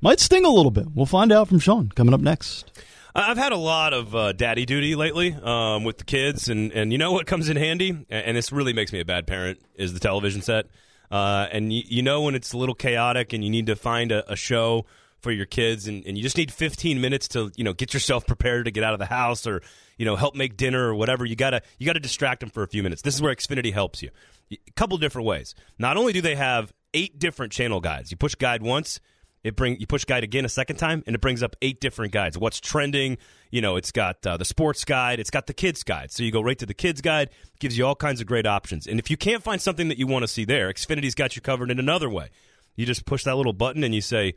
might 0.00 0.20
sting 0.20 0.44
a 0.44 0.50
little 0.50 0.70
bit. 0.70 0.86
We'll 0.94 1.06
find 1.06 1.32
out 1.32 1.48
from 1.48 1.58
Sean 1.58 1.90
coming 1.90 2.14
up 2.14 2.20
next. 2.20 2.70
I've 3.16 3.38
had 3.38 3.52
a 3.52 3.56
lot 3.56 3.92
of 3.94 4.14
uh, 4.14 4.32
daddy 4.32 4.66
duty 4.66 4.94
lately 4.94 5.34
um, 5.42 5.84
with 5.84 5.98
the 5.98 6.04
kids, 6.04 6.48
and, 6.48 6.70
and 6.72 6.92
you 6.92 6.98
know 6.98 7.12
what 7.12 7.26
comes 7.26 7.48
in 7.48 7.56
handy, 7.56 7.90
and, 7.90 8.06
and 8.10 8.36
this 8.36 8.52
really 8.52 8.74
makes 8.74 8.92
me 8.92 9.00
a 9.00 9.04
bad 9.04 9.26
parent, 9.26 9.58
is 9.74 9.94
the 9.94 10.00
television 10.00 10.42
set. 10.42 10.66
Uh, 11.10 11.46
and 11.50 11.72
you, 11.72 11.82
you 11.86 12.02
know 12.02 12.22
when 12.22 12.34
it's 12.34 12.52
a 12.52 12.58
little 12.58 12.74
chaotic 12.74 13.32
and 13.32 13.42
you 13.42 13.50
need 13.50 13.66
to 13.66 13.76
find 13.76 14.12
a, 14.12 14.30
a 14.30 14.36
show 14.36 14.84
for 15.26 15.32
your 15.32 15.44
kids, 15.44 15.88
and, 15.88 16.06
and 16.06 16.16
you 16.16 16.22
just 16.22 16.36
need 16.36 16.52
15 16.52 17.00
minutes 17.00 17.26
to 17.28 17.50
you 17.56 17.64
know 17.64 17.72
get 17.72 17.92
yourself 17.92 18.24
prepared 18.28 18.66
to 18.66 18.70
get 18.70 18.84
out 18.84 18.92
of 18.92 19.00
the 19.00 19.06
house 19.06 19.44
or 19.44 19.60
you 19.98 20.04
know 20.04 20.14
help 20.14 20.36
make 20.36 20.56
dinner 20.56 20.86
or 20.86 20.94
whatever. 20.94 21.24
You 21.24 21.34
gotta 21.34 21.62
you 21.78 21.86
gotta 21.86 21.98
distract 21.98 22.40
them 22.40 22.50
for 22.50 22.62
a 22.62 22.68
few 22.68 22.84
minutes. 22.84 23.02
This 23.02 23.16
is 23.16 23.20
where 23.20 23.34
Xfinity 23.34 23.72
helps 23.72 24.02
you. 24.02 24.10
A 24.52 24.70
couple 24.76 24.96
different 24.98 25.26
ways. 25.26 25.56
Not 25.80 25.96
only 25.96 26.12
do 26.12 26.20
they 26.20 26.36
have 26.36 26.72
eight 26.94 27.18
different 27.18 27.52
channel 27.52 27.80
guides, 27.80 28.12
you 28.12 28.16
push 28.16 28.36
guide 28.36 28.62
once 28.62 29.00
it 29.42 29.56
bring 29.56 29.78
you 29.78 29.86
push 29.88 30.04
guide 30.04 30.22
again 30.22 30.44
a 30.44 30.48
second 30.48 30.76
time, 30.76 31.02
and 31.06 31.14
it 31.14 31.20
brings 31.20 31.42
up 31.42 31.56
eight 31.60 31.80
different 31.80 32.12
guides. 32.12 32.38
What's 32.38 32.60
trending? 32.60 33.18
You 33.50 33.62
know, 33.62 33.76
it's 33.76 33.90
got 33.90 34.24
uh, 34.24 34.36
the 34.36 34.44
sports 34.44 34.84
guide, 34.84 35.20
it's 35.20 35.30
got 35.30 35.46
the 35.46 35.54
kids 35.54 35.82
guide. 35.82 36.10
So 36.10 36.22
you 36.22 36.32
go 36.32 36.40
right 36.40 36.58
to 36.58 36.66
the 36.66 36.74
kids 36.74 37.00
guide, 37.00 37.30
gives 37.58 37.76
you 37.76 37.84
all 37.84 37.94
kinds 37.94 38.20
of 38.20 38.28
great 38.28 38.46
options. 38.46 38.86
And 38.86 39.00
if 39.00 39.10
you 39.10 39.16
can't 39.16 39.42
find 39.42 39.60
something 39.60 39.88
that 39.88 39.98
you 39.98 40.06
want 40.06 40.22
to 40.24 40.28
see 40.28 40.44
there, 40.44 40.72
Xfinity's 40.72 41.14
got 41.14 41.36
you 41.36 41.42
covered 41.42 41.70
in 41.70 41.78
another 41.78 42.08
way. 42.08 42.30
You 42.76 42.86
just 42.86 43.06
push 43.06 43.24
that 43.24 43.36
little 43.36 43.52
button 43.52 43.84
and 43.84 43.94
you 43.94 44.00
say 44.00 44.34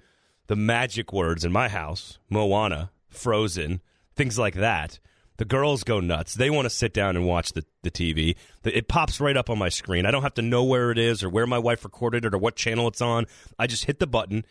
the 0.50 0.56
magic 0.58 1.14
words 1.14 1.46
in 1.46 1.52
my 1.54 1.70
house: 1.70 2.20
Moana, 2.30 2.92
Frozen, 3.08 3.80
things 4.16 4.38
like 4.38 4.56
that. 4.56 5.00
The 5.38 5.46
girls 5.46 5.86
go 5.86 6.02
nuts. 6.02 6.34
They 6.34 6.50
want 6.50 6.66
to 6.66 6.70
sit 6.70 6.94
down 6.94 7.16
and 7.16 7.26
watch 7.26 7.54
the, 7.54 7.64
the 7.84 7.90
TV. 7.90 8.36
The- 8.64 8.78
It 8.78 8.90
pops 8.90 9.22
right 9.22 9.38
up 9.38 9.50
on 9.50 9.58
my 9.58 9.70
screen. 9.70 10.06
I 10.06 10.12
don't 10.12 10.24
have 10.24 10.34
to 10.34 10.42
know 10.42 10.66
where 10.66 10.92
it 10.92 10.98
is 10.98 11.24
or 11.24 11.30
where 11.30 11.48
my 11.48 11.58
wife 11.58 11.86
recorded 11.86 12.26
it 12.26 12.34
or 12.34 12.38
what 12.38 12.58
channel 12.58 12.90
it's 12.90 13.00
on. 13.00 13.26
I 13.58 13.66
just 13.66 13.86
hit 13.86 14.00
the 14.00 14.08
button 14.08 14.44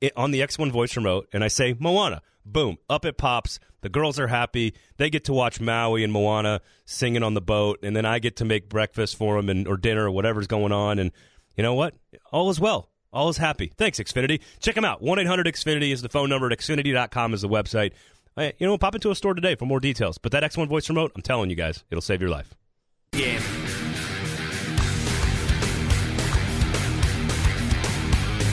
it, 0.00 0.12
on 0.16 0.32
the 0.32 0.40
X1 0.40 0.72
voice 0.72 0.96
remote 0.96 1.28
and 1.32 1.44
I 1.44 1.48
say 1.48 1.76
Moana. 1.78 2.22
Boom, 2.44 2.78
up 2.90 3.04
it 3.04 3.16
pops. 3.18 3.60
The 3.82 3.88
girls 3.88 4.18
are 4.18 4.26
happy. 4.26 4.74
They 4.96 5.10
get 5.10 5.24
to 5.26 5.32
watch 5.32 5.60
Maui 5.60 6.02
and 6.02 6.12
Moana 6.12 6.60
singing 6.84 7.22
on 7.22 7.34
the 7.34 7.40
boat, 7.40 7.78
and 7.84 7.94
then 7.94 8.04
I 8.04 8.18
get 8.18 8.36
to 8.36 8.44
make 8.44 8.68
breakfast 8.68 9.14
for 9.16 9.36
them 9.36 9.48
and 9.48 9.68
or 9.68 9.76
dinner 9.76 10.06
or 10.06 10.10
whatever's 10.10 10.46
going 10.48 10.72
on. 10.72 10.98
And 10.98 11.12
you 11.56 11.62
know 11.62 11.74
what? 11.74 11.94
All 12.32 12.50
is 12.50 12.58
well. 12.58 12.88
All 13.16 13.30
is 13.30 13.38
happy. 13.38 13.72
Thanks, 13.78 13.98
Xfinity. 13.98 14.42
Check 14.60 14.74
them 14.74 14.84
out. 14.84 15.00
1 15.00 15.18
800 15.18 15.46
Xfinity 15.46 15.90
is 15.90 16.02
the 16.02 16.10
phone 16.10 16.28
number. 16.28 16.52
At 16.52 16.58
Xfinity.com 16.58 17.32
is 17.32 17.40
the 17.40 17.48
website. 17.48 17.92
Hey, 18.36 18.52
you 18.58 18.66
know, 18.66 18.76
pop 18.76 18.94
into 18.94 19.10
a 19.10 19.14
store 19.14 19.32
today 19.32 19.54
for 19.54 19.64
more 19.64 19.80
details. 19.80 20.18
But 20.18 20.32
that 20.32 20.42
X1 20.42 20.68
voice 20.68 20.86
remote, 20.90 21.12
I'm 21.16 21.22
telling 21.22 21.48
you 21.48 21.56
guys, 21.56 21.82
it'll 21.90 22.02
save 22.02 22.20
your 22.20 22.28
life. 22.28 22.54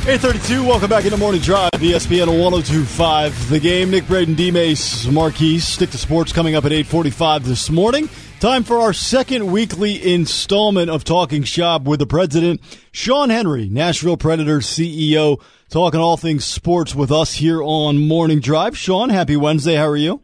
832, 0.06 0.66
welcome 0.66 0.90
back 0.90 1.04
into 1.04 1.18
morning 1.18 1.42
drive. 1.42 1.72
ESPN 1.74 2.28
1025. 2.28 3.50
The 3.50 3.60
game, 3.60 3.92
Nick 3.92 4.08
Braden, 4.08 4.36
D 4.36 4.50
Mace, 4.50 5.06
Marquise. 5.08 5.68
Stick 5.68 5.90
to 5.90 5.98
sports 5.98 6.32
coming 6.32 6.56
up 6.56 6.64
at 6.64 6.72
845 6.72 7.46
this 7.46 7.70
morning. 7.70 8.08
Time 8.44 8.66
for 8.66 8.80
our 8.80 8.92
second 8.92 9.54
weekly 9.54 10.14
installment 10.14 10.90
of 10.90 11.06
Talking 11.06 11.44
Shop 11.44 11.84
with 11.84 12.02
the 12.02 12.06
president, 12.06 12.60
Sean 12.92 13.30
Henry, 13.30 13.70
Nashville 13.70 14.18
Predators 14.18 14.68
CEO, 14.68 15.42
talking 15.70 16.02
all 16.02 16.18
things 16.18 16.44
sports 16.44 16.94
with 16.94 17.10
us 17.10 17.36
here 17.36 17.64
on 17.64 18.06
Morning 18.06 18.42
Drive. 18.42 18.78
Sean, 18.78 19.08
happy 19.08 19.38
Wednesday. 19.38 19.76
How 19.76 19.88
are 19.88 19.96
you? 19.96 20.22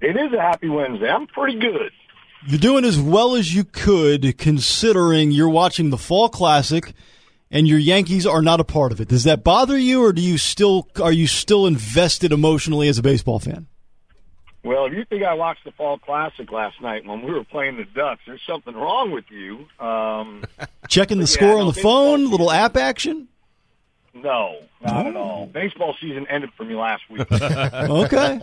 It 0.00 0.16
is 0.16 0.32
a 0.36 0.40
happy 0.40 0.68
Wednesday. 0.68 1.08
I'm 1.08 1.28
pretty 1.28 1.60
good. 1.60 1.92
You're 2.48 2.58
doing 2.58 2.84
as 2.84 2.98
well 2.98 3.36
as 3.36 3.54
you 3.54 3.62
could 3.62 4.36
considering 4.36 5.30
you're 5.30 5.48
watching 5.48 5.90
the 5.90 5.98
Fall 5.98 6.28
Classic 6.28 6.92
and 7.52 7.68
your 7.68 7.78
Yankees 7.78 8.26
are 8.26 8.42
not 8.42 8.58
a 8.58 8.64
part 8.64 8.90
of 8.90 9.00
it. 9.00 9.06
Does 9.06 9.22
that 9.22 9.44
bother 9.44 9.78
you 9.78 10.04
or 10.04 10.12
do 10.12 10.20
you 10.20 10.38
still 10.38 10.88
are 11.00 11.12
you 11.12 11.28
still 11.28 11.68
invested 11.68 12.32
emotionally 12.32 12.88
as 12.88 12.98
a 12.98 13.02
baseball 13.02 13.38
fan? 13.38 13.68
Well, 14.66 14.86
if 14.86 14.92
you 14.94 15.04
think 15.04 15.22
I 15.22 15.34
watched 15.34 15.64
the 15.64 15.70
Fall 15.70 15.96
Classic 15.96 16.50
last 16.50 16.80
night 16.82 17.06
when 17.06 17.22
we 17.22 17.32
were 17.32 17.44
playing 17.44 17.76
the 17.76 17.84
Ducks, 17.84 18.22
there's 18.26 18.42
something 18.44 18.74
wrong 18.74 19.12
with 19.12 19.26
you. 19.30 19.66
Um, 19.78 20.42
Checking 20.88 21.18
the 21.18 21.22
yeah, 21.22 21.26
score 21.26 21.58
on 21.60 21.68
the 21.68 21.72
phone, 21.72 22.18
season- 22.18 22.30
little 22.32 22.50
app 22.50 22.76
action? 22.76 23.28
no, 24.12 24.56
not 24.82 25.06
at 25.06 25.14
Oh. 25.14 25.20
all. 25.20 25.46
Baseball 25.46 25.94
season 26.00 26.26
ended 26.28 26.50
for 26.56 26.64
me 26.64 26.74
last 26.74 27.02
week. 27.08 27.26
Okay. 27.30 28.40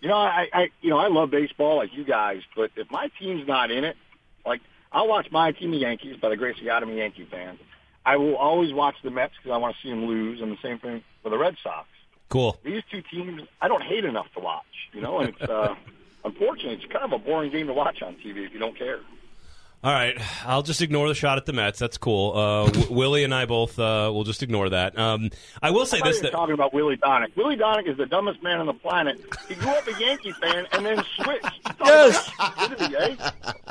you 0.00 0.08
know, 0.08 0.16
I, 0.16 0.48
I, 0.52 0.68
you 0.80 0.90
know, 0.90 0.98
I 0.98 1.08
love 1.08 1.30
baseball 1.30 1.76
like 1.78 1.92
you 1.92 2.04
guys, 2.04 2.42
but 2.54 2.70
if 2.76 2.88
my 2.90 3.10
team's 3.18 3.48
not 3.48 3.70
in 3.72 3.82
it, 3.84 3.96
like 4.46 4.60
I'll 4.92 5.08
watch 5.08 5.30
my 5.32 5.50
team, 5.52 5.72
the 5.72 5.78
Yankees, 5.78 6.16
by 6.20 6.28
the 6.28 6.36
grace 6.36 6.58
of 6.58 6.64
God, 6.66 6.82
I'm 6.84 6.90
a 6.90 6.94
Yankee 6.94 7.24
fan. 7.24 7.58
I 8.06 8.16
will 8.16 8.36
always 8.36 8.72
watch 8.72 8.94
the 9.02 9.10
Mets 9.10 9.32
because 9.36 9.52
I 9.54 9.56
want 9.58 9.74
to 9.76 9.82
see 9.82 9.90
them 9.90 10.06
lose, 10.06 10.40
and 10.40 10.52
the 10.52 10.58
same 10.62 10.78
thing 10.78 11.02
for 11.22 11.30
the 11.30 11.36
Red 11.38 11.56
Sox. 11.62 11.88
Cool. 12.28 12.56
These 12.62 12.82
two 12.90 13.02
teams, 13.02 13.42
I 13.60 13.66
don't 13.68 13.82
hate 13.82 14.04
enough 14.04 14.26
to 14.34 14.40
watch. 14.40 14.64
You 14.92 15.00
know, 15.00 15.20
and 15.20 15.28
it's 15.30 15.42
uh, 15.42 15.74
unfortunately, 16.24 16.74
it's 16.82 16.92
kind 16.92 17.04
of 17.04 17.12
a 17.12 17.18
boring 17.18 17.50
game 17.50 17.66
to 17.68 17.72
watch 17.72 18.02
on 18.02 18.14
TV 18.16 18.46
if 18.46 18.52
you 18.52 18.58
don't 18.58 18.76
care. 18.76 19.00
All 19.82 19.94
right, 19.94 20.14
I'll 20.44 20.62
just 20.62 20.82
ignore 20.82 21.08
the 21.08 21.14
shot 21.14 21.38
at 21.38 21.46
the 21.46 21.54
Mets. 21.54 21.78
That's 21.78 21.96
cool. 21.96 22.36
Uh, 22.36 22.66
w- 22.66 22.92
Willie 22.94 23.24
and 23.24 23.34
I 23.34 23.46
both 23.46 23.78
uh, 23.78 24.10
will 24.12 24.24
just 24.24 24.42
ignore 24.42 24.68
that. 24.68 24.98
Um, 24.98 25.30
I 25.62 25.70
will 25.70 25.86
say 25.86 26.00
I'm 26.02 26.04
this: 26.10 26.20
that, 26.20 26.32
talking 26.32 26.52
about 26.52 26.74
Willie 26.74 26.98
Daunic. 26.98 27.34
Willie 27.34 27.56
Daunic 27.56 27.88
is 27.88 27.96
the 27.96 28.04
dumbest 28.04 28.42
man 28.42 28.60
on 28.60 28.66
the 28.66 28.74
planet. 28.74 29.18
He 29.48 29.54
grew 29.54 29.70
up 29.70 29.86
a 29.88 29.98
Yankee 29.98 30.32
fan 30.32 30.66
and 30.72 30.84
then 30.84 31.02
switched. 31.16 31.46
Yes. 31.82 32.30
Eh? 32.38 33.16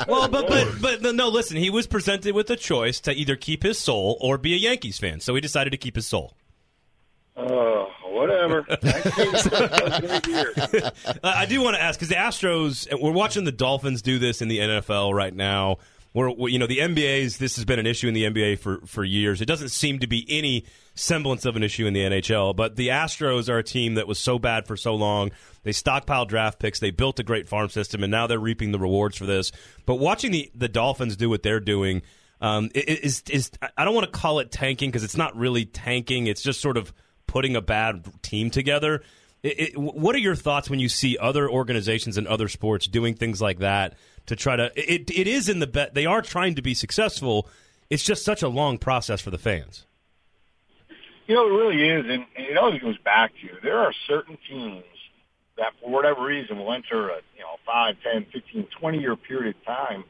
well, 0.08 0.28
but 0.28 0.48
but 0.48 0.82
but 0.82 1.16
no, 1.16 1.30
listen. 1.30 1.58
He 1.58 1.70
was 1.70 1.86
presented 1.86 2.34
with 2.34 2.50
a 2.50 2.56
choice 2.56 3.00
to 3.02 3.14
either 3.14 3.36
keep 3.36 3.62
his 3.62 3.78
soul 3.78 4.18
or 4.20 4.40
be 4.40 4.54
a 4.56 4.58
Yankees 4.58 4.98
fan, 4.98 5.20
so 5.20 5.36
he 5.36 5.42
decided 5.42 5.70
to 5.70 5.78
keep 5.78 5.96
his 5.96 6.08
soul. 6.08 6.34
Oh, 7.38 7.79
whatever. 8.48 8.62
1986 8.82 9.52
was 9.52 9.92
a 9.94 10.02
great 10.02 10.28
year. 10.28 10.92
Uh, 11.24 11.34
I 11.36 11.46
do 11.46 11.62
want 11.62 11.76
to 11.76 11.82
ask 11.82 12.00
because 12.00 12.10
the 12.10 12.16
Astros, 12.16 12.88
we're 13.00 13.12
watching 13.12 13.44
the 13.44 13.52
Dolphins 13.52 14.02
do 14.02 14.20
this 14.20 14.42
in 14.42 14.48
the 14.48 14.60
NFL 14.60 15.14
right 15.14 15.34
now. 15.34 15.78
We're, 16.14 16.32
we- 16.32 16.52
you 16.54 16.60
know, 16.60 16.66
the 16.68 16.80
NBA's. 16.80 17.38
This 17.38 17.56
has 17.58 17.66
been 17.66 17.78
an 17.80 17.86
issue 17.86 18.08
in 18.08 18.14
the 18.16 18.24
NBA 18.24 18.60
for 18.60 18.80
for 18.88 19.04
years. 19.04 19.42
It 19.42 19.46
doesn't 19.46 19.70
seem 19.70 20.00
to 20.00 20.08
be 20.08 20.26
any 20.28 20.66
semblance 20.96 21.46
of 21.46 21.56
an 21.56 21.62
issue 21.64 21.86
in 21.86 21.94
the 21.94 22.00
NHL. 22.02 22.56
But 22.56 22.76
the 22.76 22.88
Astros 22.88 23.48
are 23.48 23.60
a 23.60 23.64
team 23.64 23.94
that 23.96 24.08
was 24.08 24.18
so 24.18 24.40
bad 24.40 24.66
for 24.66 24.76
so 24.76 24.96
long. 24.96 25.30
They 25.64 25.72
stockpiled 25.72 26.28
draft 26.30 26.58
picks. 26.60 26.80
They 26.80 26.90
built 26.92 27.20
a 27.20 27.24
great 27.24 27.48
farm 27.48 27.70
system, 27.70 28.02
and 28.04 28.10
now 28.10 28.26
they're 28.26 28.40
reaping 28.40 28.72
the 28.72 28.80
rewards 28.80 29.18
for 29.18 29.28
this. 29.28 29.52
But 29.86 29.96
watching 29.96 30.32
the 30.32 30.52
the 30.56 30.68
Dolphins 30.68 31.16
do 31.16 31.30
what 31.30 31.44
they're 31.44 31.60
doing. 31.60 32.02
Um, 32.42 32.70
i- 32.74 32.80
i- 32.80 33.00
is 33.04 33.22
is 33.30 33.52
I 33.78 33.84
don't 33.86 33.94
want 33.94 34.06
to 34.12 34.18
call 34.20 34.40
it 34.40 34.50
tanking 34.50 34.90
because 34.90 35.04
it's 35.04 35.18
not 35.18 35.36
really 35.36 35.66
tanking. 35.66 36.26
It's 36.28 36.42
just 36.42 36.62
sort 36.62 36.78
of 36.78 36.92
putting 37.30 37.56
a 37.56 37.62
bad 37.62 38.04
team 38.24 38.50
together. 38.50 39.04
It, 39.44 39.60
it, 39.60 39.78
what 39.78 40.16
are 40.16 40.20
your 40.20 40.36
thoughts 40.36 40.68
when 40.68 40.80
you 40.80 40.90
see 40.90 41.16
other 41.18 41.48
organizations 41.48 42.18
and 42.18 42.28
other 42.28 42.48
sports 42.48 42.88
doing 42.88 43.14
things 43.14 43.40
like 43.40 43.60
that 43.60 43.94
to 44.26 44.36
try 44.36 44.56
to? 44.56 44.72
It, 44.76 45.12
it 45.12 45.28
is 45.28 45.48
in 45.48 45.60
the 45.60 45.68
bet. 45.68 45.94
They 45.94 46.08
are 46.08 46.24
trying 46.24 46.56
to 46.56 46.64
be 46.64 46.74
successful. 46.74 47.48
It's 47.90 48.04
just 48.04 48.26
such 48.26 48.42
a 48.42 48.50
long 48.50 48.80
process 48.80 49.22
for 49.22 49.30
the 49.30 49.38
fans. 49.38 49.86
You 51.28 51.36
know, 51.36 51.46
it 51.46 51.52
really 51.52 51.88
is, 51.88 52.06
and 52.10 52.26
it 52.36 52.58
always 52.58 52.82
goes 52.82 52.98
back 52.98 53.32
to 53.42 53.50
there 53.62 53.78
are 53.78 53.94
certain 54.08 54.38
teams 54.50 54.84
that, 55.58 55.74
for 55.80 55.92
whatever 55.92 56.24
reason, 56.24 56.58
will 56.58 56.74
enter 56.74 57.10
a 57.10 57.22
you 57.38 57.44
know 57.44 57.58
five, 57.64 57.96
ten, 58.04 58.26
fifteen, 58.34 58.68
twenty 58.80 58.98
year 58.98 59.16
period 59.16 59.56
of 59.56 59.64
time 59.64 60.04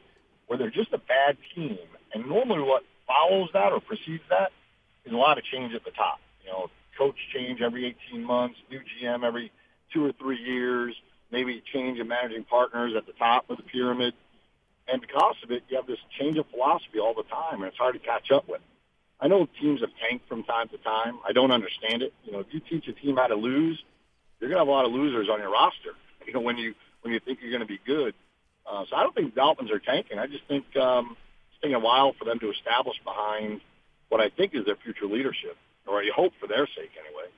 where 0.46 0.58
they're 0.58 0.70
just 0.70 0.94
a 0.94 0.98
bad 0.98 1.36
team, 1.54 1.78
and 2.14 2.26
normally 2.26 2.62
what 2.62 2.82
follows 3.06 3.50
that 3.52 3.72
or 3.72 3.80
precedes 3.80 4.24
that 4.30 4.50
is 5.04 5.12
a 5.12 5.16
lot 5.16 5.36
of 5.36 5.44
change 5.44 5.74
at 5.74 5.84
the 5.84 5.90
top. 5.90 6.18
You 6.42 6.50
know, 6.50 6.70
coach 7.00 7.16
change 7.34 7.62
every 7.62 7.96
18 8.12 8.22
months, 8.22 8.56
new 8.70 8.80
GM 8.80 9.24
every 9.24 9.50
two 9.92 10.04
or 10.04 10.12
three 10.12 10.38
years, 10.38 10.94
maybe 11.32 11.62
change 11.72 11.98
of 11.98 12.06
managing 12.06 12.44
partners 12.44 12.92
at 12.96 13.06
the 13.06 13.12
top 13.12 13.48
of 13.48 13.56
the 13.56 13.62
pyramid. 13.62 14.12
And 14.86 15.00
because 15.00 15.36
of 15.42 15.50
it, 15.50 15.62
you 15.68 15.76
have 15.76 15.86
this 15.86 15.98
change 16.18 16.36
of 16.36 16.46
philosophy 16.50 16.98
all 16.98 17.14
the 17.14 17.22
time, 17.22 17.62
and 17.62 17.64
it's 17.64 17.78
hard 17.78 17.94
to 17.94 18.00
catch 18.00 18.30
up 18.30 18.46
with. 18.48 18.60
I 19.18 19.28
know 19.28 19.48
teams 19.60 19.80
have 19.80 19.90
tanked 20.08 20.28
from 20.28 20.44
time 20.44 20.68
to 20.68 20.78
time. 20.78 21.18
I 21.26 21.32
don't 21.32 21.50
understand 21.50 22.02
it. 22.02 22.12
You 22.24 22.32
know, 22.32 22.40
if 22.40 22.46
you 22.50 22.60
teach 22.60 22.86
a 22.88 22.92
team 22.92 23.16
how 23.16 23.28
to 23.28 23.34
lose, 23.34 23.82
you're 24.38 24.48
going 24.48 24.56
to 24.56 24.60
have 24.60 24.68
a 24.68 24.70
lot 24.70 24.84
of 24.84 24.92
losers 24.92 25.28
on 25.30 25.40
your 25.40 25.50
roster. 25.50 25.94
You 26.26 26.34
know, 26.34 26.40
when 26.40 26.58
you 26.58 26.74
when 27.00 27.14
you 27.14 27.18
think 27.18 27.38
you're 27.40 27.50
going 27.50 27.62
to 27.62 27.66
be 27.66 27.80
good. 27.84 28.14
Uh, 28.70 28.84
so 28.88 28.94
I 28.94 29.02
don't 29.02 29.14
think 29.14 29.34
Dolphins 29.34 29.70
are 29.72 29.80
tanking. 29.80 30.18
I 30.18 30.26
just 30.26 30.44
think 30.46 30.64
um, 30.76 31.16
it's 31.50 31.60
taking 31.62 31.74
a 31.74 31.80
while 31.80 32.12
for 32.12 32.26
them 32.26 32.38
to 32.40 32.50
establish 32.50 32.96
behind 33.02 33.62
what 34.10 34.20
I 34.20 34.28
think 34.28 34.54
is 34.54 34.66
their 34.66 34.76
future 34.76 35.06
leadership, 35.06 35.56
or 35.90 36.02
you 36.02 36.12
hope 36.14 36.32
for 36.40 36.46
their 36.46 36.66
sake 36.66 36.90
anyway. 36.98 37.28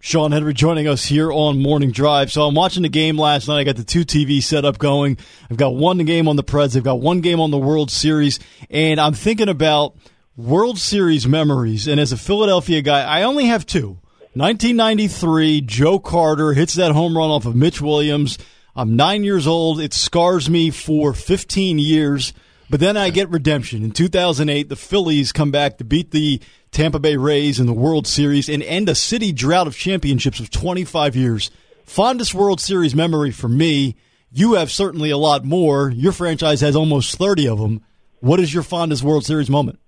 Sean 0.00 0.30
Henry 0.30 0.54
joining 0.54 0.86
us 0.86 1.04
here 1.04 1.32
on 1.32 1.60
Morning 1.60 1.90
Drive. 1.90 2.30
So 2.30 2.42
I'm 2.42 2.54
watching 2.54 2.82
the 2.82 2.88
game 2.88 3.18
last 3.18 3.48
night. 3.48 3.58
I 3.58 3.64
got 3.64 3.76
the 3.76 3.84
two 3.84 4.04
TV 4.04 4.40
setup 4.40 4.78
going. 4.78 5.18
I've 5.50 5.56
got 5.56 5.74
one 5.74 5.98
game 6.04 6.28
on 6.28 6.36
the 6.36 6.44
Preds. 6.44 6.76
I've 6.76 6.84
got 6.84 7.00
one 7.00 7.20
game 7.20 7.40
on 7.40 7.50
the 7.50 7.58
World 7.58 7.90
Series. 7.90 8.38
And 8.70 9.00
I'm 9.00 9.12
thinking 9.12 9.48
about 9.48 9.96
World 10.36 10.78
Series 10.78 11.26
memories. 11.26 11.88
And 11.88 12.00
as 12.00 12.12
a 12.12 12.16
Philadelphia 12.16 12.80
guy, 12.80 13.02
I 13.02 13.24
only 13.24 13.46
have 13.46 13.66
two. 13.66 13.98
1993, 14.34 15.62
Joe 15.62 15.98
Carter 15.98 16.52
hits 16.52 16.74
that 16.74 16.92
home 16.92 17.16
run 17.16 17.30
off 17.30 17.44
of 17.44 17.56
Mitch 17.56 17.80
Williams. 17.80 18.38
I'm 18.76 18.94
nine 18.94 19.24
years 19.24 19.48
old. 19.48 19.80
It 19.80 19.92
scars 19.92 20.48
me 20.48 20.70
for 20.70 21.12
15 21.12 21.80
years. 21.80 22.32
But 22.70 22.80
then 22.80 22.96
I 22.96 23.10
get 23.10 23.30
redemption. 23.30 23.82
In 23.82 23.90
2008, 23.90 24.68
the 24.68 24.76
Phillies 24.76 25.32
come 25.32 25.50
back 25.50 25.78
to 25.78 25.84
beat 25.84 26.12
the 26.12 26.40
Tampa 26.70 26.98
Bay 26.98 27.16
Rays 27.16 27.58
in 27.58 27.66
the 27.66 27.72
World 27.72 28.06
Series 28.06 28.48
and 28.48 28.62
end 28.62 28.88
a 28.88 28.94
city 28.94 29.32
drought 29.32 29.66
of 29.66 29.76
championships 29.76 30.40
of 30.40 30.50
25 30.50 31.16
years. 31.16 31.50
Fondest 31.84 32.34
World 32.34 32.60
Series 32.60 32.94
memory 32.94 33.30
for 33.30 33.48
me. 33.48 33.96
You 34.30 34.54
have 34.54 34.70
certainly 34.70 35.10
a 35.10 35.16
lot 35.16 35.44
more. 35.44 35.90
Your 35.90 36.12
franchise 36.12 36.60
has 36.60 36.76
almost 36.76 37.16
30 37.16 37.48
of 37.48 37.58
them. 37.58 37.82
What 38.20 38.40
is 38.40 38.52
your 38.52 38.62
fondest 38.62 39.02
World 39.02 39.24
Series 39.24 39.48
moment? 39.48 39.78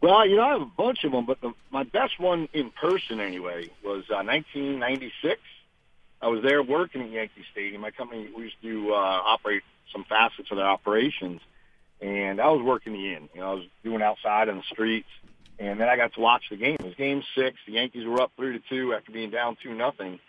Well, 0.00 0.26
you 0.26 0.36
know, 0.36 0.42
I 0.42 0.52
have 0.52 0.62
a 0.62 0.70
bunch 0.76 1.04
of 1.04 1.12
them, 1.12 1.26
but 1.26 1.40
the, 1.40 1.52
my 1.70 1.82
best 1.82 2.20
one 2.20 2.48
in 2.52 2.70
person 2.70 3.20
anyway 3.20 3.70
was 3.84 4.04
uh, 4.10 4.22
1996. 4.22 5.40
I 6.20 6.28
was 6.28 6.42
there 6.42 6.62
working 6.62 7.02
at 7.02 7.10
Yankee 7.10 7.44
Stadium. 7.52 7.80
My 7.80 7.90
company 7.90 8.28
we 8.34 8.44
used 8.44 8.60
to 8.62 8.92
uh, 8.92 8.96
operate 8.96 9.62
some 9.92 10.04
facets 10.04 10.50
of 10.50 10.56
their 10.56 10.66
operations, 10.66 11.40
and 12.00 12.40
I 12.40 12.48
was 12.48 12.62
working 12.62 12.92
the 12.92 13.14
in. 13.14 13.28
You 13.34 13.40
know, 13.40 13.50
I 13.50 13.54
was 13.54 13.64
doing 13.82 14.02
outside 14.02 14.48
on 14.48 14.58
the 14.58 14.62
streets, 14.70 15.08
and 15.58 15.80
then 15.80 15.88
I 15.88 15.96
got 15.96 16.14
to 16.14 16.20
watch 16.20 16.44
the 16.50 16.56
game. 16.56 16.76
It 16.78 16.84
was 16.84 16.94
Game 16.94 17.22
Six. 17.36 17.56
The 17.66 17.72
Yankees 17.72 18.06
were 18.06 18.20
up 18.20 18.32
three 18.36 18.52
to 18.52 18.62
two 18.68 18.94
after 18.94 19.12
being 19.12 19.30
down 19.30 19.56
two 19.62 19.74
nothing, 19.74 20.20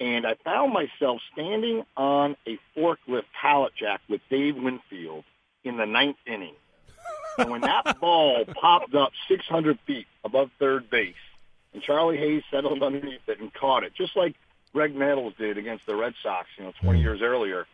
and 0.00 0.26
I 0.26 0.34
found 0.44 0.72
myself 0.72 1.20
standing 1.32 1.84
on 1.96 2.36
a 2.46 2.58
forklift 2.76 3.24
pallet 3.40 3.72
jack 3.78 4.00
with 4.08 4.20
Dave 4.30 4.56
Winfield 4.56 5.24
in 5.64 5.76
the 5.76 5.86
ninth 5.86 6.18
inning. 6.26 6.54
And 7.38 7.50
when 7.50 7.60
that 7.62 7.98
ball 8.00 8.44
popped 8.44 8.94
up 8.94 9.12
600 9.28 9.78
feet 9.86 10.06
above 10.24 10.50
third 10.58 10.90
base, 10.90 11.14
and 11.72 11.82
Charlie 11.82 12.16
Hayes 12.16 12.42
settled 12.50 12.82
underneath 12.82 13.28
it 13.28 13.40
and 13.40 13.52
caught 13.52 13.84
it, 13.84 13.94
just 13.94 14.16
like 14.16 14.34
Graig 14.74 14.94
Nettles 14.94 15.34
did 15.38 15.58
against 15.58 15.86
the 15.86 15.96
Red 15.96 16.14
Sox, 16.22 16.48
you 16.56 16.64
know, 16.64 16.72
20 16.82 16.98
mm. 16.98 17.02
years 17.02 17.20
earlier. 17.22 17.66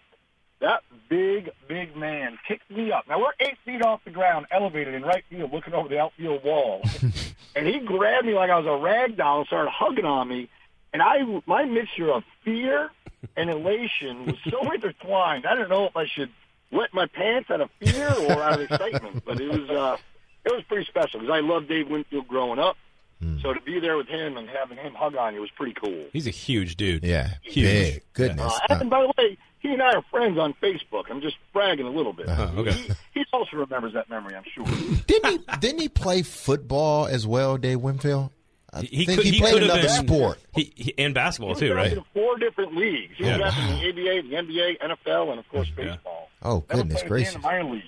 That 0.61 0.83
big, 1.09 1.51
big 1.69 1.97
man 1.97 2.39
picked 2.49 2.71
me 2.71 2.91
up. 2.93 3.05
Now 3.09 3.19
we're 3.21 3.33
eight 3.41 3.59
feet 3.65 3.83
off 3.83 4.01
the 4.05 4.11
ground, 4.11 4.47
elevated 4.51 4.95
in 4.95 5.03
right 5.03 5.25
field, 5.29 5.53
looking 5.53 5.75
over 5.75 5.89
the 5.89 5.99
outfield 5.99 6.43
wall, 6.45 6.83
and 7.57 7.67
he 7.67 7.81
grabbed 7.81 8.27
me 8.27 8.35
like 8.35 8.51
I 8.51 8.59
was 8.59 8.67
a 8.67 8.83
rag 8.83 9.17
doll 9.17 9.39
and 9.41 9.47
started 9.47 9.71
hugging 9.71 10.05
on 10.07 10.29
me. 10.29 10.49
And 10.93 11.03
I, 11.03 11.19
my 11.47 11.65
mixture 11.65 12.11
of 12.13 12.23
fear 12.45 12.91
and 13.37 13.51
elation 13.51 14.27
was 14.27 14.37
so 14.49 14.71
intertwined. 14.75 15.45
I 15.45 15.55
don't 15.55 15.69
know 15.69 15.87
if 15.87 15.97
I 15.97 16.07
should 16.07 16.31
wet 16.71 16.91
my 16.95 17.07
pants 17.07 17.51
out 17.51 17.61
of 17.61 17.71
fear 17.81 18.09
or 18.09 18.43
out 18.43 18.55
of 18.55 18.61
excitement, 18.71 19.25
but 19.25 19.41
it 19.41 19.49
was 19.51 19.69
uh, 19.71 19.97
it 20.45 20.53
was 20.53 20.63
pretty 20.69 20.87
special 20.87 21.21
because 21.21 21.33
I 21.35 21.41
loved 21.41 21.69
Dave 21.69 21.89
Winfield 21.91 22.29
growing 22.29 22.59
up. 22.59 22.77
So 23.41 23.55
to 23.55 23.61
be 23.63 23.81
there 23.81 23.97
with 23.97 24.07
him 24.07 24.37
and 24.37 24.47
having 24.51 24.77
him 24.77 24.93
hug 24.93 25.17
on 25.17 25.33
you 25.35 25.41
was 25.41 25.49
pretty 25.51 25.73
cool. 25.73 26.05
He's 26.13 26.27
a 26.27 26.31
huge 26.31 26.77
dude. 26.77 27.03
Yeah, 27.05 27.31
Huge. 27.41 27.65
big. 27.65 28.03
Goodness. 28.13 28.53
Uh, 28.69 28.75
and 28.81 28.91
by 28.91 29.01
the 29.01 29.13
way, 29.17 29.39
he 29.65 29.73
and 29.73 29.83
I 29.83 29.95
are 29.95 30.03
friends 30.11 30.39
on 30.39 30.53
Facebook. 30.63 31.05
I'm 31.11 31.21
just 31.23 31.37
bragging 31.55 31.87
a 31.87 31.91
little 31.91 32.13
bit. 32.13 32.29
Uh-huh, 32.29 32.51
okay. 32.61 32.73
he, 32.73 32.93
he 33.15 33.25
also 33.33 33.57
remembers 33.57 33.95
that 33.95 34.09
memory, 34.11 34.37
I'm 34.37 34.45
sure. 34.55 34.65
didn't 35.07 35.31
he? 35.33 35.57
Didn't 35.59 35.81
he 35.81 35.89
play 35.89 36.21
football 36.23 37.07
as 37.07 37.27
well, 37.27 37.57
Dave 37.57 37.81
Winfield? 37.81 38.31
I 38.73 38.83
He, 38.83 39.07
think 39.07 39.21
could, 39.21 39.27
he, 39.33 39.39
played 39.41 39.53
could 39.55 39.63
have 39.63 39.71
another 39.71 39.89
been, 40.03 40.07
sport. 40.09 40.39
He, 40.55 40.73
he, 40.77 40.95
and 40.99 41.15
basketball 41.15 41.55
He 41.55 41.61
too, 41.69 41.75
right? 41.75 41.93
in 41.93 42.05
four 42.13 42.37
different 42.39 42.77
leagues. 42.77 43.15
He 43.17 43.23
was 43.25 43.31
Yeah. 43.31 43.37
drafted 43.39 43.65
in 43.65 43.97
the 43.97 44.11
ABA, 44.11 44.29
the 44.29 44.35
NBA, 44.37 44.79
NFL, 44.81 45.31
and 45.31 45.39
of 45.41 45.49
course 45.49 45.71
Yeah. 45.79 45.85
baseball. 45.85 46.29
Oh, 46.43 46.61
goodness 46.69 46.87
played 46.87 46.89
a 46.89 47.01
game 47.01 47.09
gracious. 47.09 47.35
in 47.37 47.41
the 47.41 47.47
minor 47.49 47.71
league. 47.73 47.83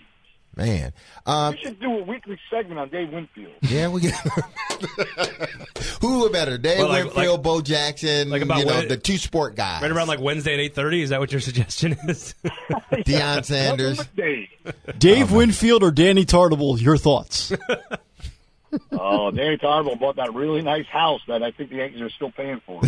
Man, 0.57 0.93
um, 1.27 1.53
We 1.53 1.59
should 1.61 1.81
do 1.81 1.99
a 1.99 2.03
weekly 2.05 2.39
segment 2.51 2.81
on 2.81 2.89
Dave 2.89 3.11
Winfield. 3.13 3.53
yeah, 3.61 3.89
we 3.89 4.01
get 4.01 4.15
who 6.01 6.25
are 6.25 6.31
better, 6.31 6.57
Dave 6.57 6.79
Well, 6.79 6.89
like- 6.89 7.05
Winfield, 7.05 7.33
like- 7.33 7.43
Bo 7.43 7.61
Jackson, 7.61 8.31
like 8.31 8.41
about 8.41 8.59
you 8.61 8.65
know 8.65 8.75
when- 8.77 8.89
the 8.89 8.97
two 8.97 9.19
sport 9.19 9.55
guys, 9.55 9.83
Right 9.83 9.91
around 9.91 10.09
like 10.09 10.21
Wednesday 10.21 10.55
at 10.55 10.61
eight 10.61 10.75
thirty. 10.75 11.03
Is 11.03 11.11
that 11.11 11.21
what 11.21 11.31
your 11.31 11.43
suggestion 11.43 11.93
is? 12.09 12.35
Deion 12.93 13.45
Sanders. 13.45 13.99
Nothing 13.99 14.49
but 14.65 14.95
Dave. 14.95 14.99
Dave 14.99 15.31
Winfield 15.33 15.83
or 15.83 15.91
Danny 15.91 16.25
Tartabull, 16.25 16.81
your 16.81 16.97
thoughts? 16.97 17.53
Oh, 18.93 19.31
Danny 19.31 19.57
Tarble 19.59 19.99
bought 19.99 20.17
that 20.17 20.33
really 20.35 20.61
nice 20.63 20.87
house 20.87 21.21
that 21.29 21.43
I 21.43 21.51
think 21.51 21.71
the 21.71 21.77
Yankees 21.77 22.01
are 22.01 22.11
still 22.11 22.31
paying 22.31 22.61
for. 22.67 22.81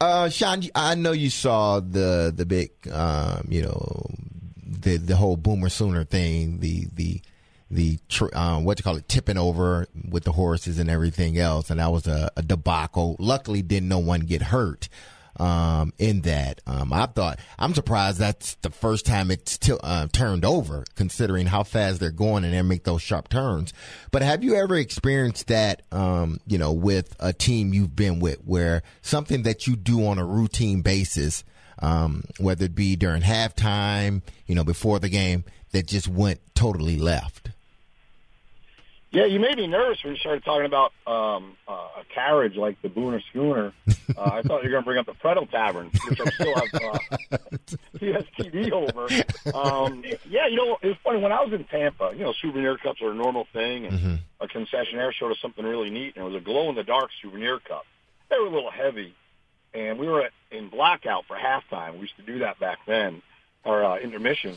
Uh, 0.00 0.28
Sean, 0.28 0.62
I 0.74 0.94
know 0.94 1.12
you 1.12 1.30
saw 1.30 1.80
the 1.80 2.32
the 2.34 2.46
big, 2.46 2.70
um, 2.92 3.46
you 3.48 3.62
know, 3.62 4.06
the 4.82 4.96
the 4.96 5.16
whole 5.16 5.36
Boomer 5.36 5.68
Sooner 5.68 6.04
thing, 6.04 6.60
the 6.60 6.86
the 6.94 7.20
the 7.70 7.98
um, 8.32 8.64
what 8.64 8.78
you 8.78 8.82
call 8.82 8.96
it, 8.96 9.08
tipping 9.08 9.38
over 9.38 9.86
with 10.08 10.24
the 10.24 10.32
horses 10.32 10.78
and 10.78 10.88
everything 10.88 11.38
else, 11.38 11.70
and 11.70 11.80
that 11.80 11.92
was 11.92 12.06
a, 12.06 12.30
a 12.36 12.42
debacle. 12.42 13.16
Luckily, 13.18 13.62
didn't 13.62 13.88
no 13.88 13.98
one 13.98 14.20
get 14.20 14.42
hurt 14.42 14.88
um, 15.38 15.92
in 15.98 16.22
that. 16.22 16.60
Um, 16.66 16.92
I 16.92 17.06
thought 17.06 17.38
I'm 17.58 17.74
surprised 17.74 18.18
that's 18.18 18.54
the 18.56 18.70
first 18.70 19.06
time 19.06 19.30
it's 19.30 19.58
t- 19.58 19.72
uh, 19.82 20.08
turned 20.12 20.44
over, 20.44 20.84
considering 20.94 21.46
how 21.46 21.62
fast 21.62 22.00
they're 22.00 22.10
going 22.10 22.44
and 22.44 22.54
they 22.54 22.62
make 22.62 22.84
those 22.84 23.02
sharp 23.02 23.28
turns. 23.28 23.72
But 24.10 24.22
have 24.22 24.42
you 24.42 24.54
ever 24.56 24.76
experienced 24.76 25.48
that, 25.48 25.82
um, 25.92 26.40
you 26.46 26.58
know, 26.58 26.72
with 26.72 27.14
a 27.20 27.32
team 27.32 27.72
you've 27.72 27.96
been 27.96 28.18
with, 28.18 28.38
where 28.44 28.82
something 29.02 29.42
that 29.42 29.66
you 29.66 29.76
do 29.76 30.06
on 30.06 30.18
a 30.18 30.24
routine 30.24 30.82
basis, 30.82 31.44
um, 31.80 32.24
whether 32.38 32.64
it 32.66 32.74
be 32.74 32.96
during 32.96 33.22
halftime, 33.22 34.22
you 34.46 34.54
know, 34.54 34.64
before 34.64 34.98
the 34.98 35.08
game, 35.08 35.44
that 35.72 35.86
just 35.86 36.08
went 36.08 36.40
totally 36.54 36.98
left? 36.98 37.50
Yeah, 39.10 39.24
you 39.24 39.40
made 39.40 39.56
me 39.56 39.66
nervous 39.66 40.04
when 40.04 40.12
you 40.12 40.18
started 40.18 40.44
talking 40.44 40.66
about 40.66 40.92
um, 41.06 41.56
uh, 41.66 41.72
a 41.72 42.04
carriage 42.14 42.56
like 42.56 42.80
the 42.82 42.90
Sooner 42.94 43.20
Schooner. 43.30 43.72
Uh, 44.16 44.22
I 44.22 44.42
thought 44.42 44.64
you 44.64 44.70
were 44.70 44.80
going 44.80 44.82
to 44.82 44.86
bring 44.86 44.98
up 44.98 45.04
the 45.06 45.12
Pretzel 45.12 45.46
Tavern, 45.46 45.90
which 46.08 46.18
I 46.18 46.30
still 46.30 46.54
have 46.54 46.74
uh, 46.74 47.38
PSTV 47.98 48.72
over. 48.72 49.04
Um, 49.54 50.02
yeah, 50.28 50.46
you 50.48 50.56
know, 50.56 50.78
it 50.80 50.88
was 50.88 50.96
funny 51.04 51.20
when 51.20 51.30
I 51.30 51.44
was 51.44 51.52
in 51.52 51.62
Tampa. 51.64 52.12
You 52.16 52.24
know, 52.24 52.32
souvenir 52.32 52.78
cups 52.78 53.02
are 53.02 53.10
a 53.10 53.14
normal 53.14 53.46
thing, 53.52 53.84
and 53.84 54.20
a 54.40 54.48
concessionaire 54.48 55.12
showed 55.12 55.30
us 55.30 55.38
something 55.40 55.64
really 55.64 55.90
neat, 55.90 56.16
and 56.16 56.24
it 56.24 56.28
was 56.28 56.34
a 56.34 56.44
glow 56.44 56.70
in 56.70 56.74
the 56.74 56.84
dark 56.84 57.10
souvenir 57.22 57.60
cup. 57.60 57.84
They 58.30 58.38
were 58.38 58.46
a 58.46 58.50
little 58.50 58.70
heavy, 58.70 59.14
and 59.74 59.98
we 59.98 60.08
were 60.08 60.22
at, 60.22 60.32
in 60.50 60.68
blackout 60.68 61.24
for 61.26 61.36
halftime. 61.36 61.94
We 61.94 62.00
used 62.00 62.16
to 62.16 62.22
do 62.22 62.40
that 62.40 62.58
back 62.58 62.78
then, 62.86 63.22
or 63.64 63.84
uh, 63.84 63.98
intermission. 63.98 64.56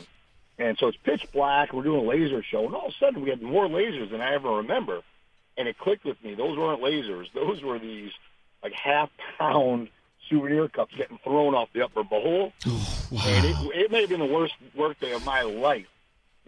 And 0.58 0.76
so 0.78 0.88
it's 0.88 0.98
pitch 1.04 1.26
black. 1.32 1.72
We're 1.72 1.82
doing 1.82 2.04
a 2.04 2.08
laser 2.08 2.42
show, 2.42 2.66
and 2.66 2.74
all 2.74 2.86
of 2.88 2.92
a 2.92 3.04
sudden 3.04 3.22
we 3.22 3.30
had 3.30 3.42
more 3.42 3.66
lasers 3.66 4.10
than 4.10 4.20
I 4.20 4.34
ever 4.34 4.56
remember. 4.56 5.00
And 5.56 5.68
it 5.68 5.78
clicked 5.78 6.04
with 6.04 6.22
me. 6.22 6.34
Those 6.34 6.56
weren't 6.56 6.82
lasers. 6.82 7.26
Those 7.34 7.62
were 7.62 7.78
these 7.78 8.12
like 8.62 8.72
half 8.72 9.10
pound 9.38 9.88
souvenir 10.30 10.68
cups 10.68 10.94
getting 10.96 11.18
thrown 11.24 11.54
off 11.54 11.68
the 11.74 11.82
upper 11.84 12.04
bowl. 12.04 12.52
And 13.12 13.44
it, 13.44 13.56
it 13.74 13.90
may 13.90 14.00
have 14.00 14.08
been 14.08 14.20
the 14.20 14.24
worst 14.24 14.54
workday 14.74 15.12
of 15.12 15.22
my 15.26 15.42
life. 15.42 15.84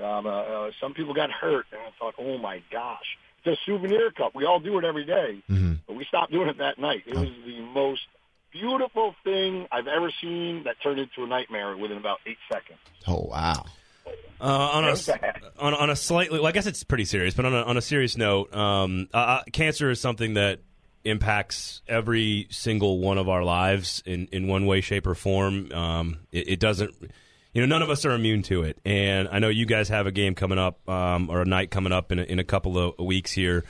Um, 0.01 0.27
uh, 0.27 0.31
uh, 0.31 0.71
some 0.81 0.95
people 0.95 1.13
got 1.13 1.31
hurt, 1.31 1.67
and 1.73 1.81
I 1.83 1.91
thought, 1.99 2.15
oh 2.19 2.39
my 2.39 2.63
gosh, 2.73 3.19
it's 3.45 3.61
a 3.61 3.65
souvenir 3.67 4.11
cup. 4.11 4.35
We 4.35 4.47
all 4.47 4.61
do 4.61 4.79
it 4.79 4.85
every 4.87 5.05
day, 5.05 5.43
but 5.87 5.95
we 5.95 6.07
stopped 6.07 6.33
doing 6.33 6.49
it 6.49 6.57
that 6.59 6.79
night. 6.79 7.03
It 7.07 7.15
was 7.17 7.29
the 7.45 7.61
most 7.61 8.01
beautiful 8.55 9.15
thing 9.25 9.67
I've 9.71 9.89
ever 9.89 10.11
seen 10.23 10.63
that 10.65 10.77
turned 10.83 10.99
into 10.99 11.25
a 11.25 11.27
nightmare 11.27 11.77
within 11.77 11.99
about 11.99 12.21
eight 12.25 12.39
seconds. 12.51 12.79
Oh 13.07 13.27
wow! 13.29 13.67
Uh, 14.41 14.45
on 14.45 14.85
a 14.85 14.97
on, 15.59 15.75
on 15.75 15.91
a 15.91 15.97
slightly, 15.97 16.39
well, 16.39 16.49
I 16.49 16.53
guess 16.53 16.67
it's 16.67 16.85
pretty 16.85 17.05
serious, 17.05 17.35
but 17.35 17.45
on 17.45 17.55
a, 17.55 17.63
on 17.63 17.77
a 17.77 17.83
serious 17.83 18.17
note, 18.17 18.55
um, 18.55 19.09
uh, 19.13 19.17
uh, 19.17 19.43
cancer 19.53 19.91
is 19.91 20.01
something 20.01 20.35
that 20.35 20.61
impacts 21.05 21.83
every 21.87 22.47
single 22.51 22.99
one 22.99 23.19
of 23.19 23.29
our 23.29 23.45
lives 23.45 24.03
in, 24.07 24.27
in 24.33 24.47
one 24.47 24.65
way, 24.67 24.81
shape, 24.81 25.07
or 25.07 25.15
form. 25.15 25.71
Um, 25.73 26.19
it, 26.33 26.49
it 26.49 26.61
doesn't, 26.61 26.95
you 27.53 27.61
know, 27.61 27.67
none 27.67 27.83
of 27.83 27.91
us 27.91 28.07
are 28.07 28.13
immune 28.13 28.43
to 28.45 28.63
it. 28.63 28.79
And 28.85 29.29
I 29.31 29.39
know 29.39 29.49
you 29.49 29.67
guys 29.67 29.89
have 29.91 30.07
a 30.07 30.13
game 30.13 30.35
coming 30.35 30.59
up, 30.59 30.89
um, 30.89 31.29
or 31.29 31.43
a 31.43 31.45
night 31.45 31.71
coming 31.71 31.93
up 31.93 32.11
in 32.11 32.19
a, 32.19 32.23
in 32.23 32.39
a 32.39 32.45
couple 32.45 32.79
of 32.79 32.99
weeks 32.99 33.33
here. 33.33 33.65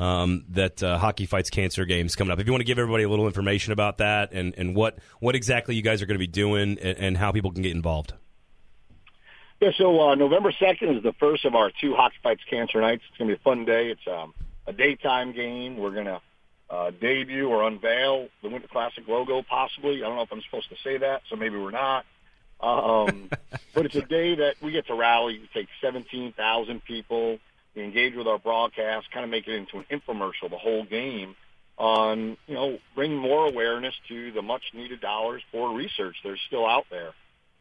Um, 0.00 0.46
that 0.48 0.82
uh, 0.82 0.96
hockey 0.96 1.26
fights 1.26 1.50
cancer 1.50 1.84
games 1.84 2.16
coming 2.16 2.32
up. 2.32 2.38
If 2.38 2.46
you 2.46 2.52
want 2.54 2.62
to 2.62 2.66
give 2.66 2.78
everybody 2.78 3.04
a 3.04 3.08
little 3.10 3.26
information 3.26 3.74
about 3.74 3.98
that 3.98 4.32
and, 4.32 4.54
and 4.56 4.74
what 4.74 4.98
what 5.18 5.36
exactly 5.36 5.74
you 5.74 5.82
guys 5.82 6.00
are 6.00 6.06
going 6.06 6.14
to 6.14 6.18
be 6.18 6.26
doing 6.26 6.78
and, 6.78 6.98
and 6.98 7.16
how 7.18 7.32
people 7.32 7.52
can 7.52 7.60
get 7.60 7.72
involved. 7.72 8.14
Yeah, 9.60 9.72
so 9.76 10.00
uh, 10.00 10.14
November 10.14 10.52
2nd 10.52 10.96
is 10.96 11.02
the 11.02 11.12
first 11.20 11.44
of 11.44 11.54
our 11.54 11.70
two 11.82 11.94
Hockey 11.94 12.16
Fights 12.22 12.40
Cancer 12.48 12.80
Nights. 12.80 13.02
It's 13.10 13.18
going 13.18 13.28
to 13.28 13.36
be 13.36 13.40
a 13.40 13.44
fun 13.44 13.66
day. 13.66 13.90
It's 13.90 14.06
um, 14.10 14.32
a 14.66 14.72
daytime 14.72 15.32
game. 15.32 15.76
We're 15.76 15.90
going 15.90 16.06
to 16.06 16.22
uh, 16.70 16.92
debut 16.98 17.46
or 17.46 17.66
unveil 17.66 18.28
the 18.42 18.48
Winter 18.48 18.68
Classic 18.68 19.06
logo, 19.06 19.42
possibly. 19.42 20.02
I 20.02 20.06
don't 20.06 20.16
know 20.16 20.22
if 20.22 20.32
I'm 20.32 20.40
supposed 20.40 20.70
to 20.70 20.76
say 20.82 20.96
that, 20.96 21.22
so 21.28 21.36
maybe 21.36 21.58
we're 21.58 21.72
not. 21.72 22.06
Um, 22.60 23.28
but 23.74 23.84
it's 23.84 23.96
a 23.96 24.02
day 24.02 24.36
that 24.36 24.54
we 24.62 24.72
get 24.72 24.86
to 24.86 24.94
rally. 24.94 25.40
We 25.40 25.48
take 25.52 25.68
17,000 25.82 26.82
people. 26.84 27.38
We 27.74 27.84
engage 27.84 28.14
with 28.14 28.26
our 28.26 28.38
broadcast, 28.38 29.10
kind 29.12 29.24
of 29.24 29.30
make 29.30 29.46
it 29.46 29.54
into 29.54 29.78
an 29.78 29.84
infomercial, 29.90 30.50
the 30.50 30.58
whole 30.58 30.84
game, 30.84 31.36
on, 31.78 32.36
you 32.46 32.54
know, 32.54 32.78
bring 32.94 33.16
more 33.16 33.46
awareness 33.46 33.94
to 34.08 34.32
the 34.32 34.42
much-needed 34.42 35.00
dollars 35.00 35.42
for 35.50 35.74
research 35.74 36.16
that 36.22 36.30
are 36.30 36.38
still 36.48 36.66
out 36.66 36.86
there 36.90 37.14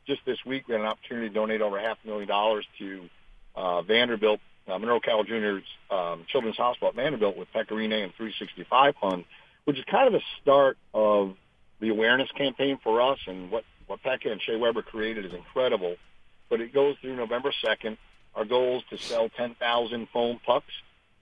just 0.10 0.26
this 0.26 0.44
week 0.46 0.68
we 0.68 0.74
had 0.74 0.82
an 0.82 0.88
opportunity 0.88 1.30
to 1.30 1.34
donate 1.34 1.62
over 1.62 1.80
half 1.80 1.98
a 2.04 2.08
million 2.08 2.28
dollars 2.28 2.66
to 2.80 3.08
uh, 3.56 3.82
Vanderbilt, 3.84 4.40
uh, 4.68 4.78
Monroe 4.78 5.00
Carell 5.00 5.26
Junior's 5.26 5.64
um, 5.92 6.26
Children's 6.28 6.58
Hospital 6.58 6.90
at 6.90 6.96
Vanderbilt 6.96 7.38
with 7.38 7.48
Pekka 7.54 7.72
Rinne 7.72 8.04
and 8.04 8.14
365 8.16 8.96
Fund, 9.00 9.26
which 9.66 9.78
is 9.78 9.86
kind 9.86 10.08
of 10.08 10.14
the 10.14 10.22
start 10.42 10.78
of 10.94 11.36
the 11.80 11.90
awareness 11.90 12.30
campaign 12.36 12.80
for 12.84 13.02
us. 13.02 13.20
And 13.28 13.52
what 13.52 13.64
what 13.86 14.02
Pekka 14.04 14.32
and 14.32 14.42
Shea 14.42 14.56
Weber 14.56 14.82
created 14.82 15.26
is 15.26 15.34
incredible. 15.34 15.96
But 16.50 16.62
it 16.62 16.74
goes 16.74 16.96
through 17.02 17.16
November 17.16 17.54
2nd. 17.64 17.98
Our 18.40 18.46
goal 18.46 18.78
is 18.78 18.84
to 18.98 19.06
sell 19.06 19.28
10,000 19.28 20.08
foam 20.14 20.40
pucks. 20.46 20.72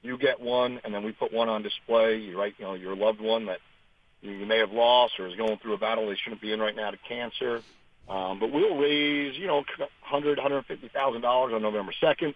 You 0.03 0.19
get 0.19 0.39
one, 0.39 0.79
and 0.83 0.93
then 0.93 1.03
we 1.03 1.11
put 1.11 1.33
one 1.33 1.49
on 1.49 1.63
display. 1.63 2.17
You 2.17 2.37
write, 2.37 2.53
you 2.59 2.65
know, 2.65 2.75
your 2.75 2.95
loved 2.95 3.19
one 3.19 3.47
that 3.47 3.57
you 4.21 4.45
may 4.45 4.59
have 4.59 4.71
lost 4.71 5.19
or 5.19 5.25
is 5.25 5.35
going 5.35 5.57
through 5.57 5.73
a 5.73 5.79
battle 5.79 6.07
they 6.07 6.15
shouldn't 6.15 6.41
be 6.41 6.53
in 6.53 6.59
right 6.59 6.75
now 6.75 6.91
to 6.91 6.97
cancer. 7.09 7.63
Um, 8.07 8.39
but 8.39 8.51
we'll 8.51 8.77
raise, 8.77 9.35
you 9.35 9.47
know, 9.47 9.63
hundred, 10.01 10.37
hundred 10.37 10.63
fifty 10.67 10.89
thousand 10.89 11.21
dollars 11.21 11.53
on 11.55 11.63
November 11.63 11.91
second. 11.99 12.35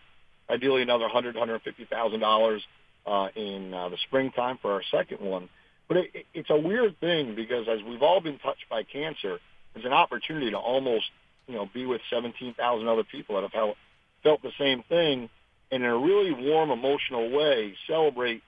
Ideally, 0.50 0.82
another 0.82 1.08
hundred, 1.08 1.36
hundred 1.36 1.62
fifty 1.62 1.86
thousand 1.86 2.20
dollars 2.20 2.64
uh, 3.06 3.28
in 3.36 3.72
uh, 3.74 3.90
the 3.90 3.98
springtime 4.08 4.58
for 4.64 4.74
our 4.74 4.84
second 4.90 5.22
one. 5.22 5.48
But 5.88 5.98
it, 5.98 6.12
it, 6.16 6.26
it's 6.34 6.50
a 6.50 6.58
weird 6.58 7.00
thing 7.00 7.36
because 7.36 7.68
as 7.70 7.84
we've 7.84 8.02
all 8.02 8.20
been 8.20 8.40
touched 8.40 8.68
by 8.68 8.82
cancer, 8.82 9.38
there's 9.74 9.86
an 9.86 9.94
opportunity 9.94 10.50
to 10.50 10.58
almost, 10.58 11.06
you 11.48 11.54
know, 11.54 11.70
be 11.72 11.86
with 11.86 12.02
seventeen 12.10 12.56
thousand 12.56 12.88
other 12.88 13.04
people 13.04 13.36
that 13.36 13.44
have 13.44 13.52
felt, 13.52 13.78
felt 14.24 14.42
the 14.42 14.52
same 14.58 14.84
thing, 14.84 15.30
and 15.72 15.84
in 15.84 15.90
a 15.90 15.98
really 15.98 16.32
warm, 16.32 16.72
emotional 16.72 17.30
way, 17.32 17.76
celebrate, 17.88 18.44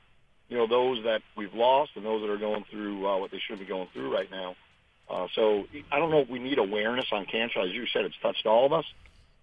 you 0.49 0.57
know, 0.57 0.67
those 0.67 1.03
that 1.05 1.21
we've 1.36 1.53
lost 1.53 1.91
and 1.95 2.05
those 2.05 2.21
that 2.21 2.29
are 2.29 2.38
going 2.38 2.65
through 2.69 3.07
uh, 3.07 3.17
what 3.17 3.31
they 3.31 3.39
should 3.39 3.59
be 3.59 3.65
going 3.65 3.88
through 3.93 4.13
right 4.13 4.29
now. 4.29 4.55
Uh, 5.09 5.27
so 5.36 5.65
I 5.91 5.99
don't 5.99 6.12
know 6.12 6.19
if 6.19 6.29
we 6.29 6.39
need 6.39 6.57
awareness 6.57 7.05
on 7.12 7.25
cancer. 7.25 7.59
As 7.59 7.71
you 7.71 7.86
said, 7.88 8.05
it's 8.05 8.15
touched 8.21 8.45
all 8.45 8.65
of 8.65 8.73
us. 8.73 8.86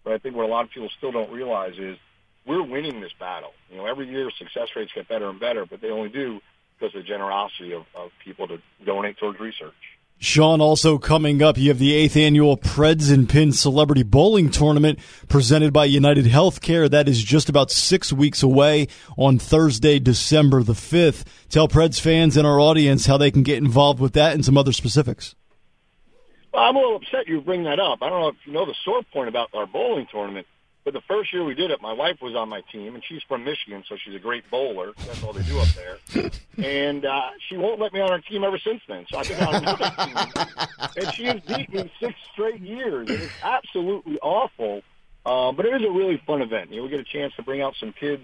But 0.05 0.15
I 0.15 0.19
think 0.19 0.35
what 0.35 0.47
a 0.47 0.49
lot 0.49 0.65
of 0.65 0.71
people 0.71 0.89
still 0.97 1.13
don't 1.13 1.31
realize 1.31 1.75
is 1.79 1.99
we're 2.47 2.63
winning 2.63 3.01
this 3.01 3.13
battle. 3.19 3.53
You 3.71 3.77
know, 3.77 3.87
every 3.87 4.09
year 4.09 4.31
success 4.31 4.69
rates 4.75 4.93
get 4.95 5.09
better 5.09 5.29
and 5.29 5.39
better, 5.39 5.67
but 5.67 5.81
they 5.81 5.91
only 5.91 6.09
do 6.09 6.41
because 6.79 6.95
of 6.95 7.03
the 7.03 7.09
generosity 7.09 7.73
of, 7.73 7.85
of 7.95 8.11
people 8.25 8.49
to 8.49 8.59
donate 8.85 9.19
towards 9.19 9.39
research. 9.39 9.75
Sean, 10.23 10.61
also 10.61 10.99
coming 10.99 11.43
up, 11.43 11.57
you 11.57 11.71
have 11.71 11.79
the 11.79 11.95
eighth 11.95 12.15
annual 12.15 12.59
Preds 12.59 13.11
and 13.11 13.27
Pins 13.27 13.59
Celebrity 13.59 14.03
Bowling 14.03 14.51
Tournament 14.51 14.99
presented 15.29 15.73
by 15.73 15.87
United 15.87 16.27
Healthcare. 16.27 16.91
That 16.91 17.09
is 17.09 17.25
just 17.25 17.49
about 17.49 17.71
six 17.71 18.13
weeks 18.13 18.43
away 18.43 18.89
on 19.17 19.39
Thursday, 19.39 19.99
December 19.99 20.63
the 20.63 20.75
5th. 20.75 21.25
Tell 21.49 21.69
Preds 21.69 21.99
fans 21.99 22.37
and 22.37 22.47
our 22.47 22.61
audience 22.61 23.07
how 23.07 23.17
they 23.17 23.31
can 23.31 23.43
get 23.43 23.57
involved 23.57 23.99
with 23.99 24.13
that 24.13 24.35
and 24.35 24.45
some 24.45 24.59
other 24.59 24.73
specifics. 24.73 25.35
Well, 26.53 26.65
I'm 26.65 26.77
a 26.77 26.81
little 26.81 26.97
upset 26.97 27.27
you 27.27 27.41
bring 27.41 27.65
that 27.65 27.81
up. 27.81 28.03
I 28.03 28.11
don't 28.11 28.21
know 28.21 28.29
if 28.29 28.37
you 28.45 28.53
know 28.53 28.67
the 28.67 28.75
sore 28.85 29.03
point 29.15 29.31
about 29.31 29.49
our 29.55 29.67
bowling 29.67 30.07
tournament. 30.13 30.47
But 30.85 30.95
the 30.95 31.03
first 31.03 31.33
year 31.33 31.45
we 31.45 31.55
did 31.55 31.71
it, 31.71 31.83
my 31.83 31.93
wife 31.93 32.23
was 32.23 32.35
on 32.35 32.49
my 32.49 32.63
team, 32.73 32.95
and 32.95 33.05
she's 33.07 33.23
from 33.29 33.45
Michigan, 33.45 33.85
so 33.87 33.97
she's 34.03 34.15
a 34.15 34.19
great 34.19 34.51
bowler. 34.51 34.93
That's 35.07 35.23
all 35.23 35.33
they 35.35 35.43
do 35.43 35.59
up 35.59 35.69
there. 35.69 36.31
and 36.65 37.05
uh, 37.05 37.31
she 37.49 37.59
won't 37.59 37.79
let 37.79 37.93
me 37.93 38.01
on 38.01 38.11
her 38.11 38.21
team 38.21 38.45
ever 38.45 38.59
since 38.59 38.81
then. 38.89 39.05
So 39.11 39.19
I've 39.19 39.29
been 39.29 39.43
on 39.43 39.55
another 39.57 39.91
team, 39.91 40.97
and 40.97 41.15
she 41.15 41.25
has 41.25 41.41
beat 41.41 41.73
me 41.73 41.93
six 42.01 42.15
straight 42.33 42.61
years. 42.61 43.11
And 43.11 43.21
it's 43.21 43.33
absolutely 43.43 44.19
awful. 44.21 44.83
Um, 45.27 45.55
but 45.55 45.67
it 45.67 45.75
is 45.75 45.87
a 45.87 45.91
really 45.91 46.21
fun 46.27 46.41
event. 46.41 46.71
You 46.71 46.79
know, 46.79 46.85
we 46.85 46.89
get 46.89 47.01
a 47.01 47.05
chance 47.05 47.35
to 47.37 47.43
bring 47.43 47.61
out 47.61 47.75
some 47.79 47.93
kids 47.93 48.23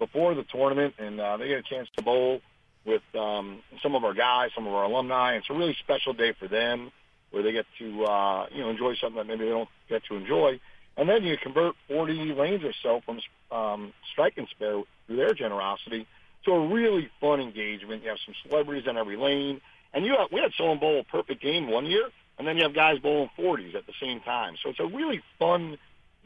before 0.00 0.34
the 0.34 0.42
tournament, 0.42 0.94
and 0.98 1.20
uh, 1.20 1.36
they 1.36 1.46
get 1.46 1.58
a 1.58 1.62
chance 1.62 1.88
to 1.96 2.02
bowl 2.02 2.40
with 2.84 3.02
um, 3.14 3.60
some 3.80 3.94
of 3.94 4.02
our 4.02 4.12
guys, 4.12 4.50
some 4.56 4.66
of 4.66 4.74
our 4.74 4.84
alumni. 4.84 5.36
It's 5.36 5.48
a 5.48 5.54
really 5.54 5.76
special 5.78 6.14
day 6.14 6.32
for 6.32 6.48
them, 6.48 6.90
where 7.30 7.44
they 7.44 7.52
get 7.52 7.66
to 7.78 8.04
uh, 8.04 8.46
you 8.50 8.60
know 8.60 8.70
enjoy 8.70 8.96
something 8.96 9.18
that 9.18 9.26
maybe 9.26 9.44
they 9.44 9.50
don't 9.50 9.68
get 9.88 10.02
to 10.06 10.16
enjoy. 10.16 10.58
And 10.96 11.08
then 11.08 11.24
you 11.24 11.36
convert 11.36 11.74
40 11.88 12.34
lanes 12.34 12.62
or 12.64 12.72
so 12.82 13.00
from 13.04 13.20
um, 13.50 13.92
strike 14.12 14.34
and 14.36 14.46
spare 14.48 14.82
through 15.06 15.16
their 15.16 15.34
generosity 15.34 16.06
to 16.44 16.52
a 16.52 16.68
really 16.68 17.10
fun 17.20 17.40
engagement. 17.40 18.02
You 18.02 18.10
have 18.10 18.18
some 18.24 18.34
celebrities 18.46 18.86
on 18.88 18.96
every 18.96 19.16
lane, 19.16 19.60
and 19.94 20.04
you 20.04 20.14
have, 20.16 20.30
we 20.30 20.40
had 20.40 20.52
someone 20.56 20.78
bowl 20.78 21.00
a 21.00 21.04
perfect 21.04 21.42
game 21.42 21.70
one 21.70 21.86
year, 21.86 22.08
and 22.38 22.46
then 22.46 22.56
you 22.56 22.64
have 22.64 22.74
guys 22.74 22.98
bowling 22.98 23.30
40s 23.38 23.74
at 23.74 23.86
the 23.86 23.92
same 24.00 24.20
time. 24.20 24.56
So 24.62 24.70
it's 24.70 24.80
a 24.80 24.86
really 24.86 25.22
fun 25.38 25.78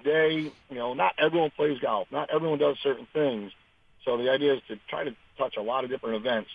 day. 0.03 0.51
You 0.71 0.77
know, 0.77 0.95
not 0.95 1.15
everyone 1.19 1.51
plays 1.51 1.79
golf, 1.79 2.09
not 2.11 2.31
everyone 2.33 2.59
does 2.59 2.77
certain 2.83 3.07
things. 3.13 3.53
So 4.05 4.17
the 4.17 4.31
idea 4.31 4.55
is 4.55 4.63
to 4.69 4.79
try 4.89 5.05
to 5.05 5.15
touch 5.37 5.57
a 5.57 5.63
lot 5.63 5.85
of 5.85 5.91
different 5.91 6.17
events 6.17 6.51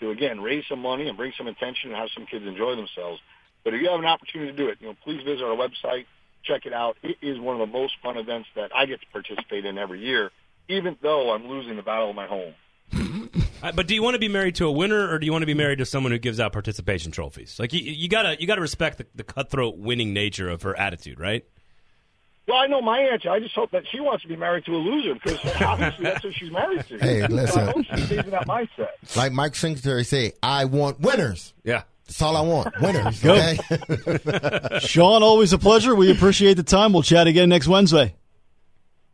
to 0.00 0.10
again 0.10 0.40
raise 0.40 0.64
some 0.68 0.80
money 0.80 1.08
and 1.08 1.16
bring 1.16 1.32
some 1.36 1.46
attention 1.46 1.90
and 1.90 1.98
have 1.98 2.08
some 2.14 2.26
kids 2.26 2.46
enjoy 2.46 2.76
themselves. 2.76 3.20
But 3.64 3.74
if 3.74 3.82
you 3.82 3.90
have 3.90 3.98
an 3.98 4.06
opportunity 4.06 4.52
to 4.52 4.56
do 4.56 4.68
it, 4.68 4.78
you 4.80 4.88
know, 4.88 4.96
please 5.04 5.22
visit 5.22 5.44
our 5.44 5.56
website 5.56 6.06
check 6.42 6.66
it 6.66 6.72
out. 6.72 6.96
It 7.02 7.16
is 7.22 7.38
one 7.38 7.60
of 7.60 7.66
the 7.66 7.72
most 7.72 7.94
fun 8.02 8.16
events 8.16 8.48
that 8.56 8.70
I 8.74 8.86
get 8.86 9.00
to 9.00 9.06
participate 9.12 9.64
in 9.64 9.78
every 9.78 10.00
year, 10.00 10.30
even 10.68 10.96
though 11.02 11.32
I'm 11.32 11.46
losing 11.48 11.76
the 11.76 11.82
battle 11.82 12.10
of 12.10 12.16
my 12.16 12.26
home. 12.26 12.54
Uh, 13.62 13.70
but 13.72 13.86
do 13.86 13.94
you 13.94 14.02
want 14.02 14.14
to 14.14 14.18
be 14.18 14.26
married 14.26 14.54
to 14.54 14.64
a 14.64 14.72
winner, 14.72 15.06
or 15.10 15.18
do 15.18 15.26
you 15.26 15.32
want 15.32 15.42
to 15.42 15.46
be 15.46 15.52
married 15.52 15.76
to 15.80 15.84
someone 15.84 16.10
who 16.12 16.18
gives 16.18 16.40
out 16.40 16.50
participation 16.50 17.12
trophies? 17.12 17.58
Like 17.60 17.74
you, 17.74 17.80
you 17.80 18.08
gotta 18.08 18.40
you 18.40 18.46
gotta 18.46 18.62
respect 18.62 18.96
the, 18.96 19.06
the 19.14 19.22
cutthroat 19.22 19.76
winning 19.76 20.14
nature 20.14 20.48
of 20.48 20.62
her 20.62 20.74
attitude, 20.78 21.20
right? 21.20 21.44
Well, 22.48 22.56
I 22.56 22.66
know 22.68 22.80
my 22.80 23.00
answer. 23.00 23.28
I 23.28 23.38
just 23.38 23.54
hope 23.54 23.70
that 23.72 23.82
she 23.92 24.00
wants 24.00 24.22
to 24.22 24.28
be 24.28 24.36
married 24.36 24.64
to 24.64 24.72
a 24.74 24.78
loser 24.78 25.12
because 25.12 25.38
obviously 25.60 26.04
that's 26.04 26.22
who 26.22 26.32
she's 26.32 26.50
married 26.50 26.86
to. 26.86 26.98
Hey, 26.98 27.20
So 27.20 27.26
listen. 27.34 27.60
I 27.60 27.70
hope 27.70 27.84
she 27.84 27.96
stays 28.06 28.24
in 28.24 28.30
that 28.30 28.48
mindset. 28.48 28.88
Like 29.14 29.32
Mike 29.32 29.54
Singletary 29.54 30.04
say, 30.04 30.32
I 30.42 30.64
want 30.64 31.00
winners. 31.00 31.52
Yeah. 31.62 31.82
That's 32.10 32.22
all 32.22 32.36
I 32.36 32.40
want. 32.40 32.74
Winners. 32.80 33.22
Go. 33.22 33.34
Okay. 33.34 34.78
Sean, 34.80 35.22
always 35.22 35.52
a 35.52 35.58
pleasure. 35.58 35.94
We 35.94 36.10
appreciate 36.10 36.54
the 36.54 36.64
time. 36.64 36.92
We'll 36.92 37.04
chat 37.04 37.28
again 37.28 37.48
next 37.48 37.68
Wednesday. 37.68 38.16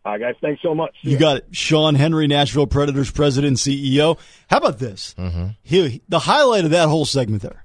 All 0.06 0.12
right, 0.12 0.20
guys. 0.20 0.34
Thanks 0.40 0.62
so 0.62 0.74
much. 0.74 0.94
See 1.04 1.10
You 1.10 1.16
ya. 1.16 1.20
got 1.20 1.36
it. 1.36 1.46
Sean 1.52 1.94
Henry, 1.94 2.26
Nashville 2.26 2.66
Predators 2.66 3.10
president 3.10 3.48
and 3.48 3.56
CEO. 3.58 4.18
How 4.48 4.56
about 4.56 4.78
this? 4.78 5.14
Mm-hmm. 5.18 5.48
He, 5.62 6.00
the 6.08 6.20
highlight 6.20 6.64
of 6.64 6.70
that 6.70 6.88
whole 6.88 7.04
segment 7.04 7.42
there. 7.42 7.64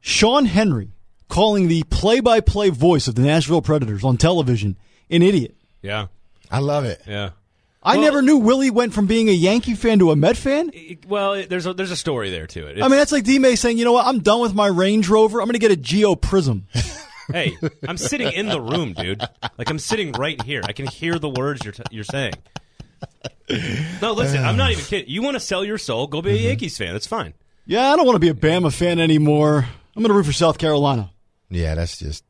Sean 0.00 0.46
Henry 0.46 0.90
calling 1.28 1.68
the 1.68 1.84
play 1.84 2.18
by 2.18 2.40
play 2.40 2.70
voice 2.70 3.06
of 3.06 3.14
the 3.14 3.22
Nashville 3.22 3.62
Predators 3.62 4.02
on 4.02 4.16
television 4.16 4.76
an 5.08 5.22
idiot. 5.22 5.56
Yeah. 5.82 6.06
I 6.50 6.58
love 6.58 6.84
it. 6.84 7.00
Yeah. 7.06 7.30
I 7.88 7.96
Well- 7.96 8.04
never 8.04 8.22
knew 8.22 8.36
Willie 8.36 8.70
went 8.70 8.92
from 8.92 9.06
being 9.06 9.28
a 9.28 9.32
Yankee 9.32 9.74
fan 9.74 9.98
to 10.00 10.10
a 10.10 10.16
Met 10.16 10.36
fan. 10.36 10.70
It- 10.74 11.06
well, 11.06 11.32
it, 11.32 11.48
there's 11.48 11.64
a, 11.64 11.72
there's 11.72 11.90
a 11.90 11.96
story 11.96 12.28
there 12.30 12.46
to 12.48 12.66
it. 12.66 12.82
I 12.82 12.88
mean, 12.88 12.98
that's 12.98 13.12
like 13.12 13.24
D 13.24 13.38
Mace 13.38 13.60
saying, 13.60 13.78
you 13.78 13.84
know 13.84 13.92
what, 13.92 14.06
I'm 14.06 14.18
done 14.20 14.40
with 14.40 14.54
my 14.54 14.66
Range 14.66 15.08
Rover. 15.08 15.40
I'm 15.40 15.46
going 15.46 15.54
to 15.54 15.58
get 15.58 15.70
a 15.70 15.76
Geo 15.76 16.14
Prizm. 16.14 16.64
hey, 17.32 17.56
I'm 17.86 17.96
sitting 17.96 18.30
in 18.30 18.48
the 18.48 18.60
room, 18.60 18.92
dude. 18.92 19.22
Like 19.56 19.70
I'm 19.70 19.78
sitting 19.78 20.12
right 20.12 20.40
here. 20.42 20.60
I 20.64 20.72
can 20.72 20.86
hear 20.86 21.18
the 21.18 21.30
words 21.30 21.64
you're 21.64 21.72
t- 21.72 21.82
you're 21.90 22.04
saying. 22.04 22.34
No, 24.02 24.12
listen, 24.12 24.44
I'm 24.44 24.56
not 24.56 24.72
even 24.72 24.84
kidding. 24.84 25.08
You 25.08 25.22
want 25.22 25.34
to 25.36 25.40
sell 25.40 25.64
your 25.64 25.78
soul? 25.78 26.06
Go 26.06 26.20
be 26.20 26.30
a 26.30 26.34
mm-hmm. 26.34 26.44
Yankees 26.48 26.76
fan. 26.76 26.92
That's 26.92 27.06
fine. 27.06 27.32
yeah, 27.64 27.90
I 27.92 27.96
don't 27.96 28.06
want 28.06 28.16
to 28.16 28.20
be 28.20 28.28
a 28.28 28.34
Bama 28.34 28.72
fan 28.72 29.00
anymore. 29.00 29.66
I'm 29.96 30.02
going 30.02 30.10
to 30.10 30.14
root 30.14 30.26
for 30.26 30.32
South 30.32 30.58
Carolina. 30.58 31.10
Yeah, 31.50 31.74
that's 31.74 31.98
just 31.98 32.24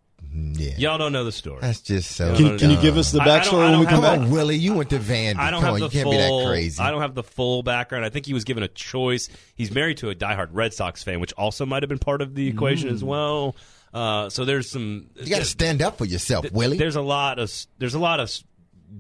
yeah. 0.56 0.74
Y'all 0.76 0.98
don't 0.98 1.12
know 1.12 1.24
the 1.24 1.32
story. 1.32 1.58
That's 1.60 1.80
just 1.80 2.12
so. 2.12 2.34
Can, 2.36 2.58
can 2.58 2.70
you 2.70 2.80
give 2.80 2.96
us 2.96 3.12
the 3.12 3.20
I- 3.20 3.24
I 3.24 3.28
backstory 3.40 3.66
I 3.66 3.70
when 3.70 3.80
we 3.80 3.86
come 3.86 4.02
have 4.02 4.14
Come 4.14 4.24
back? 4.24 4.32
Willie. 4.32 4.56
You 4.56 4.74
went 4.74 4.90
to 4.90 4.98
Van. 4.98 5.36
I 5.38 5.50
don't 5.50 5.60
Come 5.60 5.66
have 5.66 5.74
on, 5.74 5.80
the 5.80 5.86
you 5.86 5.90
can't 5.90 6.02
full. 6.04 6.12
be 6.12 6.18
that 6.18 6.48
crazy. 6.50 6.82
I 6.82 6.90
don't 6.90 7.00
have 7.00 7.14
the 7.14 7.22
full 7.22 7.62
background. 7.62 8.04
I 8.04 8.10
think 8.10 8.26
he 8.26 8.34
was 8.34 8.44
given 8.44 8.62
a 8.62 8.68
choice. 8.68 9.28
He's 9.54 9.70
married 9.72 9.98
to 9.98 10.10
a 10.10 10.14
diehard 10.14 10.48
Red 10.52 10.74
Sox 10.74 11.02
fan, 11.02 11.20
which 11.20 11.32
also 11.34 11.66
might 11.66 11.82
have 11.82 11.88
been 11.88 11.98
part 11.98 12.22
of 12.22 12.34
the 12.34 12.48
equation 12.48 12.88
as 12.88 13.02
well. 13.04 13.56
Uh, 13.92 14.28
so 14.28 14.44
there's 14.44 14.70
some. 14.70 15.06
you 15.14 15.30
got 15.30 15.38
to 15.38 15.44
stand 15.46 15.80
up 15.82 15.96
for 15.98 16.04
yourself, 16.04 16.50
Willie. 16.52 16.76
There's 16.78 16.96
a 16.96 17.00
lot 17.02 17.38
of 17.38 17.50
there's 17.78 17.94
a 17.94 17.98
lot 17.98 18.20
of 18.20 18.30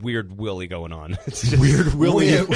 weird 0.00 0.36
Willie 0.38 0.66
going 0.68 0.92
on. 0.92 1.16
It's 1.26 1.42
just- 1.42 1.58
Weird 1.60 1.94
Willie. 1.94 2.26
Weird, 2.30 2.48